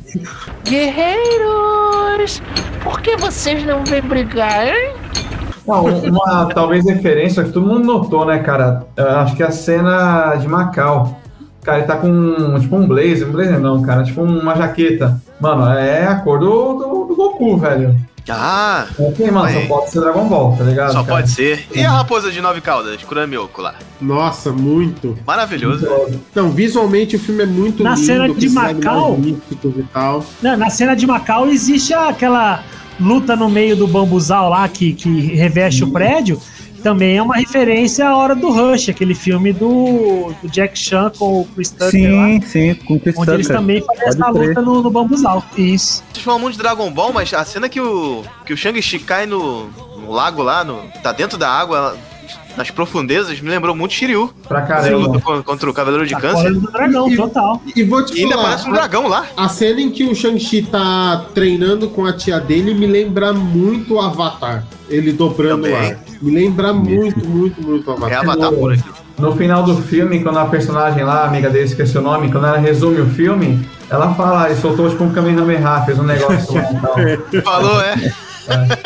Guerreiros, 0.64 2.42
por 2.82 3.00
que 3.00 3.16
vocês 3.16 3.64
não 3.64 3.84
vêm 3.84 4.02
brigar, 4.02 4.68
hein? 4.68 4.94
Não, 5.66 5.84
uma 5.84 6.46
talvez 6.46 6.86
referência 6.86 7.44
que 7.44 7.52
todo 7.52 7.66
mundo 7.66 7.84
notou, 7.84 8.24
né, 8.24 8.38
cara? 8.38 8.86
Eu 8.96 9.10
acho 9.18 9.36
que 9.36 9.42
é 9.42 9.46
a 9.46 9.50
cena 9.50 10.34
de 10.36 10.48
Macau. 10.48 11.20
Cara, 11.62 11.78
ele 11.78 11.86
tá 11.86 11.96
com 11.96 12.58
tipo 12.58 12.76
um 12.76 12.86
blazer, 12.86 13.28
um 13.28 13.32
blazer 13.32 13.60
não, 13.60 13.82
cara, 13.82 14.02
tipo 14.02 14.22
uma 14.22 14.56
jaqueta. 14.56 15.20
Mano, 15.38 15.66
é 15.68 16.06
a 16.06 16.16
cor 16.16 16.38
do, 16.38 16.72
do, 16.74 17.04
do 17.04 17.14
Goku, 17.14 17.58
velho. 17.58 17.94
Ah, 18.30 18.86
Ok, 18.98 19.30
mano, 19.30 19.48
só 19.60 19.66
pode 19.66 19.90
ser 19.90 20.00
Dragon 20.00 20.28
Ball, 20.28 20.56
tá 20.56 20.64
ligado? 20.64 20.92
só 20.92 21.02
cara? 21.02 21.16
pode 21.16 21.30
ser. 21.30 21.66
E 21.74 21.82
a 21.84 21.90
raposa 21.90 22.30
de 22.30 22.40
nove 22.40 22.60
caudas, 22.60 23.02
Kuramyoko 23.02 23.62
lá. 23.62 23.74
Nossa, 24.00 24.52
muito. 24.52 25.18
Maravilhoso. 25.26 25.86
Então, 26.30 26.50
visualmente 26.50 27.16
o 27.16 27.18
filme 27.18 27.42
é 27.42 27.46
muito 27.46 27.82
Na 27.82 27.94
lindo. 27.94 28.06
cena 28.06 28.28
de 28.28 28.48
Macau- 28.50 29.18
e 29.22 29.82
tal. 29.92 30.24
Na, 30.42 30.56
na 30.56 30.70
cena 30.70 30.94
de 30.94 31.06
Macau 31.06 31.48
existe 31.48 31.92
aquela 31.94 32.62
luta 33.00 33.36
no 33.36 33.48
meio 33.48 33.76
do 33.76 33.86
bambuzal 33.86 34.50
lá 34.50 34.68
que, 34.68 34.92
que 34.92 35.08
reveste 35.34 35.84
o 35.84 35.90
prédio. 35.90 36.40
Também 36.82 37.16
é 37.16 37.22
uma 37.22 37.34
referência 37.36 38.08
à 38.08 38.16
Hora 38.16 38.34
do 38.34 38.50
Rush, 38.50 38.88
aquele 38.88 39.14
filme 39.14 39.52
do, 39.52 40.32
do 40.42 40.48
Jack 40.48 40.78
Chan 40.78 41.10
com 41.18 41.40
o 41.40 41.44
Chris 41.54 41.70
Tucker 41.70 42.14
lá. 42.14 42.26
Sim, 42.28 42.40
sim, 42.42 42.74
com 42.74 42.98
Chris 43.00 43.16
Onde 43.18 43.30
eles 43.32 43.46
Tucker. 43.46 43.60
também 43.60 43.82
fazem 43.82 44.04
Pode 44.04 44.16
essa 44.16 44.28
luta 44.48 44.62
no, 44.62 44.82
no 44.82 44.90
bambuzal. 44.90 45.44
Isso. 45.56 46.04
Vocês 46.12 46.24
falam 46.24 46.40
muito 46.40 46.54
de 46.56 46.62
Dragon 46.62 46.90
Ball, 46.90 47.12
mas 47.12 47.32
a 47.34 47.44
cena 47.44 47.68
que 47.68 47.80
o, 47.80 48.22
que 48.46 48.52
o 48.52 48.56
Shang-Chi 48.56 49.00
cai 49.00 49.26
no, 49.26 49.68
no 50.00 50.10
lago 50.12 50.42
lá, 50.42 50.62
no, 50.64 50.82
tá 51.02 51.10
dentro 51.12 51.36
da 51.36 51.50
água, 51.50 51.96
nas 52.56 52.70
profundezas, 52.70 53.40
me 53.40 53.50
lembrou 53.50 53.74
muito 53.74 53.94
Shiryu. 53.94 54.32
Pra 54.46 54.62
caramba. 54.62 55.20
contra 55.44 55.68
o 55.68 55.74
Cavaleiro 55.74 56.06
de 56.06 56.14
Tá 56.14 56.20
Câncer. 56.20 56.52
do 56.54 56.70
dragão, 56.72 57.08
E- 57.10 57.16
total. 57.16 57.62
E 57.74 57.82
vou 57.82 58.04
te 58.04 58.16
E 58.18 58.22
ainda 58.22 58.36
falar, 58.36 58.48
parece 58.50 58.68
um 58.68 58.72
a- 58.72 58.76
dragão 58.76 59.08
lá. 59.08 59.26
A 59.36 59.48
cena 59.48 59.80
em 59.80 59.90
que 59.90 60.04
o 60.04 60.14
Shang-Chi 60.14 60.62
tá 60.62 61.26
treinando 61.34 61.88
com 61.90 62.04
a 62.06 62.12
tia 62.12 62.38
dele 62.40 62.72
me 62.74 62.86
lembra 62.86 63.32
muito 63.32 63.94
o 63.94 64.00
Avatar. 64.00 64.64
Ele 64.88 65.12
dobrando 65.12 65.64
Também. 65.64 65.72
o 65.72 65.76
ar. 65.92 66.07
Me 66.20 66.34
lembra 66.34 66.72
muito, 66.72 67.26
muito, 67.28 67.62
muito 67.62 67.90
É 67.90 68.14
Avatar. 68.14 68.20
Avatar 68.20 68.52
por 68.52 68.72
aqui. 68.72 68.84
No 69.18 69.36
final 69.36 69.62
do 69.62 69.76
filme, 69.82 70.22
quando 70.22 70.38
a 70.38 70.46
personagem 70.46 71.04
lá, 71.04 71.22
a 71.22 71.26
amiga 71.26 71.50
dele, 71.50 71.64
esqueci 71.64 71.98
o 71.98 72.02
nome, 72.02 72.30
quando 72.30 72.46
ela 72.46 72.58
resume 72.58 73.00
o 73.00 73.06
filme, 73.08 73.68
ela 73.90 74.14
fala, 74.14 74.48
ele 74.48 74.60
soltou 74.60 74.88
tipo 74.88 75.02
um 75.04 75.12
Kamehameha, 75.12 75.82
fez 75.84 75.98
um 75.98 76.04
negócio 76.04 76.54
lá 76.54 76.70
e 76.72 76.80
tal. 76.80 77.42
Falou, 77.42 77.80
é. 77.80 77.96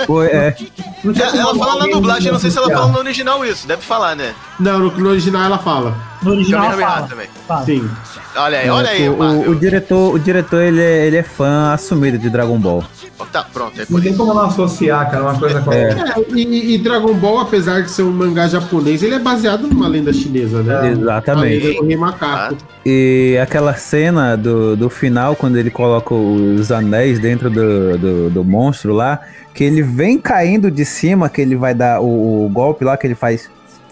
Foi, 0.06 0.26
é. 0.26 0.56
Não 1.04 1.12
tinha 1.12 1.26
É, 1.26 1.30
como 1.30 1.42
Ela 1.42 1.54
fala 1.54 1.86
na 1.86 1.92
dublagem, 1.92 2.32
não 2.32 2.38
sei 2.38 2.50
se 2.50 2.58
ela 2.58 2.70
fala 2.70 2.88
no 2.88 2.98
original 2.98 3.44
isso. 3.44 3.66
Deve 3.66 3.82
falar, 3.82 4.16
né? 4.16 4.34
Não, 4.58 4.78
no, 4.78 4.90
no 4.90 5.10
original 5.10 5.42
ela 5.42 5.58
fala. 5.58 5.94
No 6.22 6.30
original 6.32 6.72
fala. 6.72 7.06
também. 7.08 7.26
fala. 7.48 7.64
Sim. 7.64 7.88
Olha 8.36 8.58
aí, 8.58 8.70
olha 8.70 8.88
aí, 8.90 9.08
o, 9.08 9.12
o, 9.22 9.50
o 9.50 9.54
diretor, 9.54 10.14
o 10.14 10.18
diretor 10.18 10.62
ele, 10.62 10.80
é, 10.80 11.06
ele 11.06 11.16
é 11.18 11.22
fã 11.22 11.72
assumido 11.72 12.18
de 12.18 12.30
Dragon 12.30 12.58
Ball. 12.58 12.84
Tá, 13.30 13.46
pronto, 13.50 13.74
é 13.76 13.80
Não 13.80 13.86
por 13.86 14.02
tem 14.02 14.14
como 14.14 14.34
não 14.34 14.42
associar, 14.46 15.10
cara, 15.10 15.22
uma 15.22 15.38
coisa 15.38 15.60
com 15.62 15.70
a 15.70 15.74
É. 15.74 15.88
outra. 15.88 16.20
É, 16.20 16.24
e, 16.34 16.74
e 16.74 16.78
Dragon 16.78 17.14
Ball, 17.14 17.40
apesar 17.40 17.80
de 17.82 17.90
ser 17.90 18.02
um 18.02 18.10
mangá 18.10 18.46
japonês, 18.46 19.02
ele 19.02 19.14
é 19.14 19.18
baseado 19.18 19.66
numa 19.68 19.88
lenda 19.88 20.12
chinesa, 20.12 20.62
né? 20.62 20.90
Exatamente. 20.90 21.64
A 21.64 21.68
lenda 21.68 21.80
do 21.80 21.86
Rei 21.86 21.96
Macaco. 21.96 22.56
E 22.84 23.38
aquela 23.42 23.74
cena 23.74 24.36
do, 24.36 24.76
do 24.76 24.90
final, 24.90 25.34
quando 25.36 25.56
ele 25.56 25.70
coloca 25.70 26.14
os 26.14 26.70
anéis 26.72 27.18
dentro 27.18 27.48
do, 27.48 27.96
do, 27.96 28.30
do 28.30 28.44
monstro 28.44 28.92
lá, 28.92 29.20
que 29.54 29.64
ele 29.64 29.82
vem 29.82 30.18
caindo 30.18 30.70
de 30.70 30.84
cima, 30.84 31.28
que 31.28 31.40
ele 31.40 31.56
vai 31.56 31.74
dar 31.74 32.00
o, 32.00 32.46
o 32.46 32.48
golpe 32.50 32.84
lá, 32.84 32.96
que 32.96 33.06
ele 33.06 33.14
faz. 33.14 33.48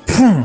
Pum! 0.06 0.44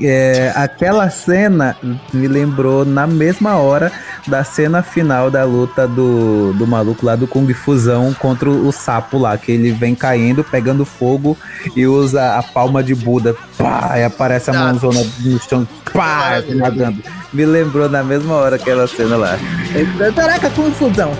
É, 0.00 0.52
aquela 0.54 1.08
cena 1.10 1.76
me 2.12 2.26
lembrou 2.26 2.84
na 2.84 3.06
mesma 3.06 3.56
hora 3.56 3.92
da 4.26 4.42
cena 4.42 4.82
final 4.82 5.30
da 5.30 5.44
luta 5.44 5.86
do, 5.86 6.52
do 6.54 6.66
maluco 6.66 7.04
lá 7.06 7.14
do 7.14 7.26
Kung 7.26 7.52
Fusão 7.54 8.12
contra 8.14 8.50
o 8.50 8.72
sapo 8.72 9.18
lá, 9.18 9.36
que 9.38 9.52
ele 9.52 9.70
vem 9.72 9.94
caindo, 9.94 10.42
pegando 10.42 10.84
fogo 10.84 11.36
e 11.76 11.86
usa 11.86 12.36
a 12.36 12.42
palma 12.42 12.82
de 12.82 12.94
Buda. 12.94 13.36
Pá, 13.56 13.94
e 13.98 14.04
aparece 14.04 14.50
a 14.50 14.54
Ah. 14.54 14.58
mãozona 14.72 15.00
no 15.20 15.40
chão, 15.40 15.66
pá, 15.92 16.42
nadando. 16.48 17.02
Me 17.32 17.44
lembrou 17.44 17.88
na 17.88 18.02
mesma 18.02 18.34
hora 18.34 18.56
aquela 18.56 18.86
cena 18.86 19.16
lá. 19.16 19.38
Caraca, 20.14 20.50
Kung 20.50 20.70
Fusão! 20.72 21.12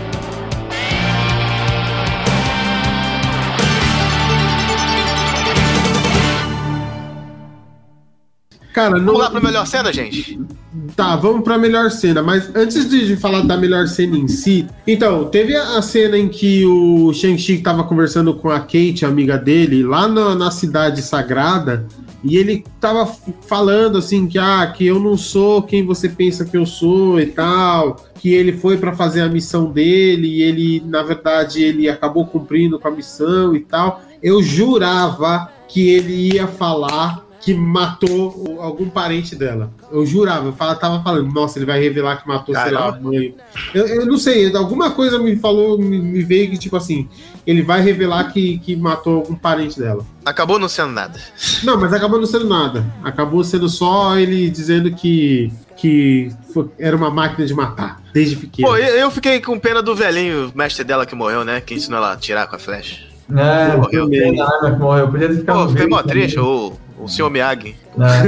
Cara, 8.76 8.90
Vamos 8.90 9.06
não. 9.06 9.14
lá 9.14 9.30
pra 9.30 9.40
melhor 9.40 9.66
cena, 9.66 9.90
gente? 9.90 10.38
Tá, 10.94 11.16
vamos 11.16 11.42
pra 11.42 11.56
melhor 11.56 11.90
cena. 11.90 12.22
Mas 12.22 12.54
antes 12.54 12.86
de, 12.86 13.06
de 13.06 13.16
falar 13.16 13.40
da 13.40 13.56
melhor 13.56 13.88
cena 13.88 14.18
em 14.18 14.28
si, 14.28 14.66
então, 14.86 15.24
teve 15.24 15.56
a, 15.56 15.78
a 15.78 15.82
cena 15.82 16.18
em 16.18 16.28
que 16.28 16.66
o 16.66 17.10
Shang-Chi 17.10 17.62
tava 17.62 17.84
conversando 17.84 18.34
com 18.34 18.50
a 18.50 18.60
Kate, 18.60 19.06
a 19.06 19.08
amiga 19.08 19.38
dele, 19.38 19.82
lá 19.82 20.06
na, 20.06 20.34
na 20.34 20.50
cidade 20.50 21.00
sagrada. 21.00 21.88
E 22.22 22.36
ele 22.36 22.66
tava 22.78 23.10
falando 23.46 23.96
assim 23.96 24.26
que 24.26 24.38
ah, 24.38 24.70
que 24.76 24.86
eu 24.86 25.00
não 25.00 25.16
sou 25.16 25.62
quem 25.62 25.82
você 25.82 26.10
pensa 26.10 26.44
que 26.44 26.58
eu 26.58 26.66
sou 26.66 27.18
e 27.18 27.26
tal, 27.26 27.96
que 28.16 28.34
ele 28.34 28.52
foi 28.52 28.76
pra 28.76 28.94
fazer 28.94 29.22
a 29.22 29.28
missão 29.28 29.72
dele 29.72 30.28
e 30.28 30.42
ele, 30.42 30.82
na 30.84 31.02
verdade, 31.02 31.62
ele 31.62 31.88
acabou 31.88 32.26
cumprindo 32.26 32.78
com 32.78 32.88
a 32.88 32.90
missão 32.90 33.56
e 33.56 33.60
tal. 33.60 34.02
Eu 34.22 34.42
jurava 34.42 35.50
que 35.66 35.88
ele 35.88 36.34
ia 36.34 36.46
falar 36.46 37.25
que 37.46 37.54
matou 37.54 38.56
algum 38.60 38.90
parente 38.90 39.36
dela. 39.36 39.70
Eu 39.92 40.04
jurava, 40.04 40.46
eu 40.48 40.52
fala- 40.52 40.74
tava 40.74 41.00
falando, 41.00 41.32
nossa, 41.32 41.60
ele 41.60 41.64
vai 41.64 41.80
revelar 41.80 42.16
que 42.20 42.26
matou, 42.26 42.52
sei 42.56 42.72
lá, 42.72 42.88
a 42.88 43.00
mãe. 43.00 43.36
Eu, 43.72 43.86
eu 43.86 44.04
não 44.06 44.18
sei, 44.18 44.52
alguma 44.56 44.90
coisa 44.90 45.16
me 45.16 45.36
falou, 45.36 45.78
me, 45.78 45.96
me 45.96 46.24
veio 46.24 46.50
que, 46.50 46.58
tipo 46.58 46.76
assim, 46.76 47.08
ele 47.46 47.62
vai 47.62 47.80
revelar 47.82 48.32
que, 48.32 48.58
que 48.58 48.74
matou 48.74 49.18
algum 49.18 49.36
parente 49.36 49.78
dela. 49.78 50.04
Acabou 50.24 50.58
não 50.58 50.68
sendo 50.68 50.90
nada. 50.90 51.20
Não, 51.62 51.78
mas 51.80 51.92
acabou 51.92 52.18
não 52.18 52.26
sendo 52.26 52.48
nada. 52.48 52.84
Acabou 53.04 53.44
sendo 53.44 53.68
só 53.68 54.18
ele 54.18 54.50
dizendo 54.50 54.90
que, 54.92 55.52
que 55.76 56.28
foi- 56.52 56.66
era 56.80 56.96
uma 56.96 57.10
máquina 57.12 57.46
de 57.46 57.54
matar, 57.54 58.02
desde 58.12 58.34
pequeno. 58.34 58.66
Pô, 58.66 58.76
eu 58.76 59.08
fiquei 59.12 59.40
com 59.40 59.56
pena 59.56 59.80
do 59.80 59.94
velhinho 59.94 60.50
mestre 60.52 60.82
dela 60.82 61.06
que 61.06 61.14
morreu, 61.14 61.44
né? 61.44 61.60
Que 61.60 61.74
ensinou 61.74 61.98
ela 61.98 62.14
a 62.14 62.16
tirar 62.16 62.48
com 62.48 62.56
a 62.56 62.58
flecha. 62.58 63.04
É, 63.30 63.76
Morreu. 63.76 64.02
morreu. 64.04 64.08
Tem 64.08 64.40
arma 64.40 64.70
que 64.72 64.78
morreu. 64.80 65.08
Podia 65.10 65.28
ter 65.28 65.36
ficado 65.36 65.62
Pô, 65.64 65.68
fiquei 65.70 65.86
mó 65.88 66.02
triste, 66.02 66.38
o, 66.38 66.72
o 67.06 67.08
senhor 67.08 67.30
Miyagi. 67.30 67.76
É. 67.96 68.26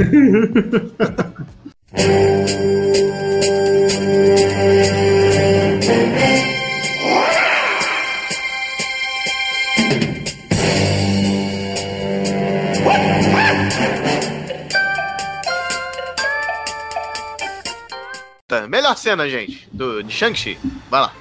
Tá, 18.47 18.67
melhor 18.67 18.97
cena, 18.97 19.29
gente, 19.29 19.67
do, 19.71 20.01
de 20.01 20.11
Shang-Chi. 20.11 20.57
Vai 20.89 21.01
lá. 21.01 21.13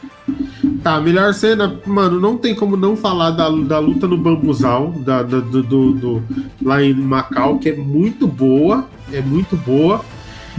Tá, 0.88 0.98
melhor 1.02 1.34
cena, 1.34 1.78
mano, 1.84 2.18
não 2.18 2.38
tem 2.38 2.54
como 2.54 2.74
não 2.74 2.96
falar 2.96 3.30
da, 3.32 3.50
da 3.50 3.78
luta 3.78 4.08
no 4.08 4.16
bambuzal, 4.16 4.90
da, 4.92 5.22
da- 5.22 5.38
do, 5.40 5.62
do- 5.62 5.92
do- 5.92 6.22
lá 6.62 6.82
em 6.82 6.94
Macau, 6.94 7.58
que 7.58 7.68
é 7.68 7.76
muito 7.76 8.26
boa, 8.26 8.86
é 9.12 9.20
muito 9.20 9.54
boa. 9.54 10.00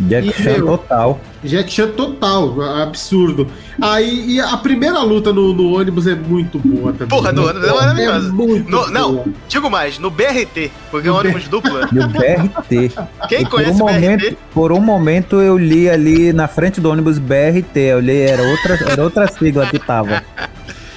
Jack 0.08 0.30
E, 0.30 0.34
Chan 0.34 0.52
meu, 0.54 0.66
total. 0.68 1.20
Jack 1.44 1.72
Chan 1.72 1.88
total, 1.90 2.62
absurdo. 2.62 3.48
Aí, 3.82 4.32
e 4.36 4.40
a 4.40 4.56
primeira 4.58 5.00
luta 5.02 5.34
no, 5.34 5.54
no 5.54 5.74
ônibus 5.78 6.08
é 6.08 6.16
muito 6.16 6.58
boa 6.60 6.92
também. 6.94 7.08
Porra, 7.08 7.32
no 7.32 7.48
ônibus 7.48 7.68
é 7.68 7.74
maravilhosa. 7.74 8.30
É 8.30 8.92
não, 8.92 9.26
digo 9.48 9.70
mais, 9.70 10.00
no 10.00 10.10
BRT, 10.10 10.72
porque 10.90 11.08
é 11.08 11.12
um 11.12 11.16
ônibus 11.18 11.48
duplo. 11.48 11.74
né? 11.80 11.88
No 11.92 12.08
BRT. 12.08 12.92
Quem 13.28 13.42
E 13.42 13.44
por 13.44 13.50
conhece 13.52 13.72
um 13.82 13.84
o 13.84 13.86
BRT? 13.88 14.02
momento, 14.02 14.38
Por 14.54 14.72
um 14.72 14.82
momento 14.82 15.42
eu 15.42 15.58
li 15.58 15.90
ali 15.90 16.32
na 16.34 16.48
frente 16.48 16.80
do 16.80 16.90
ônibus 16.90 17.18
BRT. 17.20 17.78
Eu 17.78 18.00
li, 18.00 18.22
era 18.22 18.42
outra, 18.42 18.76
era 18.92 19.04
outra 19.04 19.28
sigla 19.32 19.66
que 19.68 19.80
tava. 19.80 20.24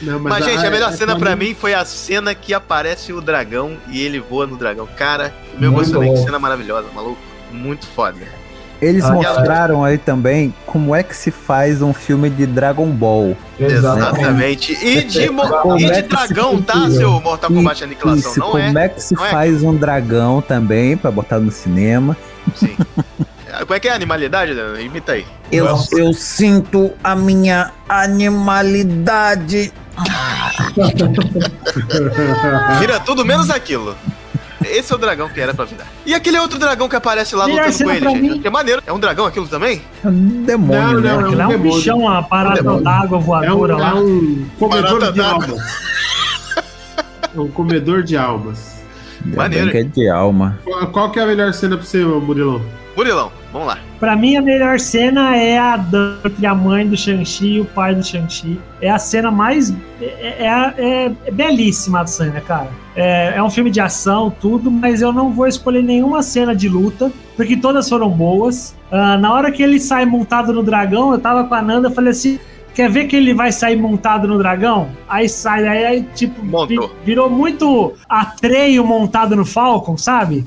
Não, 0.00 0.18
Mas, 0.18 0.44
gente, 0.44 0.66
a 0.66 0.70
melhor 0.70 0.92
é 0.92 0.96
cena 0.96 1.16
pra 1.16 1.36
mim 1.36 1.54
foi 1.54 1.74
a 1.74 1.84
cena 1.84 2.34
que 2.34 2.52
aparece 2.52 3.12
o 3.12 3.20
dragão 3.20 3.76
e 3.88 4.00
ele 4.02 4.18
voa 4.18 4.46
no 4.48 4.56
dragão. 4.56 4.88
Cara, 4.96 5.32
me 5.56 5.68
Muito 5.68 5.90
emocionei. 5.90 6.10
Que 6.10 6.16
bom. 6.16 6.24
cena 6.24 6.38
maravilhosa, 6.40 6.88
maluco. 6.92 7.18
Muito 7.52 7.86
foda. 7.86 8.16
Eles 8.82 9.04
Ah, 9.04 9.12
mostraram 9.12 9.84
aí 9.84 9.96
também 9.96 10.52
como 10.66 10.92
é 10.94 11.04
que 11.04 11.14
se 11.16 11.30
faz 11.30 11.80
um 11.80 11.94
filme 11.94 12.28
de 12.28 12.44
Dragon 12.46 12.86
Ball. 12.90 13.36
Exatamente. 13.58 14.72
E 14.84 15.04
de, 15.04 15.28
Como 15.28 15.78
e 15.78 15.84
é 15.84 16.02
de 16.02 16.08
dragão, 16.08 16.56
se 16.58 16.62
tá, 16.64 16.90
seu 16.90 17.20
Mortal 17.20 17.48
Kombat 17.50 17.84
Aniquilação? 17.84 18.30
Isso, 18.32 18.40
Não 18.40 18.50
como 18.50 18.78
é. 18.78 18.84
é, 18.84 18.88
que 18.88 19.00
se 19.00 19.14
não 19.14 19.24
é. 19.24 19.30
faz 19.30 19.62
um 19.62 19.76
dragão 19.76 20.42
também 20.42 20.96
pra 20.96 21.12
botar 21.12 21.38
no 21.38 21.52
cinema. 21.52 22.16
Sim. 22.56 22.76
Como 23.60 23.74
é 23.74 23.78
que 23.78 23.86
é 23.86 23.92
a 23.92 23.94
animalidade? 23.94 24.52
Imita 24.80 25.12
aí. 25.12 25.24
Eu, 25.52 25.68
eu 25.92 26.12
sinto 26.12 26.90
a 27.04 27.14
minha 27.14 27.70
animalidade. 27.88 29.72
Vira 32.80 32.98
tudo 32.98 33.24
menos 33.24 33.48
aquilo. 33.50 33.94
Esse 34.64 34.92
é 34.92 34.96
o 34.96 34.98
dragão 34.98 35.28
que 35.28 35.40
era 35.40 35.52
pra 35.54 35.64
virar. 35.64 35.86
E 36.06 36.14
aquele 36.14 36.38
outro 36.38 36.58
dragão 36.58 36.88
que 36.88 36.96
aparece 36.96 37.34
lá 37.36 37.46
Melhor 37.46 37.66
lutando 37.66 37.84
com 37.84 37.90
ele, 37.90 38.08
gente. 38.08 38.20
mim. 38.20 38.40
Que 38.40 38.46
é 38.48 38.50
maneiro. 38.50 38.82
É 38.86 38.92
um 38.92 38.98
dragão 38.98 39.26
aquilo 39.26 39.46
também? 39.48 39.82
É 40.04 40.08
um 40.08 40.42
demônio, 40.44 40.82
Não, 40.82 41.00
né? 41.00 41.12
não, 41.12 41.20
Aquilo 41.20 41.40
é 41.42 41.44
um 41.46 41.48
demônio. 41.50 41.74
bichão, 41.74 41.98
uma 41.98 42.18
É 42.18 42.22
parada 42.22 42.72
um 42.72 42.82
d'água 42.82 43.16
É 43.16 43.20
um, 43.20 43.22
voadora 43.24 43.72
é 43.72 43.76
lá. 43.76 43.94
um 43.94 44.46
comedor 44.58 45.12
de 45.12 45.20
almas. 45.20 45.60
É 47.34 47.40
um 47.40 47.48
comedor 47.48 48.02
de 48.02 48.16
almas. 48.16 48.72
Maneiro. 49.24 49.76
é 49.76 49.82
de 49.84 50.08
alma. 50.08 50.58
Qual, 50.64 50.86
qual 50.88 51.10
que 51.12 51.18
é 51.20 51.22
a 51.22 51.26
melhor 51.26 51.52
cena 51.54 51.76
pra 51.76 51.86
você, 51.86 52.04
Murilão? 52.04 52.60
Murilão, 52.96 53.32
vamos 53.52 53.68
lá. 53.68 53.78
Pra 54.00 54.16
mim, 54.16 54.36
a 54.36 54.42
melhor 54.42 54.80
cena 54.80 55.36
é 55.36 55.58
a 55.58 55.76
dan- 55.76 56.16
entre 56.24 56.46
a 56.46 56.54
mãe 56.54 56.86
do 56.86 56.96
Shang-Chi 56.96 57.46
e 57.46 57.60
o 57.60 57.64
pai 57.64 57.94
do 57.94 58.02
Shang-Chi. 58.04 58.58
É 58.80 58.90
a 58.90 58.98
cena 58.98 59.30
mais. 59.30 59.72
É, 60.00 60.04
é- 60.46 60.74
é- 60.78 61.12
é 61.26 61.30
belíssima 61.30 62.00
a 62.00 62.06
cena, 62.06 62.40
cara. 62.40 62.68
É, 62.96 63.34
é 63.36 63.42
um 63.42 63.48
filme 63.50 63.70
de 63.70 63.80
ação, 63.80 64.30
tudo, 64.40 64.70
mas 64.70 65.00
eu 65.00 65.12
não 65.12 65.30
vou 65.30 65.46
escolher 65.46 65.82
nenhuma 65.82 66.22
cena 66.22 66.54
de 66.54 66.68
luta, 66.68 67.10
porque 67.36 67.56
todas 67.56 67.88
foram 67.88 68.08
boas. 68.10 68.74
Ah, 68.90 69.16
na 69.16 69.32
hora 69.32 69.50
que 69.52 69.62
ele 69.62 69.78
sai 69.80 70.04
montado 70.04 70.52
no 70.52 70.62
dragão, 70.62 71.12
eu 71.12 71.18
tava 71.18 71.44
com 71.44 71.54
a 71.54 71.62
Nanda 71.62 71.88
e 71.88 71.94
falei 71.94 72.10
assim. 72.10 72.38
Quer 72.74 72.88
ver 72.88 73.04
que 73.06 73.14
ele 73.14 73.34
vai 73.34 73.52
sair 73.52 73.76
montado 73.76 74.26
no 74.26 74.38
dragão? 74.38 74.88
Aí 75.06 75.28
sai, 75.28 75.68
aí, 75.68 75.84
aí, 75.84 76.02
tipo, 76.14 76.42
vi- 76.66 76.78
virou 77.04 77.28
muito 77.28 77.92
Atreio 78.08 78.82
montado 78.82 79.36
no 79.36 79.44
Falcon, 79.44 79.98
sabe? 79.98 80.46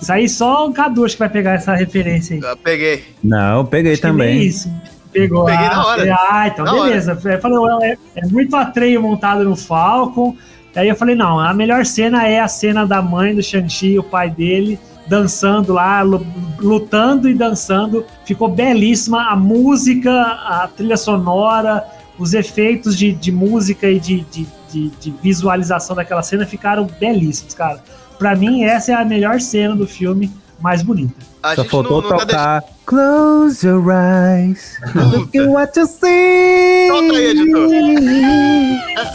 Isso 0.00 0.12
aí 0.12 0.28
só 0.28 0.66
o 0.66 0.72
Cadu 0.72 1.04
acho 1.04 1.14
que 1.14 1.18
vai 1.20 1.28
pegar 1.28 1.52
essa 1.52 1.74
referência 1.74 2.36
aí. 2.36 2.42
Eu 2.42 2.56
peguei. 2.56 3.04
Não, 3.22 3.58
eu 3.58 3.64
peguei 3.64 3.92
Acho 3.92 4.02
também. 4.02 4.42
Isso. 4.42 4.70
Pegou. 5.12 5.44
Peguei 5.44 5.68
na 5.68 5.86
hora. 5.86 6.16
Ah, 6.30 6.48
então 6.48 6.64
Na 6.64 6.72
beleza. 6.72 7.12
Eu 7.24 7.40
Falei, 7.40 7.58
é, 7.82 7.98
é 8.16 8.26
muito 8.26 8.56
atreio 8.56 9.02
montado 9.02 9.44
no 9.44 9.54
Falcon. 9.56 10.34
Aí 10.74 10.88
eu 10.88 10.96
falei, 10.96 11.14
não, 11.14 11.38
a 11.38 11.52
melhor 11.52 11.84
cena 11.84 12.26
é 12.26 12.40
a 12.40 12.48
cena 12.48 12.86
da 12.86 13.02
mãe 13.02 13.34
do 13.34 13.42
Shang-Chi, 13.42 13.98
o 13.98 14.02
pai 14.02 14.30
dele, 14.30 14.78
dançando 15.06 15.74
lá, 15.74 16.00
lu- 16.00 16.26
lutando 16.58 17.28
e 17.28 17.34
dançando. 17.34 18.06
Ficou 18.24 18.48
belíssima. 18.48 19.30
A 19.30 19.36
música, 19.36 20.10
a 20.10 20.66
trilha 20.74 20.96
sonora, 20.96 21.84
os 22.18 22.32
efeitos 22.32 22.96
de, 22.96 23.12
de 23.12 23.30
música 23.30 23.86
e 23.90 24.00
de, 24.00 24.20
de, 24.22 24.46
de, 24.72 24.88
de 24.98 25.10
visualização 25.22 25.94
daquela 25.94 26.22
cena 26.22 26.46
ficaram 26.46 26.88
belíssimos, 26.98 27.52
cara. 27.52 27.82
Pra 28.18 28.36
mim, 28.36 28.64
essa 28.64 28.92
é 28.92 28.94
a 28.94 29.04
melhor 29.04 29.40
cena 29.40 29.74
do 29.74 29.86
filme, 29.86 30.30
mais 30.60 30.82
bonita. 30.82 31.14
A 31.42 31.54
Só 31.56 31.62
gente 31.62 31.70
faltou 31.70 32.02
não, 32.02 32.10
não 32.10 32.18
tá 32.18 32.26
tocar 32.26 32.64
Close 32.86 33.66
your 33.66 33.84
eyes, 33.90 34.78
look 34.94 35.36
at 35.36 35.46
what 35.46 35.78
you 35.78 35.86
see. 35.86 36.88
Solta 36.88 37.16
aí, 37.16 37.26
editor. 37.26 37.68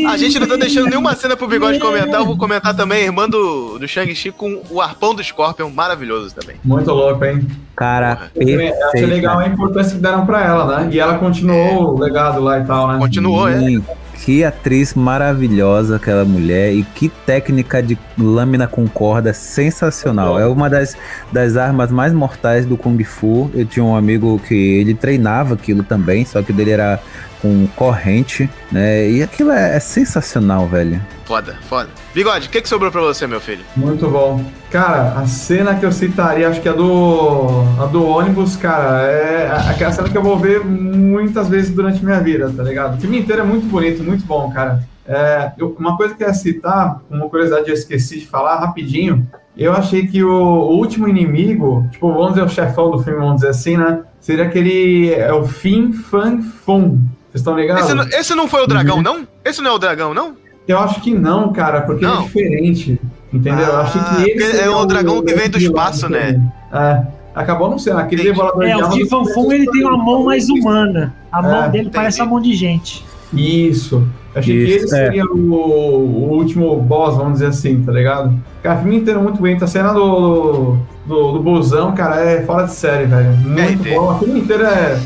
A 0.09 0.17
gente 0.17 0.39
não 0.39 0.47
tá 0.49 0.57
deixando 0.57 0.89
nenhuma 0.89 1.15
cena 1.15 1.37
pro 1.37 1.47
Bigode 1.47 1.79
comentar. 1.79 2.21
Eu 2.21 2.27
vou 2.27 2.37
comentar 2.37 2.75
também 2.75 3.03
a 3.03 3.05
irmã 3.05 3.29
do, 3.29 3.79
do 3.79 3.87
Shang-Chi 3.87 4.33
com 4.33 4.63
o 4.71 4.81
arpão 4.81 5.15
do 5.15 5.23
Scorpion, 5.23 5.71
maravilhoso 5.71 6.35
também. 6.35 6.57
Muito 6.65 6.91
louco, 6.91 7.25
hein? 7.25 7.47
Cara, 7.77 8.31
também 8.35 8.69
Achei 8.69 8.73
perfeito. 8.73 9.07
legal 9.07 9.39
a 9.39 9.47
importância 9.47 9.95
que 9.95 10.03
deram 10.03 10.25
pra 10.27 10.45
ela, 10.45 10.81
né? 10.81 10.89
E 10.91 10.99
ela 10.99 11.19
continuou 11.19 11.95
o 11.95 12.01
legado 12.01 12.41
lá 12.41 12.59
e 12.59 12.65
tal, 12.65 12.89
né? 12.89 12.99
Continuou, 12.99 13.49
é. 13.49 13.59
Sim, 13.59 13.85
Que 14.25 14.43
atriz 14.43 14.95
maravilhosa 14.95 15.97
aquela 15.97 16.25
mulher 16.25 16.73
e 16.73 16.83
que 16.83 17.09
técnica 17.09 17.81
de 17.81 17.97
lâmina 18.19 18.67
com 18.67 18.89
corda 18.89 19.33
sensacional. 19.33 20.41
É 20.41 20.47
uma 20.47 20.69
das, 20.69 20.97
das 21.31 21.57
armas 21.57 21.93
mais 21.93 22.13
mortais 22.13 22.67
do 22.67 22.77
Kung 22.77 23.03
Fu. 23.05 23.49
Eu 23.55 23.65
tinha 23.65 23.85
um 23.85 23.95
amigo 23.95 24.41
que 24.49 24.55
ele 24.55 24.95
treinava 24.95 25.55
aquilo 25.55 25.85
também, 25.85 26.25
só 26.25 26.43
que 26.43 26.51
o 26.51 26.55
dele 26.55 26.73
era 26.73 26.99
com 27.41 27.67
corrente, 27.77 28.49
né? 28.73 29.09
E 29.11 29.23
aquilo 29.23 29.51
é, 29.51 29.77
é 29.77 29.81
sensacional, 29.81 30.67
velho. 30.67 31.01
Foda, 31.25 31.57
foda. 31.69 31.89
Bigode, 32.15 32.49
o 32.49 32.51
que, 32.51 32.63
que 32.63 32.69
sobrou 32.69 32.91
pra 32.91 33.01
você, 33.03 33.27
meu 33.27 33.41
filho? 33.41 33.61
Muito 33.77 34.09
bom. 34.09 34.43
Cara, 34.71 35.13
a 35.19 35.27
cena 35.27 35.75
que 35.75 35.85
eu 35.85 35.93
citaria, 35.93 36.49
acho 36.49 36.61
que 36.61 36.69
é 36.69 36.73
do, 36.73 37.63
a 37.81 37.87
do 37.87 38.07
ônibus, 38.07 38.57
cara, 38.57 39.03
é 39.03 39.47
a- 39.49 39.71
aquela 39.71 39.93
cena 39.93 40.09
que 40.09 40.17
eu 40.17 40.23
vou 40.23 40.39
ver 40.39 40.65
muitas 40.65 41.49
vezes 41.49 41.71
durante 41.71 42.05
minha 42.05 42.21
vida, 42.21 42.51
tá 42.55 42.63
ligado? 42.63 42.97
O 42.97 43.01
filme 43.01 43.19
inteiro 43.21 43.43
é 43.43 43.45
muito 43.45 43.67
bonito, 43.67 44.03
muito 44.03 44.25
bom, 44.25 44.51
cara. 44.51 44.83
É, 45.07 45.53
eu- 45.59 45.75
uma 45.79 45.97
coisa 45.97 46.15
que 46.15 46.23
eu 46.23 46.29
ia 46.29 46.35
citar, 46.35 47.01
uma 47.11 47.29
curiosidade 47.29 47.69
eu 47.69 47.75
esqueci 47.75 48.21
de 48.21 48.27
falar 48.27 48.59
rapidinho, 48.59 49.27
eu 49.57 49.73
achei 49.73 50.07
que 50.07 50.23
o, 50.23 50.31
o 50.33 50.77
último 50.77 51.09
inimigo, 51.09 51.87
tipo, 51.91 52.11
vamos 52.13 52.31
dizer, 52.35 52.43
o 52.45 52.49
chefão 52.49 52.91
do 52.91 53.03
filme, 53.03 53.19
vamos 53.19 53.37
dizer 53.37 53.49
assim, 53.49 53.77
né? 53.77 54.01
Seria 54.21 54.45
aquele, 54.45 55.13
é 55.15 55.33
o 55.33 55.45
Fin 55.47 55.93
Fan 55.93 56.41
Fum. 56.43 56.99
Vocês 57.39 57.41
estão 57.41 57.57
ligados? 57.57 57.85
Esse, 57.85 57.95
não- 57.95 58.09
esse 58.09 58.35
não 58.35 58.49
foi 58.49 58.63
o 58.65 58.67
dragão, 58.67 59.03
não? 59.03 59.27
Esse 59.45 59.61
não 59.63 59.71
é 59.73 59.75
o 59.75 59.79
dragão, 59.79 60.13
não? 60.15 60.35
Eu 60.67 60.79
acho 60.79 61.01
que 61.01 61.15
não, 61.15 61.51
cara, 61.53 61.81
porque 61.83 62.05
ele 62.05 62.13
Não? 62.13 62.21
é 62.23 62.25
diferente. 62.27 63.01
Entendeu? 63.33 63.67
eu 63.67 63.77
achei 63.81 64.01
que 64.01 64.31
ele. 64.31 64.43
é 64.43 64.51
seria 64.53 64.77
o 64.77 64.85
dragão 64.87 65.23
que 65.23 65.35
vem 65.35 65.49
do 65.49 65.59
espaço, 65.59 66.09
né? 66.09 66.41
É. 66.73 67.03
Acabou 67.35 67.71
não 67.71 67.79
sendo. 67.79 67.99
Aquele 67.99 68.23
devorador 68.25 68.65
É, 68.65 68.69
de 68.69 68.73
o 68.75 68.85
almas. 68.85 68.95
Kim 68.95 69.07
Fan 69.09 69.25
Fum, 69.27 69.53
ele 69.53 69.67
tem 69.71 69.85
uma 69.85 69.97
mão 69.97 70.25
mais 70.25 70.49
humana. 70.49 71.15
A 71.33 71.41
mão 71.41 71.65
É, 71.65 71.69
dele 71.71 71.91
parece 71.93 72.21
uma 72.21 72.31
mão 72.31 72.41
de 72.41 72.55
gente. 72.55 73.05
Isso. 73.33 74.07
Eu 74.35 74.41
achei 74.41 74.55
que 74.57 74.63
ele 74.73 74.77
Isso, 74.85 74.95
é. 74.95 75.05
seria 75.07 75.25
o, 75.25 75.37
o 75.39 76.31
último 76.35 76.77
boss, 76.81 77.17
vamos 77.17 77.35
dizer 77.35 77.47
assim, 77.47 77.83
tá 77.83 77.93
ligado? 77.93 78.33
Cara, 78.63 78.79
o 78.79 78.83
filme 78.83 78.97
inteiro 78.99 79.21
é 79.21 79.23
muito 79.23 79.39
bonito. 79.39 79.65
A 79.65 79.67
cena 79.69 79.93
do, 79.93 80.77
do, 81.07 81.33
do 81.33 81.43
busão, 81.43 81.93
cara, 81.95 82.21
é 82.21 82.43
fora 82.45 82.65
de 82.67 82.73
série, 82.73 83.07
velho. 83.07 83.31
Muito 83.39 83.83
tem. 83.85 83.95
bom. 83.95 84.13
O 84.15 84.19
filme 84.19 84.41
inteiro 84.41 84.65
é, 84.65 84.99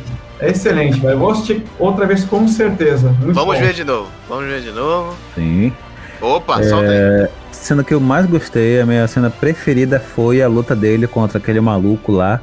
é 0.43 0.51
excelente, 0.51 1.01
velho. 1.01 1.19
Vou 1.19 1.31
assistir 1.31 1.65
outra 1.79 2.07
vez 2.07 2.25
com 2.25 2.47
certeza. 2.49 3.09
Muito 3.21 3.33
Vamos 3.35 3.57
bom. 3.57 3.63
ver 3.65 3.73
de 3.73 3.85
novo. 3.85 4.09
Vamos 4.29 4.47
ver 4.47 4.61
de 4.61 4.71
novo. 4.73 5.15
Sim. 5.35 5.73
Opa, 6.21 6.63
solta 6.63 6.89
aí. 6.91 6.97
É, 6.97 7.31
a 7.51 7.55
cena 7.55 7.83
que 7.83 7.95
eu 7.95 8.01
mais 8.01 8.27
gostei, 8.27 8.81
a 8.81 8.87
minha 8.87 9.07
cena 9.09 9.31
preferida 9.31 9.99
foi 9.99 10.43
a 10.43 10.49
luta 10.49 10.75
dele 10.77 11.07
contra 11.07 11.39
aquele 11.39 11.61
maluco 11.61 12.13
lá. 12.13 12.41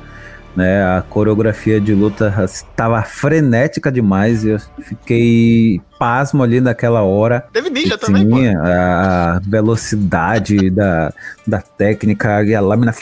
Né, 0.55 0.83
a 0.83 1.03
coreografia 1.07 1.79
de 1.79 1.93
luta 1.93 2.33
estava 2.43 3.01
frenética 3.03 3.91
demais. 3.91 4.43
e 4.43 4.49
Eu 4.49 4.59
fiquei 4.81 5.79
pasmo 5.97 6.41
ali 6.43 6.59
naquela 6.59 7.01
hora. 7.03 7.45
Teve 7.53 7.69
ninja 7.69 7.97
também, 7.97 8.27
pô. 8.27 8.35
a 8.57 9.39
velocidade 9.45 10.69
da, 10.69 11.13
da 11.45 11.61
técnica 11.61 12.43
e 12.43 12.55
a 12.55 12.59
lâmina. 12.61 12.91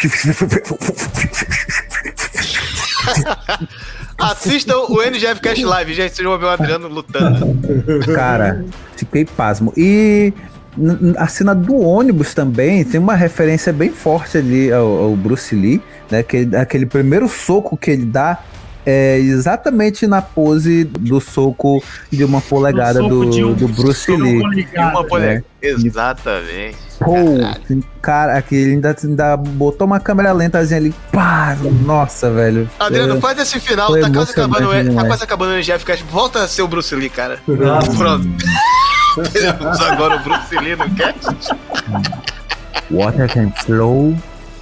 Assistam 4.18 4.78
o 4.90 5.02
NGF 5.02 5.40
Cast 5.42 5.64
Live, 5.64 5.94
gente. 5.94 6.16
Vocês 6.16 6.28
vão 6.28 6.38
ver 6.38 6.46
o 6.46 6.50
Adriano 6.50 6.88
lutando. 6.88 7.56
Cara, 8.16 8.66
fiquei 8.96 9.26
pasmo. 9.26 9.72
E 9.78 10.34
a 11.18 11.28
cena 11.28 11.54
do 11.56 11.76
ônibus 11.78 12.34
também 12.34 12.84
tem 12.84 13.00
uma 13.00 13.16
referência 13.16 13.72
bem 13.74 13.90
forte 13.92 14.38
ali 14.38 14.72
ao, 14.72 14.86
ao 14.88 15.16
Bruce 15.16 15.56
Lee, 15.56 15.82
né? 16.10 16.24
Que, 16.24 16.48
aquele 16.56 16.86
primeiro 16.86 17.28
soco 17.28 17.76
que 17.78 17.92
ele 17.92 18.06
dá 18.06 18.40
é 18.86 19.18
exatamente 19.20 20.08
na 20.08 20.22
pose 20.22 20.86
do 20.86 21.20
soco 21.20 21.84
de 22.10 22.24
uma 22.24 22.40
polegada 22.42 23.00
do, 23.04 23.30
de 23.30 23.44
um- 23.44 23.54
do 23.54 23.68
Bruce 23.68 24.10
uma 24.12 24.24
Lee. 24.24 24.40
polegada. 24.40 24.92
Uma 24.98 25.04
pole... 25.04 25.26
É. 25.26 25.44
Exatamente. 25.62 26.78
Pô, 27.00 27.14
cara, 28.02 28.42
que 28.42 28.56
ele 28.56 28.72
ainda, 28.74 28.96
ainda 29.04 29.38
botou 29.38 29.86
uma 29.86 30.00
câmera 30.00 30.32
lentazinha 30.32 30.80
ali. 30.80 30.94
Pá, 31.12 31.56
nossa, 31.86 32.30
velho. 32.32 32.70
Adriano, 32.80 33.18
É, 33.18 33.22
faz 33.22 33.38
esse 33.40 33.60
final. 33.60 33.94
Tá 34.00 34.10
quase, 34.10 34.32
acabando, 34.32 34.70
o- 34.70 34.96
tá 34.96 35.06
quase 35.06 35.24
acabando 35.24 35.52
o 35.52 35.56
NGF 35.58 35.86
Cast. 35.86 36.04
Volta 36.06 36.44
a 36.44 36.48
ser 36.48 36.64
o 36.64 36.68
Bruce 36.68 36.96
Lee, 36.96 37.10
cara. 37.10 37.40
Nossa. 37.48 37.92
Pronto. 37.92 38.28
Temos 39.34 39.82
agora 39.82 40.16
o 40.16 40.20
Bruce 40.20 40.56
Lee 40.58 40.76
no 40.76 40.90
cast. 40.96 41.56
Water 42.90 43.28
can 43.32 43.52
flow, 43.64 44.16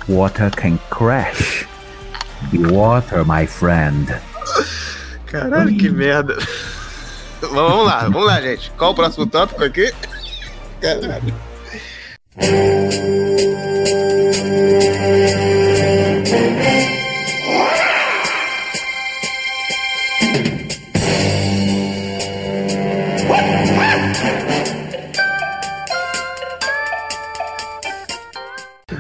water 0.10 0.50
can 0.52 0.78
crash. 0.90 1.66
Be 2.52 2.60
water, 2.72 3.24
my 3.26 3.46
friend. 3.48 4.14
Caralho, 5.28 5.76
que 5.78 5.90
merda. 5.90 6.38
Vamos 7.42 7.86
lá, 7.86 8.00
vamos 8.04 8.26
lá, 8.26 8.42
gente. 8.42 8.72
Qual 8.78 8.92
o 8.92 8.96
próximo 8.96 9.26
tópico 9.26 9.64
aqui? 9.64 9.92
Caralho. 10.82 11.34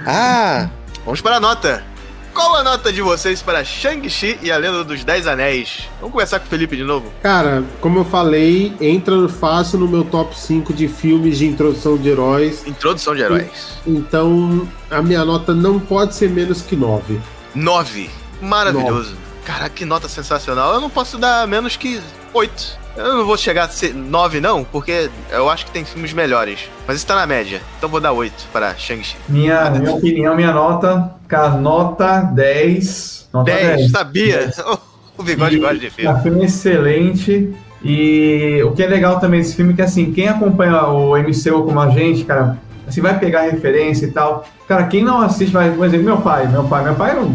Ah, 0.07 0.69
vamos 1.03 1.21
para 1.21 1.37
a 1.37 1.39
nota. 1.39 1.94
Qual 2.35 2.53
a 2.53 2.63
nota 2.65 2.91
de 2.91 3.01
vocês 3.01 3.41
para 3.41 3.63
Shang-Chi 3.63 4.39
e 4.41 4.51
a 4.51 4.57
Lenda 4.57 4.83
dos 4.83 5.05
Dez 5.05 5.25
Anéis? 5.25 5.87
Vamos 6.01 6.11
começar 6.11 6.37
com 6.37 6.45
o 6.45 6.49
Felipe 6.49 6.75
de 6.75 6.83
novo? 6.83 7.09
Cara, 7.23 7.63
como 7.79 7.99
eu 7.99 8.03
falei, 8.03 8.75
entra 8.81 9.29
fácil 9.29 9.79
no 9.79 9.87
meu 9.87 10.03
top 10.03 10.37
5 10.37 10.73
de 10.73 10.89
filmes 10.89 11.37
de 11.37 11.45
introdução 11.45 11.95
de 11.95 12.09
heróis. 12.09 12.67
Introdução 12.67 13.15
de 13.15 13.21
heróis. 13.21 13.79
Então, 13.87 14.67
a 14.91 15.01
minha 15.01 15.23
nota 15.23 15.55
não 15.55 15.79
pode 15.79 16.13
ser 16.13 16.29
menos 16.29 16.61
que 16.61 16.75
9. 16.75 17.21
Nove. 17.55 18.09
Maravilhoso. 18.41 19.15
Caraca, 19.45 19.69
que 19.69 19.85
nota 19.85 20.09
sensacional. 20.09 20.73
Eu 20.73 20.81
não 20.81 20.89
posso 20.89 21.17
dar 21.17 21.47
menos 21.47 21.77
que 21.77 22.01
oito. 22.33 22.77
Eu 22.95 23.15
não 23.17 23.25
vou 23.25 23.37
chegar 23.37 23.65
a 23.65 23.69
ser 23.69 23.93
nove, 23.93 24.39
não, 24.39 24.63
porque 24.63 25.09
eu 25.29 25.49
acho 25.49 25.65
que 25.65 25.71
tem 25.71 25.83
filmes 25.83 26.13
melhores. 26.13 26.69
Mas 26.87 26.97
está 26.97 27.15
na 27.15 27.25
média. 27.27 27.61
Então 27.77 27.89
vou 27.89 27.99
dar 27.99 28.13
oito 28.13 28.45
para 28.53 28.73
Shang-Chi. 28.75 29.17
Minha, 29.27 29.69
minha 29.71 29.93
opinião, 29.93 30.35
minha 30.35 30.51
nota, 30.53 31.11
cara, 31.27 31.49
nota 31.51 32.21
10. 32.21 33.29
Nota 33.33 33.51
10, 33.51 33.77
10. 33.77 33.91
sabia? 33.91 34.51
O 35.17 35.23
bigode 35.23 35.57
gosta 35.59 35.77
de 35.77 35.85
É 35.87 35.89
filme. 35.89 36.13
um 36.13 36.21
filme 36.21 36.43
excelente. 36.45 37.55
E 37.81 38.61
o 38.65 38.71
que 38.73 38.83
é 38.83 38.87
legal 38.87 39.17
também 39.17 39.39
desse 39.39 39.55
filme 39.55 39.71
é 39.71 39.75
que, 39.77 39.81
assim, 39.81 40.11
quem 40.11 40.27
acompanha 40.27 40.87
o 40.87 41.15
MCU 41.17 41.63
como 41.63 41.79
a 41.79 41.89
gente, 41.89 42.25
cara, 42.25 42.57
assim, 42.85 42.99
vai 42.99 43.17
pegar 43.17 43.43
referência 43.43 44.07
e 44.07 44.11
tal. 44.11 44.45
Cara, 44.67 44.83
quem 44.87 45.05
não 45.05 45.21
assiste, 45.21 45.53
vai, 45.53 45.71
por 45.71 45.85
exemplo, 45.85 46.05
meu 46.05 46.17
pai, 46.17 46.47
meu 46.49 46.65
pai, 46.65 46.83
meu 46.83 46.95
pai 46.95 47.13
não, 47.15 47.33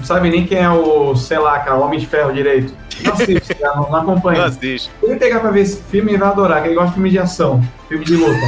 não 0.00 0.04
sabe 0.06 0.30
nem 0.30 0.46
quem 0.46 0.58
é 0.58 0.70
o, 0.70 1.14
sei 1.14 1.38
lá, 1.38 1.58
cara, 1.58 1.76
o 1.76 1.82
Homem 1.82 2.00
de 2.00 2.06
Ferro 2.06 2.32
direito. 2.32 2.72
Não 3.04 3.12
assiste, 3.12 3.54
cara, 3.54 3.76
não, 3.76 3.90
não 3.90 3.96
acompanha. 3.96 4.38
Não 4.40 4.46
assiste. 4.46 4.90
Se 4.98 5.06
ele 5.06 5.16
pegar 5.16 5.40
pra 5.40 5.50
ver 5.50 5.60
esse 5.60 5.82
filme, 5.90 6.12
ele 6.12 6.18
vai 6.18 6.28
adorar, 6.28 6.62
que 6.62 6.68
ele 6.68 6.74
gosta 6.74 6.88
de 6.88 6.94
filme 6.94 7.10
de 7.10 7.18
ação, 7.18 7.62
filme 7.88 8.04
de 8.04 8.16
luta. 8.16 8.40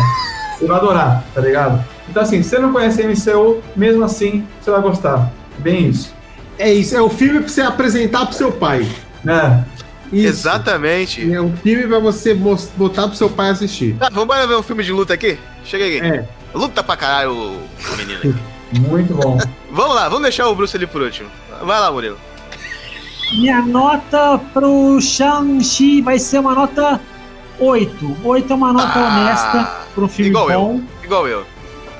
Ele 0.58 0.68
vai 0.68 0.78
adorar, 0.78 1.24
tá 1.34 1.40
ligado? 1.40 1.84
Então, 2.08 2.22
assim, 2.22 2.42
se 2.42 2.50
você 2.50 2.58
não 2.58 2.72
conhece 2.72 3.02
MCU, 3.02 3.62
mesmo 3.76 4.02
assim, 4.02 4.46
você 4.60 4.70
vai 4.70 4.80
gostar. 4.80 5.30
Bem 5.58 5.88
isso. 5.88 6.14
É 6.58 6.72
isso, 6.72 6.96
é 6.96 7.02
o 7.02 7.10
filme 7.10 7.40
pra 7.40 7.48
você 7.48 7.60
apresentar 7.60 8.26
pro 8.26 8.34
seu 8.34 8.50
pai. 8.50 8.88
É. 9.26 9.62
Isso. 10.12 10.28
Exatamente. 10.28 11.32
É 11.32 11.40
um 11.40 11.54
filme 11.56 11.86
pra 11.86 11.98
você 11.98 12.34
botar 12.34 13.08
pro 13.08 13.16
seu 13.16 13.28
pai 13.28 13.50
assistir. 13.50 13.94
Tá, 13.98 14.08
vamos 14.10 14.34
ver 14.46 14.56
um 14.56 14.62
filme 14.62 14.82
de 14.82 14.92
luta 14.92 15.14
aqui? 15.14 15.38
Chega 15.64 15.84
aqui. 15.84 16.00
É. 16.00 16.24
Luta 16.54 16.82
pra 16.82 16.96
caralho 16.96 17.58
menino. 17.96 18.38
Muito 18.88 19.14
bom. 19.14 19.38
vamos 19.70 19.94
lá, 19.94 20.08
vamos 20.08 20.22
deixar 20.22 20.48
o 20.48 20.54
Bruce 20.54 20.76
ali 20.76 20.86
por 20.86 21.02
último. 21.02 21.28
Vai 21.62 21.80
lá, 21.80 21.90
Murilo. 21.90 22.18
Minha 23.32 23.62
nota 23.62 24.38
pro 24.52 25.00
Shang-Chi 25.00 26.02
vai 26.02 26.18
ser 26.18 26.40
uma 26.40 26.54
nota 26.54 27.00
8. 27.58 28.16
8 28.24 28.52
é 28.52 28.56
uma 28.56 28.72
nota 28.72 28.98
Ah, 28.98 29.06
honesta 29.08 29.70
pro 29.94 30.08
filme 30.08 30.30
igual 30.30 30.50
eu. 30.50 30.60
bom. 30.60 30.80
igual 31.02 31.26
eu. 31.28 31.46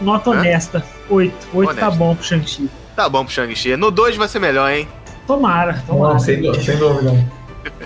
Nota 0.00 0.30
Hã? 0.30 0.32
honesta. 0.34 0.84
8. 1.08 1.34
8 1.54 1.74
tá 1.76 1.90
bom 1.90 2.14
pro 2.14 2.24
Shang-Chi. 2.24 2.68
Tá 2.94 3.08
bom 3.08 3.24
pro 3.24 3.32
Shang-Chi. 3.32 3.76
No 3.76 3.90
2 3.90 4.16
vai 4.16 4.28
ser 4.28 4.40
melhor, 4.40 4.70
hein? 4.70 4.86
Tomara, 5.26 5.82
tomara. 5.86 6.14
Não, 6.14 6.18
sem, 6.20 6.42
sem 6.62 6.76
dúvida. 6.76 7.24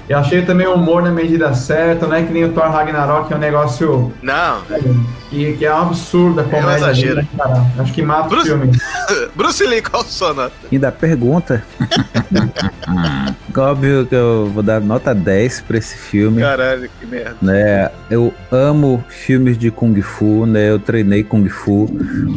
E 0.09 0.15
achei 0.15 0.43
também 0.43 0.67
o 0.69 0.75
humor 0.75 1.03
na 1.03 1.11
medida 1.11 1.53
certa, 1.55 2.07
não 2.07 2.15
é 2.17 2.23
que 2.23 2.33
nem 2.33 2.45
o 2.45 2.53
Thor 2.53 2.71
Ragnarok, 2.71 3.27
que 3.29 3.35
é 3.35 3.37
um 3.37 3.41
negócio 3.41 4.13
Não. 4.23 4.61
que, 5.29 5.55
que 5.55 5.67
é 5.67 5.75
um 5.75 5.79
absurdo 5.83 6.41
a 6.41 6.45
comédia. 6.45 6.77
exagero. 6.77 7.15
dele, 7.17 7.29
cara. 7.37 7.67
Acho 7.79 7.93
que 7.93 8.03
mata 8.03 8.29
Bruce- 8.29 8.53
o 8.53 8.59
filme. 8.59 8.79
Bruce 9.35 9.67
Lee, 9.67 9.83
qual 9.83 10.05
sua 10.05 10.33
nota? 10.33 10.53
Ainda 10.71 10.93
pergunta. 10.93 11.65
Óbvio 13.57 14.07
que 14.07 14.15
eu 14.15 14.51
vou 14.53 14.63
dar 14.63 14.81
nota 14.81 15.15
10 15.15 15.63
pra 15.63 15.79
esse 15.79 15.97
filme. 15.97 16.43
Caralho, 16.43 16.89
que 17.01 17.07
merda. 17.07 17.37
né? 17.41 17.91
Eu 18.11 18.33
amo 18.53 19.03
filmes 19.09 19.57
de 19.59 19.71
Kung 19.71 19.99
Fu, 20.03 20.45
né? 20.47 20.71
Eu 20.71 20.79
treinei 20.79 21.25
Kung 21.25 21.49
Fu 21.49 21.89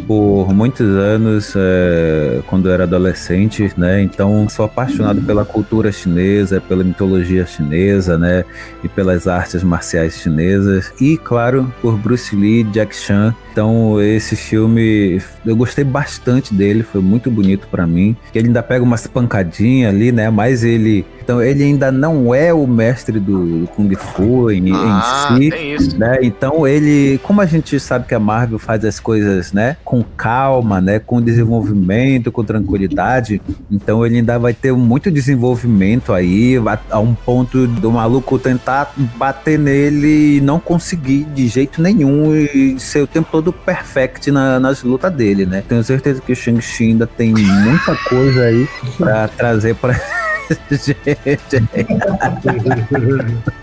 por 0.07 0.51
muitos 0.53 0.87
anos 0.87 1.53
é, 1.57 2.39
quando 2.47 2.69
eu 2.69 2.73
era 2.73 2.83
adolescente, 2.83 3.71
né? 3.77 4.01
Então 4.01 4.47
sou 4.49 4.65
apaixonado 4.65 5.21
pela 5.21 5.43
cultura 5.43 5.91
chinesa, 5.91 6.61
pela 6.61 6.83
mitologia 6.83 7.28
chinesa, 7.45 8.17
né? 8.17 8.43
E 8.83 8.87
pelas 8.87 9.27
artes 9.27 9.63
marciais 9.63 10.15
chinesas 10.15 10.91
e, 10.99 11.17
claro, 11.17 11.71
por 11.81 11.97
Bruce 11.97 12.35
Lee, 12.35 12.63
Jack 12.65 12.95
Chan. 12.95 13.33
Então 13.51 14.01
esse 14.01 14.35
filme 14.35 15.21
eu 15.45 15.55
gostei 15.55 15.83
bastante 15.83 16.53
dele, 16.53 16.83
foi 16.83 17.01
muito 17.01 17.29
bonito 17.29 17.67
pra 17.69 17.85
mim. 17.85 18.15
Ele 18.33 18.47
ainda 18.47 18.63
pega 18.63 18.83
umas 18.83 19.05
pancadinhas 19.07 19.93
ali, 19.93 20.11
né? 20.11 20.29
Mas 20.29 20.63
ele 20.63 21.05
então 21.29 21.43
ele 21.43 21.63
ainda 21.63 21.91
não 21.91 22.33
é 22.33 22.51
o 22.51 22.65
mestre 22.65 23.19
do, 23.19 23.59
do 23.61 23.67
Kung 23.67 23.93
Fu 23.95 24.49
em, 24.49 24.71
Ah, 24.73 25.27
em 25.29 25.37
si. 25.43 25.49
tem 25.51 25.75
isso. 25.75 25.95
Né? 25.99 26.17
Então 26.23 26.67
ele, 26.67 27.19
como 27.21 27.39
a 27.39 27.45
gente 27.45 27.79
sabe 27.79 28.07
que 28.07 28.15
a 28.15 28.19
Marvel 28.19 28.57
faz 28.57 28.83
as 28.83 28.99
coisas, 28.99 29.53
né, 29.53 29.77
com 29.85 30.03
calma, 30.17 30.81
né, 30.81 30.97
com 30.97 31.21
desenvolvimento, 31.21 32.31
com 32.31 32.43
tranquilidade, 32.43 33.39
então 33.69 34.03
ele 34.03 34.15
ainda 34.17 34.39
vai 34.39 34.55
ter 34.55 34.73
muito 34.73 35.11
desenvolvimento 35.11 36.13
aí, 36.13 36.57
a, 36.65 36.79
a 36.89 36.99
um 36.99 37.13
ponto 37.13 37.67
do 37.67 37.91
maluco 37.91 38.39
tentar 38.39 38.91
bater 39.15 39.59
nele 39.59 40.37
e 40.37 40.41
não 40.41 40.59
conseguir 40.59 41.25
de 41.25 41.47
jeito 41.47 41.79
nenhum 41.79 42.35
e 42.35 42.79
ser 42.79 43.03
o 43.03 43.07
tempo 43.07 43.27
todo 43.31 43.53
perfect 43.53 44.31
na- 44.31 44.59
nas 44.59 44.81
lutas 44.81 45.13
dele, 45.13 45.45
né? 45.45 45.61
Tenho 45.69 45.83
certeza 45.83 46.21
que 46.25 46.31
o 46.31 46.35
Shang-Chi 46.35 46.85
ainda 46.85 47.05
tem 47.05 47.31
muita 47.35 47.95
coisa 48.09 48.45
aí 48.45 48.67
pra 48.97 49.27
trazer 49.27 49.75
pra 49.75 49.93
gente. 49.93 50.18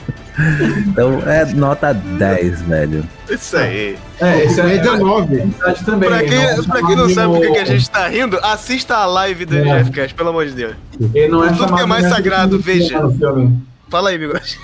Então 0.87 1.19
é 1.27 1.45
nota 1.47 1.95
10, 1.95 2.61
velho. 2.63 3.03
Isso 3.31 3.57
aí. 3.57 3.97
É, 4.21 4.45
esse 4.45 4.61
é, 4.61 4.65
Comédia 4.65 4.91
é 4.91 4.99
9. 4.99 5.35
verdade 5.37 5.85
também. 5.85 6.09
Pra 6.11 6.23
quem, 6.23 6.57
Não 6.57 6.65
pra 6.65 6.83
quem 6.87 6.97
não 6.97 7.09
sabe 7.09 7.33
por 7.33 7.41
que 7.41 7.49
no- 7.49 7.57
a 7.59 7.65
gente 7.65 7.91
tá 7.91 8.07
rindo, 8.09 8.39
assista 8.43 8.97
a 8.97 9.07
live 9.07 9.47
do 9.47 9.57
É. 9.57 9.61
NGFcast, 9.63 10.15
pelo 10.15 10.29
amor 10.29 10.45
de 10.47 10.53
Deus. 10.53 10.75
Ele 11.15 11.29
não 11.29 11.43
é 11.43 11.49
Tudo 11.49 11.59
que 11.59 11.65
é 11.65 11.69
chamado 11.69 11.89
mais 11.89 12.05
de 12.05 12.11
sagrado, 12.11 12.59
veja. 12.59 13.01
no. 13.01 13.57
Fala 13.89 14.11
aí, 14.11 14.19
bigode. 14.19 14.59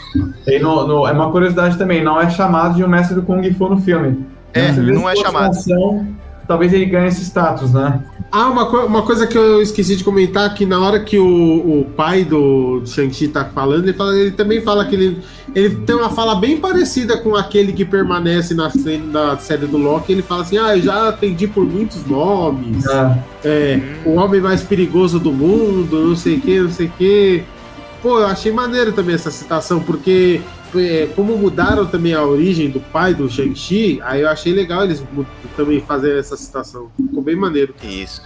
Não- 0.60 0.86
não- 0.86 1.08
é 1.08 1.12
uma 1.12 1.30
curiosidade 1.30 1.78
também, 1.78 2.04
não 2.04 2.20
é 2.20 2.28
chamado 2.28 2.74
de 2.74 2.84
um 2.84 2.88
mestre 2.88 3.14
do 3.14 3.22
Kung 3.22 3.42
Fu 3.54 3.68
no 3.70 3.80
filme. 3.80 4.26
É, 4.52 4.70
não 4.72 5.08
se 5.08 5.08
é 5.08 5.16
chamado. 5.16 5.54
Talvez 6.53 6.70
ele 6.74 6.84
ganhe 6.84 7.09
esse 7.09 7.22
status, 7.24 7.72
né? 7.72 8.03
Ah, 8.30 8.48
uma, 8.50 8.66
co- 8.66 8.84
uma 8.84 9.00
coisa 9.03 9.26
que 9.26 9.36
eu 9.38 9.62
esqueci 9.62 9.96
de 9.96 10.05
comentar, 10.05 10.53
que 10.55 10.66
na 10.66 10.78
hora 10.80 11.00
que 11.00 11.18
o, 11.18 11.24
o 11.80 11.86
pai 11.96 12.24
do, 12.24 12.80
do 12.80 12.86
Shang-Chi 12.88 13.28
tá 13.28 13.44
falando, 13.46 13.84
ele, 13.84 13.92
fala, 13.94 14.14
ele 14.18 14.30
também 14.32 14.61
fala 14.61 14.84
que 14.84 14.94
ele, 14.94 15.18
ele 15.55 15.76
tem 15.86 15.96
uma 15.96 16.11
fala 16.11 16.34
bem 16.34 16.59
parecida 16.59 17.16
com 17.16 17.34
aquele 17.36 17.72
que 17.72 17.84
permanece 17.86 18.55
na, 18.55 18.70
na 19.11 19.36
série 19.38 19.66
do 19.66 19.78
Loki. 19.78 20.12
Ele 20.12 20.20
fala 20.22 20.42
assim, 20.42 20.59
ah, 20.59 20.76
eu 20.76 20.82
já 20.82 21.09
atendi 21.09 21.46
por 21.46 21.64
muitos 21.64 22.05
nomes, 22.07 22.84
É. 22.86 23.18
é, 23.44 23.80
o 24.05 24.12
homem 24.16 24.40
mais 24.42 24.62
perigoso 24.62 25.18
do 25.18 25.32
mundo, 25.32 26.09
não 26.09 26.16
sei 26.16 26.36
o 26.36 26.40
que, 26.42 26.61
não 26.61 26.70
sei 26.70 26.86
o 26.86 26.90
que. 26.90 27.42
Pô, 28.03 28.18
eu 28.18 28.26
achei 28.26 28.53
maneiro 28.53 28.92
também 28.92 29.14
essa 29.14 29.30
citação, 29.30 29.80
porque 29.80 30.40
como 31.14 31.36
mudaram 31.36 31.86
também 31.86 32.14
a 32.14 32.24
origem 32.24 32.70
do 32.70 32.80
pai 32.80 33.14
do 33.14 33.28
Shang-Chi, 33.28 34.00
aí 34.02 34.22
eu 34.22 34.28
achei 34.28 34.52
legal 34.52 34.84
eles 34.84 35.02
também 35.56 35.80
fazerem 35.80 36.18
essa 36.18 36.36
citação. 36.36 36.90
Ficou 36.96 37.22
bem 37.22 37.36
maneiro. 37.36 37.74
Isso. 37.82 38.22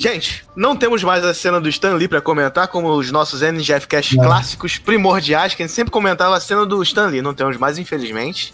Gente, 0.00 0.46
não 0.60 0.76
temos 0.76 1.02
mais 1.02 1.24
a 1.24 1.32
cena 1.32 1.58
do 1.58 1.70
Stan 1.70 1.94
Lee 1.94 2.06
pra 2.06 2.20
comentar, 2.20 2.68
como 2.68 2.90
os 2.90 3.10
nossos 3.10 3.40
NGF 3.40 3.88
Cast 3.88 4.14
clássicos 4.14 4.76
primordiais, 4.76 5.54
que 5.54 5.62
a 5.62 5.66
gente 5.66 5.74
sempre 5.74 5.90
comentava 5.90 6.36
a 6.36 6.40
cena 6.40 6.66
do 6.66 6.82
Stan 6.82 7.06
Lee. 7.06 7.22
Não 7.22 7.32
temos 7.32 7.56
mais, 7.56 7.78
infelizmente. 7.78 8.52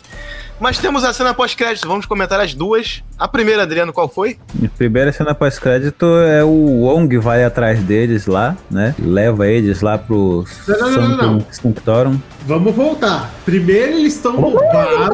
Mas 0.61 0.79
temos 0.79 1.03
a 1.03 1.13
cena 1.13 1.35
pós-crédito, 1.35 1.89
vamos 1.89 2.07
comentar 2.07 2.39
as 2.39 2.55
duas. 2.55 3.03
A 3.19 3.27
primeira, 3.27 3.65
Adriano, 3.65 3.93
qual 3.93 4.09
foi? 4.09 4.39
A 4.65 4.69
primeira 4.69 5.11
cena 5.11 5.35
pós-crédito 5.35 6.07
é 6.21 6.45
o 6.45 6.83
Wong 6.83 7.19
vai 7.19 7.43
atrás 7.43 7.83
deles 7.83 8.27
lá, 8.27 8.57
né? 8.71 8.95
Leva 9.01 9.49
eles 9.49 9.81
lá 9.81 9.99
pro 9.99 10.45
Não, 10.69 10.79
não, 10.79 10.91
não, 10.93 11.09
não, 11.09 11.33
não. 11.33 11.47
Sanctorum. 11.51 12.21
Vamos 12.47 12.73
voltar. 12.73 13.35
Primeiro 13.45 13.95
eles 13.95 14.15
estão 14.15 14.41
no 14.41 14.53
bar. 14.53 15.11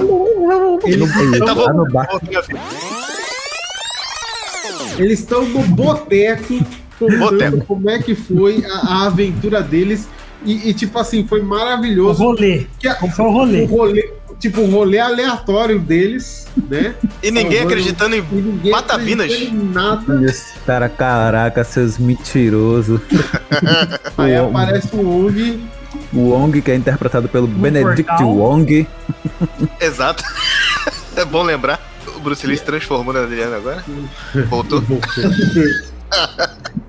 Eles 0.84 1.16
Ele 1.16 1.38
estão, 1.38 1.54
tá 1.64 1.72
no 1.72 1.90
bar. 1.90 2.08
eles 4.98 5.20
estão 5.20 5.44
no 5.46 5.62
boteco 5.62 6.81
contando 7.06 7.64
como 7.64 7.88
é 7.90 7.98
que 8.00 8.14
foi 8.14 8.64
a, 8.64 8.78
a 8.78 9.06
aventura 9.06 9.62
deles. 9.62 10.08
E, 10.44 10.70
e, 10.70 10.74
tipo 10.74 10.98
assim, 10.98 11.24
foi 11.26 11.40
O 11.40 11.44
maravilhoso. 11.44 12.22
rolê. 12.22 12.66
Que 12.78 12.88
a- 12.88 12.96
foi 12.96 13.24
o 13.24 13.28
o 13.28 13.32
rolê? 13.32 13.64
rolê, 13.64 14.10
tipo, 14.40 14.60
o 14.62 14.70
rolê 14.70 14.98
aleatório 14.98 15.78
deles, 15.78 16.48
né? 16.68 16.94
E 17.22 17.30
ninguém 17.30 17.58
Salvando- 17.60 17.68
acreditando 17.74 18.16
em 18.16 18.18
E 18.18 18.34
ninguém 18.34 18.72
Patavinas. 18.72 19.26
acreditando 19.26 19.62
em 19.62 19.68
nada. 19.72 20.24
Esse 20.24 20.58
cara, 20.66 20.88
caraca, 20.88 21.62
seus 21.62 21.96
mentirosos. 21.98 23.00
Aí 24.18 24.36
o, 24.40 24.46
aparece 24.48 24.88
o 24.94 25.00
Wong. 25.00 25.60
o 26.12 26.18
Wong, 26.30 26.60
que 26.60 26.70
é 26.72 26.74
interpretado 26.74 27.28
pelo 27.28 27.46
Benedict 27.46 28.02
portal. 28.02 28.28
Wong. 28.36 28.86
Exato. 29.80 30.24
É 31.14 31.26
bom 31.26 31.42
lembrar. 31.42 31.78
O 32.16 32.20
Bruce 32.20 32.46
Lee 32.46 32.56
se 32.56 32.64
transformou 32.64 33.12
na 33.12 33.20
Adriano 33.20 33.54
agora. 33.54 33.84
Voltou. 34.48 34.82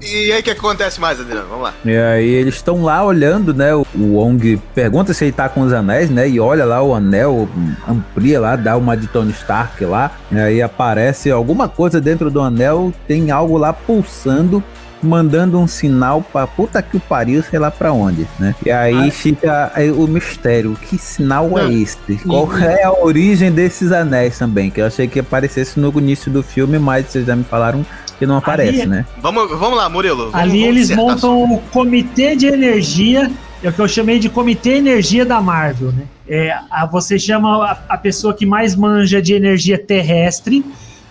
E 0.02 0.32
aí 0.32 0.40
o 0.40 0.44
que 0.44 0.52
acontece 0.52 1.00
mais, 1.00 1.20
Adriano? 1.20 1.48
Vamos 1.48 1.64
lá. 1.64 1.74
E 1.86 1.96
aí 1.96 2.28
eles 2.28 2.56
estão 2.56 2.84
lá 2.84 3.04
olhando, 3.04 3.54
né? 3.54 3.74
O 3.74 3.86
Wong 3.96 4.60
pergunta 4.76 5.14
se 5.14 5.26
ele 5.26 5.32
tá 5.32 5.48
com 5.48 5.62
os 5.62 5.74
anéis, 5.74 6.10
né? 6.10 6.28
E 6.28 6.40
olha 6.40 6.66
lá 6.66 6.82
o 6.82 6.94
anel, 6.94 7.48
amplia 7.88 8.40
lá, 8.40 8.56
dá 8.56 8.76
uma 8.76 8.98
de 8.98 9.08
Tony 9.08 9.32
Stark 9.32 9.84
lá. 9.86 10.12
E 10.32 10.38
aí 10.38 10.62
aparece 10.62 11.32
alguma 11.32 11.70
coisa 11.70 12.02
dentro 12.02 12.30
do 12.30 12.42
anel, 12.42 12.94
tem 13.08 13.32
algo 13.32 13.58
lá 13.58 13.72
pulsando. 13.72 14.64
Mandando 15.04 15.60
um 15.60 15.68
sinal 15.68 16.22
pra 16.22 16.48
puta 16.48 16.82
que 16.82 16.98
o 16.98 17.00
pariu, 17.00 17.44
sei 17.44 17.60
lá 17.60 17.70
pra 17.70 17.92
onde, 17.92 18.26
né? 18.40 18.56
E 18.66 18.72
aí 18.72 19.12
fica 19.12 19.72
aí 19.76 19.92
o 19.92 20.08
mistério: 20.08 20.76
que 20.82 20.98
sinal 20.98 21.58
é 21.60 21.64
Não. 21.64 21.72
esse? 21.72 21.98
Qual 22.26 22.58
é 22.58 22.84
a 22.84 22.92
origem 22.94 23.52
desses 23.52 23.92
anéis 23.92 24.38
também? 24.40 24.70
Que 24.70 24.82
eu 24.82 24.86
achei 24.86 25.08
que 25.08 25.20
aparecesse 25.20 25.80
no 25.80 25.92
início 26.00 26.32
do 26.32 26.42
filme, 26.42 26.80
mas 26.80 27.08
vocês 27.08 27.26
já 27.26 27.36
me 27.36 27.44
falaram 27.44 27.86
que 28.18 28.26
não 28.26 28.38
aparece, 28.38 28.82
Ali- 28.82 28.90
né? 28.90 29.06
Vamos, 29.22 29.50
vamos 29.60 29.78
lá, 29.78 29.90
Murilo. 29.90 30.32
Vamos, 30.32 30.36
Ali 30.36 30.62
vamos 30.62 30.68
eles 30.68 30.90
montam 30.96 31.44
o 31.44 31.60
comitê 31.72 32.36
de 32.36 32.46
energia, 32.48 33.30
é 33.62 33.70
o 33.70 33.74
que 33.74 33.80
eu 33.82 33.88
chamei 33.88 34.20
de 34.20 34.30
comitê 34.30 34.78
energia 34.78 35.26
da 35.26 35.42
Marvel, 35.42 35.92
né? 35.92 36.04
É, 36.28 36.56
a, 36.72 36.86
você 36.86 37.20
chama 37.20 37.66
a, 37.66 37.78
a 37.90 37.98
pessoa 37.98 38.34
que 38.34 38.46
mais 38.46 38.76
manja 38.76 39.22
de 39.22 39.34
energia 39.34 39.78
terrestre, 39.78 40.64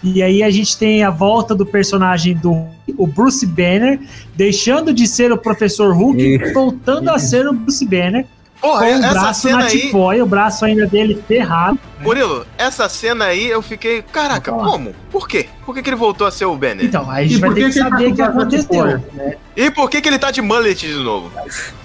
e 0.02 0.22
aí 0.22 0.42
a 0.42 0.50
gente 0.50 0.76
tem 0.76 1.02
a 1.04 1.10
volta 1.10 1.54
do 1.54 1.64
personagem 1.64 2.34
do 2.34 2.66
o 2.96 3.06
Bruce 3.06 3.46
Banner, 3.46 4.00
deixando 4.34 4.92
de 4.92 5.06
ser 5.06 5.32
o 5.32 5.38
Professor 5.38 5.94
Hulk, 5.94 6.20
Isso. 6.20 6.52
voltando 6.54 7.08
a 7.10 7.18
ser 7.18 7.46
o 7.48 7.52
Bruce 7.52 7.84
Banner, 7.86 8.26
Porra, 8.60 8.78
com 8.80 8.84
o 8.84 8.88
essa 9.04 9.10
braço 9.10 9.48
na 9.50 9.58
aí, 9.64 9.80
tipóia, 9.80 10.22
o 10.22 10.26
braço 10.26 10.64
ainda 10.64 10.86
dele 10.86 11.20
ferrado. 11.26 11.78
Murilo, 12.00 12.46
essa 12.56 12.88
cena 12.88 13.26
aí 13.26 13.48
eu 13.48 13.60
fiquei, 13.62 14.02
caraca, 14.02 14.52
como? 14.52 14.94
Por 15.10 15.26
quê? 15.26 15.48
Por 15.64 15.74
que, 15.74 15.82
que 15.82 15.90
ele 15.90 15.96
voltou 15.96 16.26
a 16.26 16.30
ser 16.30 16.44
o 16.44 16.56
Banner? 16.56 16.84
Então, 16.84 17.08
aí 17.10 17.24
a 17.24 17.26
E 17.26 17.28
gente 17.30 17.40
vai 17.40 17.50
por 17.50 17.54
ter 17.56 17.64
que 17.64 17.72
que 17.72 17.78
tá 17.78 17.88
saber 17.88 18.06
o 18.06 18.14
que 18.14 18.22
o 18.22 18.24
aconteceu. 18.24 18.84
né? 19.14 19.36
E 19.56 19.70
por 19.70 19.90
que, 19.90 20.00
que 20.00 20.08
ele 20.08 20.18
tá 20.18 20.30
de 20.30 20.42
mullet 20.42 20.86
de 20.86 20.94
novo? 20.94 21.30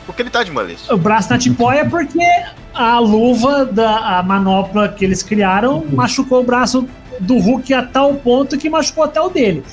Por 0.05 0.15
que 0.15 0.21
ele 0.21 0.29
tá 0.29 0.43
de 0.43 0.51
mullet? 0.51 0.77
O 0.91 0.97
braço 0.97 1.29
na 1.31 1.37
tipóia 1.37 1.87
porque 1.89 2.19
a 2.73 2.99
luva 2.99 3.65
da 3.65 4.19
a 4.19 4.23
manopla 4.23 4.87
que 4.89 5.03
eles 5.03 5.23
criaram 5.23 5.83
machucou 5.91 6.41
o 6.41 6.43
braço 6.43 6.87
do 7.19 7.37
Hulk 7.37 7.73
a 7.73 7.83
tal 7.83 8.13
ponto 8.15 8.57
que 8.57 8.69
machucou 8.69 9.03
até 9.03 9.19
o 9.21 9.29
dele. 9.29 9.63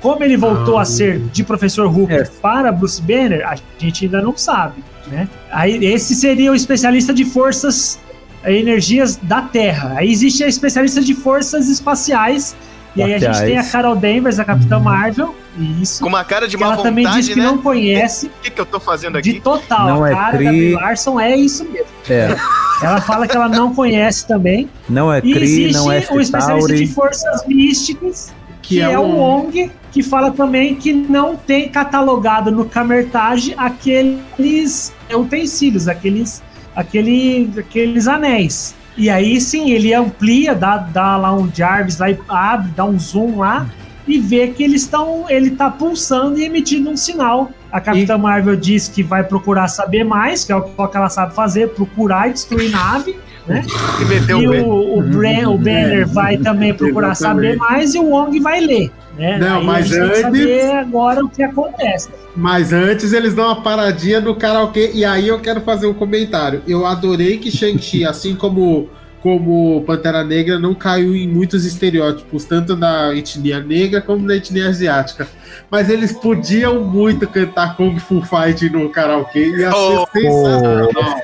Como 0.00 0.22
ele 0.24 0.36
voltou 0.36 0.78
Ah. 0.78 0.82
a 0.82 0.84
ser 0.84 1.18
de 1.32 1.44
Professor 1.44 1.86
Hulk 1.86 2.12
É. 2.12 2.24
para 2.40 2.72
Bruce 2.72 3.00
Banner, 3.00 3.46
a 3.46 3.54
gente 3.78 4.04
ainda 4.06 4.20
não 4.20 4.36
sabe, 4.36 4.82
né? 5.06 5.28
Aí 5.50 5.84
esse 5.84 6.14
seria 6.14 6.50
o 6.50 6.54
especialista 6.54 7.14
de 7.14 7.24
forças 7.24 7.98
é, 8.44 8.52
energias 8.58 9.16
da 9.22 9.42
Terra. 9.42 9.94
Aí 9.96 10.10
existe 10.10 10.42
a 10.42 10.48
especialista 10.48 11.00
de 11.00 11.14
forças 11.14 11.68
espaciais. 11.68 12.56
E 12.94 13.02
aí 13.02 13.14
a 13.14 13.18
gente 13.18 13.38
tem 13.40 13.58
a 13.58 13.64
Carol 13.64 13.96
Danvers, 13.96 14.38
a 14.38 14.44
Capitã 14.44 14.78
Marvel. 14.78 15.34
Isso. 15.80 16.02
Com 16.02 16.08
uma 16.08 16.24
cara 16.24 16.46
de 16.48 16.56
que 16.56 16.62
má 16.62 16.72
ela 16.74 16.82
também 16.82 17.06
diz 17.10 17.28
que 17.28 17.36
né? 17.36 17.44
não 17.44 17.58
conhece. 17.58 18.26
O 18.26 18.30
que, 18.42 18.50
que 18.50 18.60
eu 18.60 18.66
tô 18.66 18.78
fazendo 18.80 19.20
De 19.20 19.30
aqui? 19.30 19.40
total. 19.40 19.86
Não 19.86 20.04
a 20.04 20.10
é 20.10 20.14
cara 20.14 20.36
Kree. 20.36 20.44
da 20.46 20.52
Brie 20.52 20.72
Larson 20.74 21.20
é 21.20 21.36
isso 21.36 21.64
mesmo. 21.64 21.86
É. 22.08 22.34
Ela 22.82 23.00
fala 23.00 23.26
que 23.28 23.36
ela 23.36 23.48
não 23.48 23.74
conhece 23.74 24.26
também. 24.26 24.68
Não 24.88 25.12
é 25.12 25.20
E 25.22 25.32
existe 25.32 25.72
não 25.72 25.92
é 25.92 26.04
o 26.10 26.20
especialista 26.20 26.74
de 26.74 26.86
forças 26.88 27.46
místicas, 27.46 28.32
que, 28.62 28.76
Que 28.76 28.80
é, 28.80 28.92
é 28.92 28.98
o 28.98 29.02
um- 29.02 29.16
Wong, 29.18 29.70
que 29.90 30.02
fala 30.02 30.30
também 30.30 30.74
que 30.74 30.92
não 30.92 31.36
tem 31.36 31.68
catalogado 31.68 32.50
no 32.50 32.64
Camertage 32.64 33.54
aqueles 33.56 34.92
utensílios, 35.14 35.88
aqueles, 35.88 36.42
aquele, 36.74 37.50
aqueles 37.58 38.08
anéis. 38.08 38.74
E 38.96 39.08
aí 39.08 39.40
sim, 39.40 39.70
ele 39.70 39.94
amplia, 39.94 40.54
dá, 40.54 40.76
dá 40.76 41.16
lá 41.16 41.34
um 41.34 41.50
Jarvis, 41.52 41.98
lá 41.98 42.10
e 42.10 42.18
abre, 42.28 42.70
dá 42.76 42.84
um 42.84 42.98
zoom 42.98 43.38
lá 43.38 43.66
e 44.06 44.18
vê 44.18 44.48
que 44.48 44.62
eles 44.62 44.82
estão. 44.82 45.24
Ele 45.28 45.50
tá 45.52 45.70
pulsando 45.70 46.38
e 46.38 46.44
emitindo 46.44 46.90
um 46.90 46.96
sinal. 46.96 47.50
A 47.70 47.80
Capitã 47.80 48.18
Marvel 48.18 48.54
diz 48.56 48.88
que 48.88 49.02
vai 49.02 49.24
procurar 49.24 49.66
saber 49.68 50.04
mais, 50.04 50.44
que 50.44 50.52
é 50.52 50.56
o 50.56 50.62
que 50.62 50.96
ela 50.96 51.08
sabe 51.08 51.34
fazer, 51.34 51.68
procurar 51.70 52.28
e 52.28 52.32
destruir 52.34 52.70
nave. 52.70 53.16
Né? 53.46 53.62
E 54.00 54.04
E 54.42 54.46
o 54.46 54.98
o, 54.98 55.02
Bran- 55.02 55.48
o 55.48 55.58
Banner 55.58 56.06
vai 56.06 56.36
também 56.36 56.74
procurar 56.74 57.14
saber 57.14 57.56
mais 57.56 57.94
e 57.94 57.98
o 57.98 58.04
Wong 58.10 58.38
vai 58.40 58.60
ler. 58.60 58.92
Né? 59.16 59.38
Não, 59.38 59.58
Aí 59.58 59.64
mas 59.66 59.92
a 59.92 59.94
gente 59.94 59.98
tem 59.98 60.08
que 60.08 60.08
antes- 60.08 60.22
saber 60.22 60.70
agora 60.72 61.24
o 61.24 61.28
que 61.28 61.42
acontece. 61.42 62.08
Mas 62.34 62.72
antes 62.72 63.12
eles 63.12 63.34
dão 63.34 63.44
uma 63.46 63.62
paradinha 63.62 64.20
no 64.20 64.34
karaokê 64.34 64.90
e 64.94 65.04
aí 65.04 65.28
eu 65.28 65.38
quero 65.40 65.60
fazer 65.60 65.86
um 65.86 65.92
comentário. 65.94 66.62
Eu 66.66 66.86
adorei 66.86 67.36
que 67.38 67.50
Shang-Chi, 67.50 68.04
assim 68.06 68.34
como 68.34 68.88
como 69.22 69.84
Pantera 69.86 70.24
Negra, 70.24 70.58
não 70.58 70.74
caiu 70.74 71.14
em 71.14 71.28
muitos 71.28 71.64
estereótipos, 71.64 72.44
tanto 72.44 72.74
da 72.74 73.14
etnia 73.14 73.60
negra 73.60 74.00
como 74.00 74.26
da 74.26 74.34
etnia 74.34 74.66
asiática. 74.66 75.28
Mas 75.70 75.88
eles 75.88 76.10
podiam 76.10 76.80
muito 76.82 77.28
cantar 77.28 77.76
Kung 77.76 77.96
Fu 78.00 78.20
Fight 78.20 78.68
no 78.68 78.88
karaokê, 78.90 79.46
ia 79.48 79.70
ser 79.70 79.76
Oh. 79.76 80.06
sensacional. 80.12 81.20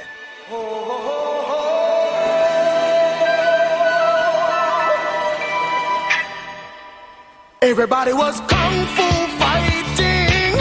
Everybody 7.60 8.12
was 8.12 8.40
kung 8.40 8.86
fu 8.94 9.08
fighting. 9.40 10.54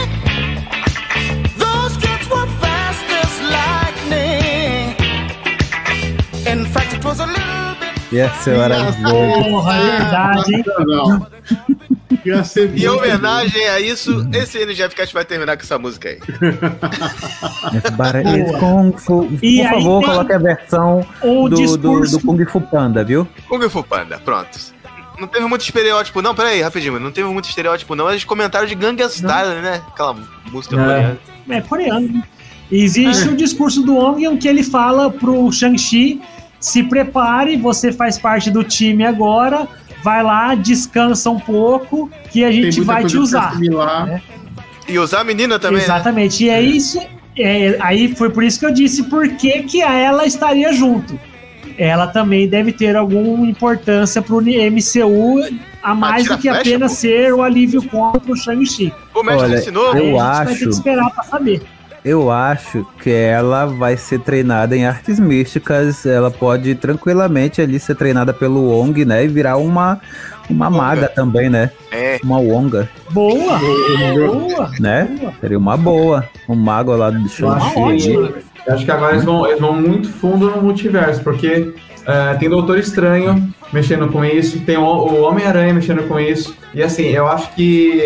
Those 1.57 1.95
kids 2.01 2.27
were 2.29 2.47
fast 2.59 3.05
as 3.21 3.33
lightning. 3.53 4.95
In 6.47 6.65
fact, 6.65 6.93
it 6.95 7.05
was 7.05 7.19
a 7.19 7.27
little 7.27 7.75
bit. 7.79 7.87
Ia 8.11 8.29
ser 8.41 8.57
maravilhoso. 8.57 9.43
Porra, 9.43 9.75
é 9.75 9.81
verdade. 9.99 10.63
Ia 12.25 12.43
ser 12.43 12.73
E 12.75 12.85
em 12.85 12.87
homenagem 12.89 13.67
a 13.69 13.79
isso, 13.79 14.27
esse 14.33 14.57
NGF 14.59 14.95
Cast 14.95 15.13
vai 15.13 15.23
terminar 15.25 15.55
com 15.55 15.63
essa 15.63 15.77
música 15.77 16.09
aí. 16.09 16.19
Kung 18.59 18.91
Fu. 18.97 19.25
Por 19.27 19.39
E 19.43 19.63
favor, 19.63 19.99
tem 19.99 20.09
coloque 20.09 20.33
a 20.33 20.37
versão 20.39 21.05
do, 21.21 21.77
do, 21.77 22.01
do 22.01 22.19
Kung 22.21 22.43
Fu 22.45 22.59
Panda, 22.61 23.03
viu? 23.03 23.27
Kung 23.47 23.69
Fu 23.69 23.83
Panda, 23.83 24.17
pronto. 24.19 24.75
Não 25.19 25.27
teve 25.27 25.45
muito 25.45 25.61
estereótipo, 25.61 26.21
não. 26.21 26.35
Pera 26.35 26.49
aí, 26.49 26.61
rapidinho, 26.61 26.99
não 26.99 27.11
teve 27.11 27.27
muito 27.27 27.49
estereótipo, 27.49 27.95
não. 27.95 28.09
Eles 28.09 28.23
comentaram 28.23 28.67
de 28.67 28.75
Gangnam 28.75 29.09
Style, 29.09 29.61
né? 29.61 29.81
Aquela 29.87 30.15
música 30.51 30.75
É. 30.75 30.79
coreana. 30.79 31.19
É 31.49 31.61
coreano. 31.61 32.07
né? 32.13 32.23
Existe 32.71 33.29
o 33.29 33.35
discurso 33.35 33.81
do 33.81 33.97
em 34.19 34.37
que 34.37 34.47
ele 34.47 34.61
fala 34.63 35.09
pro 35.09 35.51
Shang-Chi: 35.51 36.21
se 36.59 36.83
prepare, 36.83 37.55
você 37.55 37.91
faz 37.91 38.17
parte 38.17 38.51
do 38.51 38.63
time 38.63 39.05
agora. 39.05 39.67
Vai 40.03 40.21
lá, 40.21 40.53
descansa 40.53 41.29
um 41.29 41.39
pouco, 41.39 42.09
que 42.31 42.43
a 42.45 42.51
gente 42.51 42.81
vai 42.81 43.03
te 43.05 43.17
usar. 43.17 43.57
né? 43.59 44.21
E 44.87 44.97
usar 44.99 45.21
a 45.21 45.23
menina 45.23 45.57
também, 45.59 45.79
né? 45.79 45.83
Exatamente. 45.85 46.45
E 46.45 46.49
é 46.49 46.61
isso. 46.61 46.99
é, 47.37 47.77
aí 47.79 48.15
foi 48.15 48.29
por 48.29 48.43
isso 48.43 48.59
que 48.59 48.65
eu 48.65 48.73
disse 48.73 49.03
por 49.03 49.27
que, 49.29 49.63
que 49.63 49.81
a 49.81 49.93
ela 49.93 50.25
estaria 50.25 50.71
junto. 50.73 51.19
Ela 51.77 52.07
também 52.07 52.47
deve 52.47 52.71
ter 52.71 52.95
alguma 52.95 53.45
importância 53.45 54.21
pro 54.21 54.41
MCU 54.41 55.35
a 55.83 55.93
mais 55.93 56.25
do 56.27 56.35
que 56.37 56.49
flecha, 56.49 56.59
apenas 56.61 56.91
pô. 56.93 56.97
ser 56.97 57.33
o 57.33 57.41
alívio 57.43 57.83
contra 57.87 58.31
o 58.31 58.35
Shang-Chi. 58.35 58.91
O 59.13 59.21
mestre 59.23 59.43
Olha, 59.45 59.57
ensinou. 59.59 59.95
Eu 59.95 60.19
a 60.19 60.43
gente 60.43 60.45
vai 60.45 60.45
ter 60.45 60.55
que 60.55 60.63
acho- 60.63 60.69
esperar 60.69 61.09
pra 61.11 61.23
saber. 61.23 61.61
Eu 62.05 62.31
acho 62.31 62.85
que 63.03 63.09
ela 63.11 63.65
vai 63.65 63.97
ser 63.97 64.19
treinada 64.21 64.77
em 64.77 64.85
artes 64.85 65.19
místicas. 65.19 66.05
Ela 66.05 66.31
pode 66.31 66.73
tranquilamente 66.75 67.61
ali 67.61 67.77
ser 67.79 67.95
treinada 67.95 68.33
pelo 68.33 68.69
Wong, 68.69 69.03
né? 69.03 69.25
E 69.25 69.27
virar 69.27 69.57
uma, 69.57 69.99
uma 70.49 70.67
Wonga. 70.67 70.77
maga 70.77 71.09
também, 71.09 71.49
né? 71.49 71.69
É. 71.91 72.17
Uma 72.23 72.37
Wonga, 72.39 72.87
Boa! 73.11 73.59
Boa! 73.59 74.71
né? 74.79 75.05
boa. 75.19 75.33
Seria 75.41 75.57
uma 75.57 75.75
boa. 75.75 76.23
Um 76.47 76.55
mago 76.55 76.95
lá 76.95 77.09
do 77.09 77.27
Shang-Chi. 77.27 78.15
Acho, 78.67 78.71
eu 78.71 78.75
acho 78.75 78.85
que 78.85 78.91
agora 78.91 79.13
eles 79.13 79.23
vão, 79.23 79.47
eles 79.47 79.59
vão 79.59 79.73
muito 79.73 80.09
fundo 80.09 80.49
no 80.49 80.61
multiverso, 80.61 81.21
porque 81.23 81.73
é, 82.05 82.33
tem 82.35 82.49
Doutor 82.49 82.77
Estranho 82.77 83.53
mexendo 83.71 84.07
com 84.11 84.23
isso, 84.23 84.59
tem 84.61 84.77
o, 84.77 84.83
o 84.83 85.21
Homem-Aranha 85.23 85.73
mexendo 85.73 86.07
com 86.07 86.19
isso. 86.19 86.55
E 86.73 86.81
assim, 86.81 87.07
eu 87.07 87.27
acho 87.27 87.53
que 87.53 88.01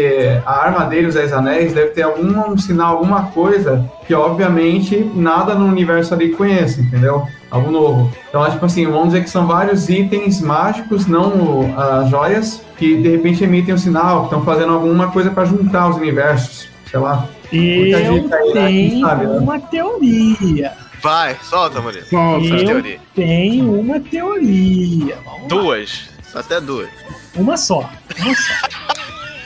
a 0.45 0.65
arma 0.65 0.85
dele, 0.85 1.07
os 1.07 1.15
Dez 1.15 1.31
Anéis, 1.33 1.73
deve 1.73 1.89
ter 1.89 2.03
algum 2.03 2.57
sinal, 2.57 2.97
alguma 2.97 3.23
coisa 3.27 3.85
que, 4.07 4.13
obviamente, 4.13 4.97
nada 5.13 5.53
no 5.53 5.65
universo 5.65 6.13
ali 6.13 6.29
conhece, 6.29 6.81
entendeu? 6.81 7.23
Algo 7.49 7.69
novo. 7.69 8.11
Então, 8.29 8.49
tipo 8.49 8.65
assim, 8.65 8.85
vamos 8.85 9.07
dizer 9.09 9.23
que 9.23 9.29
são 9.29 9.45
vários 9.45 9.89
itens 9.89 10.41
mágicos, 10.41 11.05
não 11.05 11.73
ah, 11.77 12.07
joias, 12.09 12.63
que 12.77 12.95
de 13.01 13.09
repente 13.09 13.43
emitem 13.43 13.75
um 13.75 13.77
sinal, 13.77 14.21
que 14.21 14.25
estão 14.25 14.43
fazendo 14.43 14.73
alguma 14.73 15.11
coisa 15.11 15.29
para 15.29 15.45
juntar 15.45 15.89
os 15.89 15.97
universos, 15.97 16.69
sei 16.89 16.99
lá. 16.99 17.27
Eu 17.51 18.29
tenho 18.53 19.01
sabe, 19.01 19.25
né? 19.25 19.31
uma 19.39 19.59
teoria. 19.59 20.73
Vai, 21.01 21.35
solta, 21.43 21.81
Murilo. 21.81 22.05
Solta. 22.05 22.47
Eu 22.47 22.65
teorias. 22.65 23.01
tenho 23.15 23.79
uma 23.79 23.99
teoria. 23.99 25.17
Vamos 25.25 25.41
lá. 25.41 25.47
Duas. 25.47 26.09
Até 26.33 26.61
duas. 26.61 26.89
Uma 27.35 27.57
só. 27.57 27.89
Uma 28.19 28.35
só. 28.35 28.53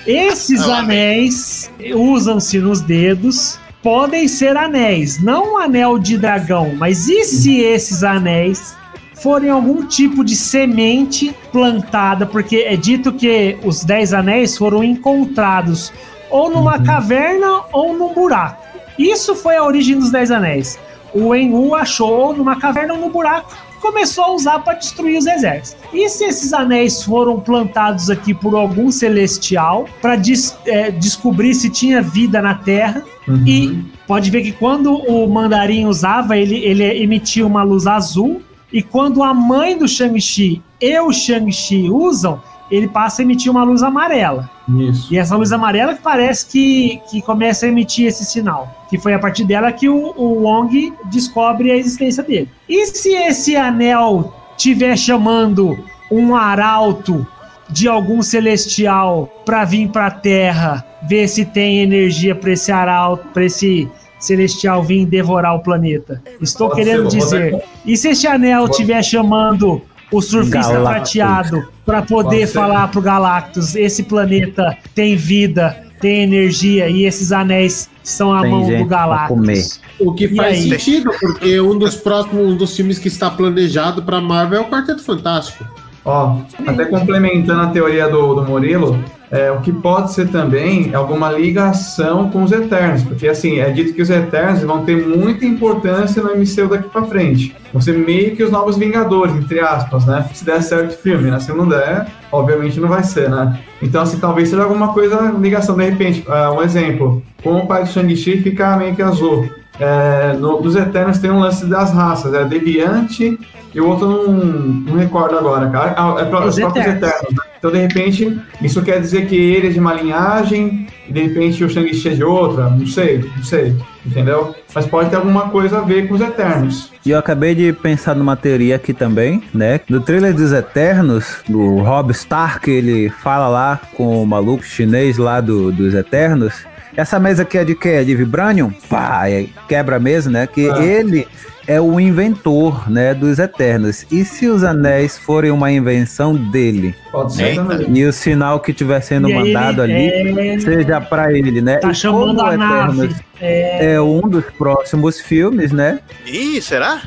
Esses 0.05 0.59
lá 0.59 0.81
vem. 0.81 0.83
anéis 0.83 1.71
usam-se 1.95 2.59
nos 2.59 2.81
dedos. 2.81 3.59
Podem 3.81 4.27
ser 4.27 4.57
anéis, 4.57 5.21
não 5.21 5.53
um 5.53 5.57
anel 5.59 5.99
de 5.99 6.17
dragão, 6.17 6.73
mas 6.75 7.07
e 7.07 7.23
se 7.23 7.59
esses 7.59 8.03
anéis 8.03 8.75
forem 9.13 9.51
algum 9.51 9.85
tipo 9.85 10.23
de 10.23 10.35
semente 10.35 11.35
plantada? 11.51 12.25
Porque 12.25 12.57
é 12.57 12.75
dito 12.75 13.13
que 13.13 13.57
os 13.63 13.83
dez 13.83 14.11
anéis 14.11 14.57
foram 14.57 14.83
encontrados 14.83 15.93
ou 16.29 16.49
numa 16.49 16.81
caverna 16.83 17.63
ou 17.71 17.97
num 17.97 18.13
buraco. 18.13 18.63
Isso 18.97 19.35
foi 19.35 19.57
a 19.57 19.63
origem 19.63 19.99
dos 19.99 20.11
dez 20.11 20.31
anéis. 20.31 20.79
O 21.13 21.35
Engu 21.35 21.75
achou 21.75 22.33
numa 22.33 22.59
caverna 22.59 22.93
ou 22.93 22.99
no 22.99 23.09
buraco 23.09 23.53
e 23.77 23.81
começou 23.81 24.23
a 24.25 24.31
usar 24.31 24.59
para 24.59 24.73
destruir 24.73 25.17
os 25.17 25.25
exércitos. 25.25 25.77
E 25.93 26.09
se 26.09 26.25
esses 26.25 26.53
anéis 26.53 27.03
foram 27.03 27.39
plantados 27.39 28.09
aqui 28.09 28.33
por 28.33 28.55
algum 28.55 28.91
celestial 28.91 29.85
para 30.01 30.15
descobrir 30.15 31.53
se 31.53 31.69
tinha 31.69 32.01
vida 32.01 32.41
na 32.41 32.55
Terra? 32.55 33.03
E 33.45 33.83
pode 34.05 34.29
ver 34.29 34.43
que 34.43 34.51
quando 34.51 34.93
o 34.93 35.27
mandarim 35.27 35.85
usava, 35.85 36.37
ele, 36.37 36.57
ele 36.57 36.83
emitia 37.01 37.45
uma 37.45 37.63
luz 37.63 37.87
azul. 37.87 38.41
E 38.71 38.81
quando 38.81 39.23
a 39.23 39.33
mãe 39.33 39.77
do 39.77 39.87
Shang-Chi 39.87 40.61
e 40.81 40.99
o 40.99 41.11
Shang-Chi 41.13 41.89
usam, 41.89 42.41
ele 42.69 42.87
passa 42.87 43.21
a 43.21 43.23
emitir 43.23 43.51
uma 43.51 43.63
luz 43.63 43.83
amarela. 43.83 44.49
Isso. 44.67 45.13
E 45.13 45.17
essa 45.17 45.35
luz 45.35 45.51
amarela 45.51 45.93
que 45.93 46.01
parece 46.01 46.47
que, 46.47 46.99
que 47.09 47.21
começa 47.21 47.65
a 47.65 47.69
emitir 47.69 48.07
esse 48.07 48.25
sinal. 48.25 48.69
Que 48.89 48.97
foi 48.97 49.13
a 49.13 49.19
partir 49.19 49.45
dela 49.45 49.71
que 49.71 49.87
o, 49.87 50.13
o 50.15 50.43
Wong 50.43 50.93
descobre 51.05 51.71
a 51.71 51.77
existência 51.77 52.23
dele. 52.23 52.49
E 52.67 52.85
se 52.87 53.09
esse 53.09 53.55
anel 53.55 54.33
estiver 54.57 54.97
chamando 54.97 55.77
um 56.11 56.35
arauto 56.35 57.25
de 57.69 57.87
algum 57.87 58.21
celestial 58.21 59.29
para 59.45 59.65
vir 59.65 59.89
para 59.89 60.07
a 60.07 60.11
Terra, 60.11 60.85
ver 61.07 61.27
se 61.27 61.45
tem 61.45 61.79
energia 61.79 62.35
para 62.35 62.51
esse 62.51 62.71
arauto, 62.71 63.27
para 63.33 63.45
esse 63.45 63.87
celestial 64.19 64.83
vir 64.83 65.05
devorar 65.05 65.55
o 65.55 65.59
planeta? 65.59 66.21
Estou 66.41 66.69
Pode 66.69 66.81
querendo 66.81 67.09
ser, 67.11 67.17
dizer. 67.17 67.63
E 67.85 67.95
se 67.97 68.09
esse 68.09 68.27
anel 68.27 68.65
estiver 68.65 69.03
chamando 69.03 69.81
o 70.11 70.21
surfista 70.21 70.59
Galactus. 70.73 70.83
prateado 71.13 71.67
para 71.85 72.01
poder 72.01 72.47
falar 72.47 72.87
pro 72.89 73.01
Galactus, 73.01 73.75
esse 73.75 74.03
planeta 74.03 74.77
tem 74.93 75.15
vida, 75.15 75.75
tem 75.99 76.23
energia 76.23 76.89
e 76.89 77.05
esses 77.05 77.31
anéis 77.31 77.89
são 78.03 78.33
a 78.33 78.41
Tem 78.41 78.51
mão 78.51 78.67
do 78.77 78.85
Galactus. 78.85 79.81
O 79.99 80.13
que 80.13 80.25
E 80.25 80.35
faz 80.35 80.57
aí? 80.57 80.69
sentido, 80.69 81.11
porque 81.19 81.59
um 81.59 81.77
dos 81.77 81.95
próximos, 81.95 82.45
um 82.45 82.55
dos 82.55 82.75
filmes 82.75 82.99
que 82.99 83.07
está 83.07 83.29
planejado 83.29 84.03
para 84.03 84.21
Marvel 84.21 84.59
é 84.59 84.61
o 84.61 84.69
Quarteto 84.69 85.01
Fantástico. 85.03 85.65
Ó, 86.05 86.37
até 86.67 86.85
complementando 86.85 87.61
a 87.61 87.67
teoria 87.67 88.07
do, 88.07 88.35
do 88.35 88.43
Murilo, 88.43 88.97
é, 89.31 89.51
o 89.51 89.59
que 89.59 89.71
pode 89.71 90.13
ser 90.13 90.29
também 90.29 90.91
é 90.93 90.95
alguma 90.95 91.31
ligação 91.31 92.29
com 92.29 92.43
os 92.43 92.51
Eternos, 92.51 93.03
porque 93.03 93.27
assim, 93.27 93.59
é 93.59 93.69
dito 93.71 93.93
que 93.93 94.01
os 94.01 94.09
Eternos 94.09 94.61
vão 94.61 94.85
ter 94.85 94.95
muita 94.95 95.45
importância 95.45 96.21
no 96.21 96.29
MCU 96.35 96.69
daqui 96.69 96.87
pra 96.89 97.03
frente. 97.03 97.55
Vão 97.73 97.81
ser 97.81 97.97
meio 97.97 98.35
que 98.35 98.43
os 98.43 98.51
novos 98.51 98.77
Vingadores, 98.77 99.35
entre 99.35 99.59
aspas, 99.59 100.05
né? 100.05 100.29
Se 100.33 100.45
der 100.45 100.61
certo 100.61 100.91
o 100.91 100.97
filme, 100.97 101.31
né? 101.31 101.39
Se 101.39 101.51
não 101.51 101.67
der, 101.67 102.07
obviamente 102.31 102.79
não 102.79 102.87
vai 102.87 103.03
ser, 103.03 103.29
né? 103.29 103.59
Então, 103.81 104.01
assim, 104.01 104.19
talvez 104.19 104.49
seja 104.49 104.63
alguma 104.63 104.93
coisa, 104.93 105.33
ligação, 105.39 105.75
de 105.75 105.89
repente, 105.89 106.23
ah, 106.27 106.51
um 106.51 106.61
exemplo, 106.61 107.23
como 107.43 107.59
o 107.59 107.67
pai 107.67 107.83
do 107.83 107.89
Shang-Chi 107.89 108.41
fica 108.41 108.77
meio 108.77 108.95
que 108.95 109.01
azul. 109.01 109.49
É, 109.79 110.33
no, 110.39 110.61
nos 110.61 110.75
Eternos 110.75 111.17
tem 111.19 111.29
um 111.31 111.39
lance 111.39 111.65
das 111.65 111.93
raças, 111.93 112.33
é 112.33 112.45
Deviante 112.45 113.37
e 113.73 113.81
o 113.81 113.89
outro 113.89 114.07
não, 114.07 114.33
não 114.33 114.95
recordo 114.97 115.37
agora, 115.37 115.69
cara. 115.69 115.95
Ah, 115.97 116.15
é 116.19 116.25
para 116.25 116.45
os 116.47 116.55
Os 116.55 116.61
próprios 116.61 116.85
Eternos. 116.85 117.09
Eternos. 117.09 117.31
né? 117.31 117.43
Então, 117.57 117.71
de 117.71 117.79
repente, 117.79 118.41
isso 118.61 118.81
quer 118.81 119.01
dizer 119.01 119.27
que 119.27 119.35
ele 119.35 119.67
é 119.67 119.69
de 119.71 119.79
uma 119.79 119.93
linhagem 119.93 120.87
e 121.09 121.11
de 121.11 121.23
repente 121.23 121.63
o 121.63 121.69
Shang-Chi 121.69 122.09
é 122.09 122.13
de 122.13 122.23
outra? 122.23 122.69
Não 122.69 122.87
sei, 122.87 123.29
não 123.35 123.43
sei, 123.43 123.75
entendeu? 124.05 124.55
Mas 124.73 124.85
pode 124.85 125.09
ter 125.09 125.17
alguma 125.17 125.49
coisa 125.49 125.79
a 125.79 125.81
ver 125.81 126.07
com 126.07 126.13
os 126.13 126.21
Eternos. 126.21 126.91
E 127.05 127.11
eu 127.11 127.19
acabei 127.19 127.53
de 127.53 127.73
pensar 127.73 128.15
numa 128.15 128.37
teoria 128.37 128.77
aqui 128.77 128.93
também, 128.93 129.43
né? 129.53 129.81
Do 129.89 129.99
trailer 129.99 130.33
dos 130.33 130.53
Eternos, 130.53 131.37
do 131.49 131.79
Rob 131.79 132.11
Stark, 132.11 132.69
ele 132.69 133.09
fala 133.09 133.47
lá 133.49 133.81
com 133.95 134.23
o 134.23 134.25
maluco 134.25 134.63
chinês 134.63 135.17
lá 135.17 135.41
do, 135.41 135.71
dos 135.71 135.93
Eternos. 135.93 136.65
Essa 136.97 137.19
mesa 137.19 137.43
aqui 137.43 137.57
é 137.57 137.63
de 137.65 137.75
quê? 137.75 137.89
É 137.89 138.03
de 138.03 138.15
Vibranium? 138.15 138.71
Pá, 138.89 139.21
aí 139.21 139.49
quebra 139.67 139.97
a 139.97 139.99
mesa, 139.99 140.29
né? 140.29 140.47
Que 140.47 140.69
Ah. 140.69 140.77
ele 140.83 141.27
é 141.67 141.81
o 141.81 141.99
inventor, 141.99 142.89
né, 142.89 143.13
dos 143.13 143.37
Eternos. 143.39 144.05
E 144.11 144.23
se 144.23 144.47
os 144.47 144.63
anéis 144.63 145.17
forem 145.17 145.51
uma 145.51 145.71
invenção 145.71 146.33
dele? 146.35 146.95
Pode 147.11 147.33
ser 147.35 147.55
também. 147.55 147.87
E 147.97 148.05
o 148.05 148.13
sinal 148.13 148.59
que 148.59 148.71
estiver 148.71 149.01
sendo 149.01 149.29
E 149.29 149.33
mandado 149.33 149.81
ali 149.81 150.07
é- 150.09 150.59
seja 150.59 151.01
pra 151.01 151.33
ele, 151.33 151.61
né? 151.61 151.77
Tá 151.77 151.91
E 151.91 151.95
chamando 151.95 152.35
como 152.37 152.47
a 152.49 152.55
nave. 152.57 152.91
Eternos 153.05 153.25
É, 153.41 153.93
é 153.95 154.01
um 154.01 154.21
dos 154.21 154.45
próximos 154.57 155.19
filmes, 155.19 155.73
né? 155.73 155.99
Ih, 156.25 156.61
será? 156.61 157.01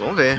Vamos 0.00 0.16
ver. 0.16 0.36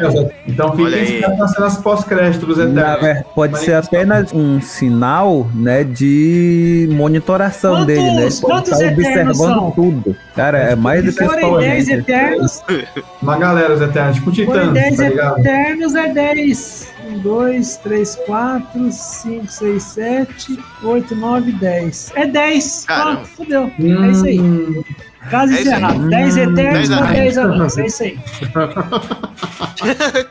Então 0.47 0.75
Olha 0.77 0.97
fiquem 0.97 1.21
nas 1.37 1.51
cenas 1.51 1.77
pós-crédito 1.77 2.45
dos 2.45 2.57
Eternos. 2.57 3.23
pode 3.35 3.59
ser 3.59 3.75
apenas 3.75 4.33
um 4.33 4.59
sinal, 4.59 5.47
né, 5.53 5.83
de 5.83 6.89
monitoração 6.91 7.71
Quantos- 7.75 7.85
dele, 7.87 8.11
né? 8.15 8.27
Quantos 8.41 8.81
Eternos 8.81 9.39
observando 9.39 9.55
são? 9.59 9.71
tudo. 9.71 10.15
Cara, 10.35 10.57
é 10.57 10.75
mais 10.75 11.05
do 11.05 11.13
que 11.13 11.23
os 11.23 11.29
forem 11.29 11.45
Power 11.45 11.59
10 11.61 11.87
Rangers. 11.87 11.99
Eternos, 12.09 12.63
Uma 13.21 13.37
galera, 13.37 13.73
os 13.73 13.81
Eternos, 13.81 14.15
tipo 14.15 14.31
Titãs, 14.31 14.73
10 14.73 14.97
tá 14.97 15.09
ligado? 15.09 15.39
Eternos 15.39 15.95
é 15.95 16.07
10. 16.13 16.87
1, 17.13 17.17
2, 17.19 17.77
3, 17.77 18.15
4, 18.25 18.91
5, 18.91 19.47
6, 19.47 19.83
7, 19.83 20.59
8, 20.83 21.15
9, 21.15 21.51
10. 21.51 22.11
É 22.15 22.25
10. 22.25 22.85
Caramba. 22.87 23.11
Pronto, 23.21 23.27
fudeu. 23.29 23.71
É 23.79 24.11
isso 24.11 24.25
aí. 24.25 24.39
Caso 25.29 25.53
É 25.53 25.61
encerrado. 25.61 26.09
10 26.09 26.37
Eternos 26.37 26.55
10 26.73 26.89
por 26.89 26.97
anéis. 26.97 27.35
10 27.35 27.37
anões. 27.37 27.77
É 27.77 27.85
isso 27.85 28.03
aí. 28.03 28.19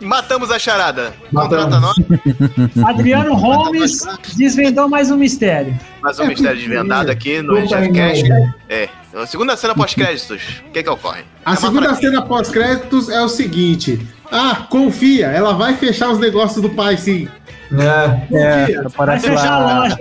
Matamos 0.01 0.51
a 0.51 0.59
charada. 0.59 1.15
Matamos. 1.33 1.65
Contrata 1.65 1.81
nós. 1.81 2.89
Adriano 2.89 3.35
Holmes 3.35 4.03
desvendou 4.37 4.89
mais 4.89 5.11
um 5.11 5.17
mistério. 5.17 5.79
Mais 6.03 6.19
um 6.19 6.27
mistério 6.27 6.59
desvendado 6.59 7.11
aqui 7.11 7.41
no 7.43 7.55
merda. 7.55 8.55
É. 8.69 8.89
A 9.15 9.27
segunda 9.27 9.57
cena 9.57 9.75
pós-créditos. 9.75 10.63
O 10.69 10.71
que 10.71 10.83
que 10.83 10.89
ocorre? 10.91 11.23
A 11.45 11.53
É 11.53 11.57
segunda 11.57 11.89
fraquinha. 11.89 12.11
cena 12.13 12.23
pós-créditos 12.23 13.09
é 13.09 13.21
o 13.21 13.29
seguinte: 13.29 14.01
Ah, 14.31 14.67
confia, 14.71 15.27
ela 15.27 15.53
vai 15.55 15.75
fechar 15.77 16.11
os 16.11 16.19
negócios 16.19 16.63
do 16.63 16.71
pai, 16.71 16.97
sim. 16.97 17.29
É. 17.73 18.37
É, 18.37 18.67
Vai 18.77 18.87
aparece 18.87 19.27
fechar 19.29 19.53
a 19.53 19.59
lá. 19.59 19.79
loja. 19.81 19.99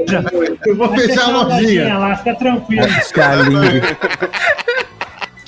Eu 0.65 0.75
vou 0.75 0.89
Vai 0.89 0.99
fechar 0.99 1.23
a 1.25 1.43
lojinha. 1.43 1.97
lá, 1.97 2.15
fica 2.17 2.35
tranquilo. 2.35 2.81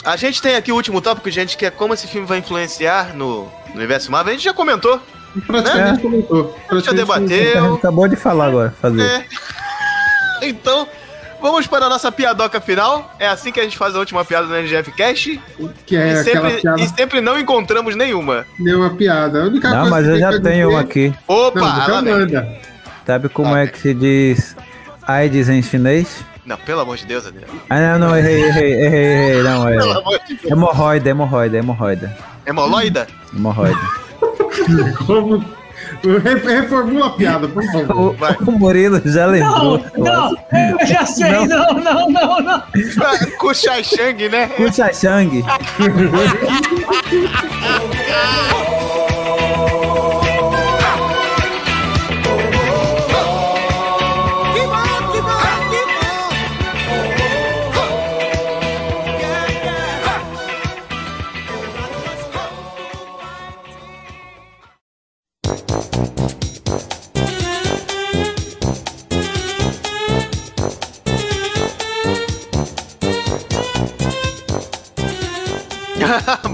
A 0.03 0.15
gente 0.15 0.41
tem 0.41 0.55
aqui 0.55 0.71
o 0.71 0.75
último 0.75 0.99
tópico, 1.01 1.29
gente, 1.29 1.55
que 1.57 1.65
é 1.65 1.69
como 1.71 1.93
esse 1.93 2.07
filme 2.07 2.25
vai 2.27 2.39
influenciar 2.39 3.15
no, 3.15 3.43
no 3.69 3.75
universo 3.75 4.11
Marvel. 4.11 4.31
A 4.33 4.35
gente 4.35 4.45
já 4.45 4.53
comentou. 4.53 4.99
Praticamente 5.47 6.01
comentou. 6.01 6.57
Já 6.57 6.67
Praticamente 6.67 7.11
A 7.11 7.17
gente 7.19 7.29
debateu. 7.29 7.73
acabou 7.75 8.07
de 8.07 8.15
falar 8.15 8.47
agora, 8.47 8.73
fazer. 8.81 9.01
É. 9.01 9.25
Então, 10.43 10.87
vamos 11.41 11.67
para 11.67 11.85
a 11.85 11.89
nossa 11.89 12.11
piadoca 12.11 12.61
final. 12.61 13.13
É 13.19 13.27
assim 13.27 13.51
que 13.51 13.59
a 13.59 13.63
gente 13.63 13.77
faz 13.77 13.95
a 13.95 13.99
última 13.99 14.23
piada 14.23 14.47
no 14.47 14.55
NGF 14.55 14.91
Cast. 14.91 15.39
Que 15.85 15.95
é 15.97 16.13
e, 16.13 16.23
sempre, 16.23 16.61
piada. 16.61 16.81
e 16.81 16.87
sempre 16.89 17.21
não 17.21 17.39
encontramos 17.39 17.95
nenhuma. 17.95 18.45
Deu 18.59 18.79
uma 18.79 18.89
piada. 18.91 19.43
A 19.43 19.45
única 19.47 19.69
Não, 19.69 19.89
coisa 19.89 19.89
mas 19.91 20.05
que 20.05 20.11
eu 20.11 20.19
já 20.19 20.39
tenho 20.41 20.69
uma 20.69 20.79
aqui. 20.81 21.13
Opa, 21.27 21.59
Não, 21.87 22.03
vem. 22.03 22.13
manda. 22.13 22.47
Sabe 23.05 23.29
como 23.29 23.53
Ah, 23.53 23.61
é 23.63 23.67
que 23.67 23.77
se 23.79 23.93
diz 23.93 24.55
AIDS 25.07 25.49
em 25.49 25.61
chinês? 25.61 26.23
Não, 26.45 26.57
pelo 26.57 26.81
amor 26.81 26.97
de 26.97 27.05
Deus, 27.05 27.25
Adriano. 27.25 27.53
Ah, 27.69 27.79
não, 27.97 28.07
não, 28.09 28.17
errei, 28.17 28.43
errei, 28.43 28.73
errei, 28.73 29.03
errei. 29.03 29.43
Não, 29.43 29.67
é. 29.67 29.77
Pelo 29.77 29.99
amor 29.99 30.19
de 30.27 30.33
Deus. 30.35 30.51
Hemorroida, 30.51 31.09
hemorroida, 31.09 31.57
hemorroida. 31.57 32.17
Hemoloida? 32.45 33.07
Hemorroida. 33.35 33.79
Como... 35.05 35.43
Re- 36.03 36.61
Reformula 36.61 37.07
a 37.07 37.09
piada, 37.11 37.47
por 37.47 37.63
favor. 37.65 38.15
O, 38.47 38.49
o 38.49 38.59
Murilo 38.59 38.99
já 39.05 39.27
Não, 39.27 39.33
lembrou. 39.33 39.85
não, 39.97 40.35
eu 40.79 40.87
já 40.87 41.05
sei, 41.05 41.31
não, 41.45 41.73
não, 41.75 42.09
não, 42.09 42.39
não. 42.41 42.63
Com 43.37 43.53
Shai 43.53 43.83
Shang, 43.83 44.27
né? 44.29 44.47
Puxa 44.57 44.91
Shang. 44.93 45.43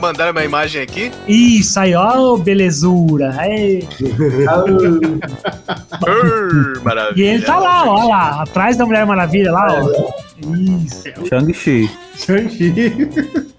Mandaram 0.08 0.32
uma 0.32 0.46
imagem 0.46 0.82
aqui. 0.82 1.12
Isso 1.28 1.78
aí, 1.78 1.94
ó, 1.94 2.38
belezura. 2.38 3.36
Urr, 6.02 6.80
maravilha. 6.82 7.26
E 7.26 7.28
ele 7.28 7.44
tá 7.44 7.60
lá, 7.60 7.84
ó 7.86 8.08
lá, 8.08 8.42
atrás 8.44 8.78
da 8.78 8.86
Mulher 8.86 9.06
Maravilha, 9.06 9.52
lá, 9.52 9.68
ó. 9.70 10.14
Isso. 10.56 11.04
Shang-Chi. 11.28 11.92
Shang-Chi. 12.16 13.10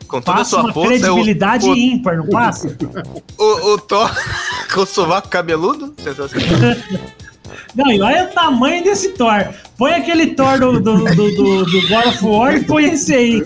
Com 0.09 0.23
toda 0.23 0.37
a 0.37 0.39
Passa 0.39 0.51
sua 0.51 0.61
uma 0.63 0.73
força, 0.73 0.95
é 0.95 1.11
o, 1.11 1.17
credibilidade 1.17 1.69
o, 1.69 1.77
ímpar, 1.77 2.17
não 2.17 2.27
passa? 2.29 2.75
o, 3.37 3.75
o 3.75 3.79
Thor 3.79 4.11
com 4.73 4.81
o 4.81 4.87
sovaco 4.87 5.29
cabeludo. 5.29 5.93
Sensacional. 6.03 6.49
Não, 7.75 7.91
e 7.91 8.01
olha 8.01 8.25
o 8.25 8.29
tamanho 8.29 8.83
desse 8.83 9.11
Thor. 9.11 9.49
Põe 9.77 9.95
aquele 9.95 10.29
Thor 10.29 10.59
do, 10.59 10.81
do, 10.81 11.05
do, 11.05 11.15
do, 11.15 11.65
do 11.65 11.89
God 11.89 12.07
of 12.07 12.25
War 12.25 12.55
e 12.57 12.65
põe 12.65 12.85
esse 12.87 13.15
aí. 13.15 13.43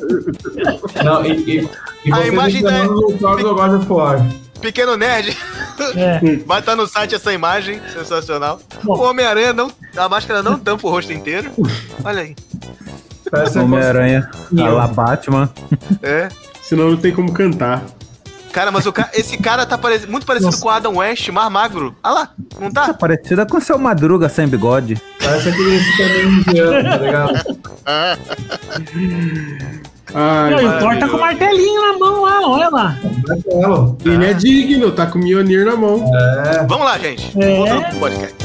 Não, 1.05 1.25
e, 1.25 1.33
e, 1.59 1.69
e 2.05 2.13
A 2.13 2.27
imagem 2.27 2.63
tá- 2.63 2.71
enganando 2.71 3.07
o 3.07 3.19
Thor 3.19 3.37
do 3.43 3.55
God 3.55 3.73
of 3.75 3.93
War. 3.93 4.27
Pequeno 4.61 4.97
nerd. 4.97 5.37
É. 5.97 6.21
Vai 6.47 6.61
estar 6.61 6.77
no 6.77 6.87
site 6.87 7.15
essa 7.17 7.33
imagem. 7.33 7.81
Sensacional. 7.93 8.61
Bom. 8.85 8.97
O 8.97 9.03
Homem-Aranha 9.03 9.53
não. 9.53 9.71
A 9.97 10.09
máscara 10.09 10.43
não 10.43 10.59
tampa 10.59 10.87
o 10.87 10.91
rosto 10.91 11.13
inteiro. 11.13 11.51
Olha 12.05 12.23
aí. 12.23 12.37
Homem-Aranha. 13.61 14.31
A 14.57 14.69
la 14.69 14.87
Batman. 14.87 15.51
É. 16.03 16.29
Senão 16.63 16.91
não 16.91 16.97
tem 16.97 17.13
como 17.13 17.33
cantar. 17.33 17.83
Cara, 18.53 18.71
mas 18.71 18.85
o 18.87 18.93
ca... 18.93 19.09
esse 19.15 19.39
cara 19.39 19.65
tá 19.65 19.79
parec- 19.79 20.07
muito 20.09 20.27
parecido 20.27 20.51
Nossa. 20.51 20.61
com 20.63 20.69
o 20.69 20.71
Adam 20.71 20.97
West, 20.99 21.27
mais 21.31 21.51
magro. 21.51 21.97
Ah 22.03 22.11
lá, 22.11 22.29
não 22.61 22.71
Tá 22.71 22.89
tá? 22.89 22.95
parecida 22.95 23.47
com 23.47 23.59
seu 23.61 23.79
Madruga 23.79 24.29
sem 24.29 24.47
bigode. 24.47 25.01
Parece 25.23 25.49
aquele 25.49 25.81
também 25.97 26.27
indiano, 26.27 26.91
tá 26.91 26.97
ligado? 26.99 27.59
Ai, 30.15 30.53
e 30.53 30.67
o 30.67 30.79
Thor 30.79 30.99
tá 30.99 31.09
com 31.09 31.17
o 31.17 31.21
martelinho 31.21 31.81
na 31.93 31.99
mão 31.99 32.21
lá, 32.23 32.41
olha 32.47 32.69
lá. 32.69 32.97
Marcelo. 33.27 33.97
ele 34.05 34.27
é 34.27 34.35
digno, 34.35 34.93
tá 34.93 35.07
com 35.07 35.19
o 35.19 35.23
Mjolnir 35.23 35.65
na 35.65 35.75
mão. 35.75 36.05
É. 36.45 36.67
Vamos 36.67 36.85
lá, 36.85 36.99
gente. 36.99 37.33
É. 37.43 37.57
Voltando 37.57 37.89
pro 37.89 37.99
podcast. 38.01 38.37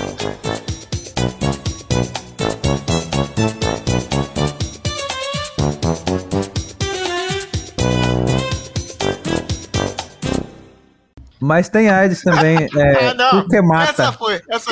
Mas 11.40 11.70
tem 11.70 11.90
AIDS 11.90 12.22
também. 12.24 12.58
É, 12.76 13.08
ah, 13.10 13.14
não. 13.14 13.42
Porque 13.42 13.62
mata. 13.62 13.92
Essa 13.92 14.12
foi. 14.14 14.42
Essa 14.50 14.72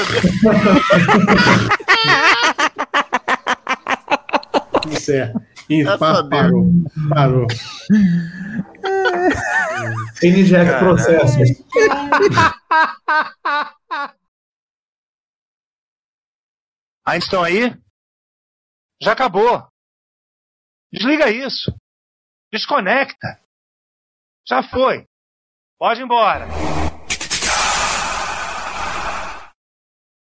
Isso 4.91 5.11
é. 5.11 5.34
Ih, 5.70 5.82
Essa 5.82 5.97
pa- 5.97 6.22
deu. 6.22 6.30
parou. 6.30 6.66
Parou. 7.09 7.47
NGF 10.22 10.66
Caralho. 10.66 10.80
Processos. 10.80 11.49
Ainda 17.05 17.24
estão 17.26 17.43
aí? 17.43 17.72
Já 19.01 19.11
acabou. 19.13 19.68
Desliga 20.91 21.30
isso. 21.30 21.76
Desconecta. 22.51 23.39
Já 24.47 24.63
foi. 24.63 25.07
Pode 25.78 25.99
ir 25.99 26.03
embora. 26.03 26.47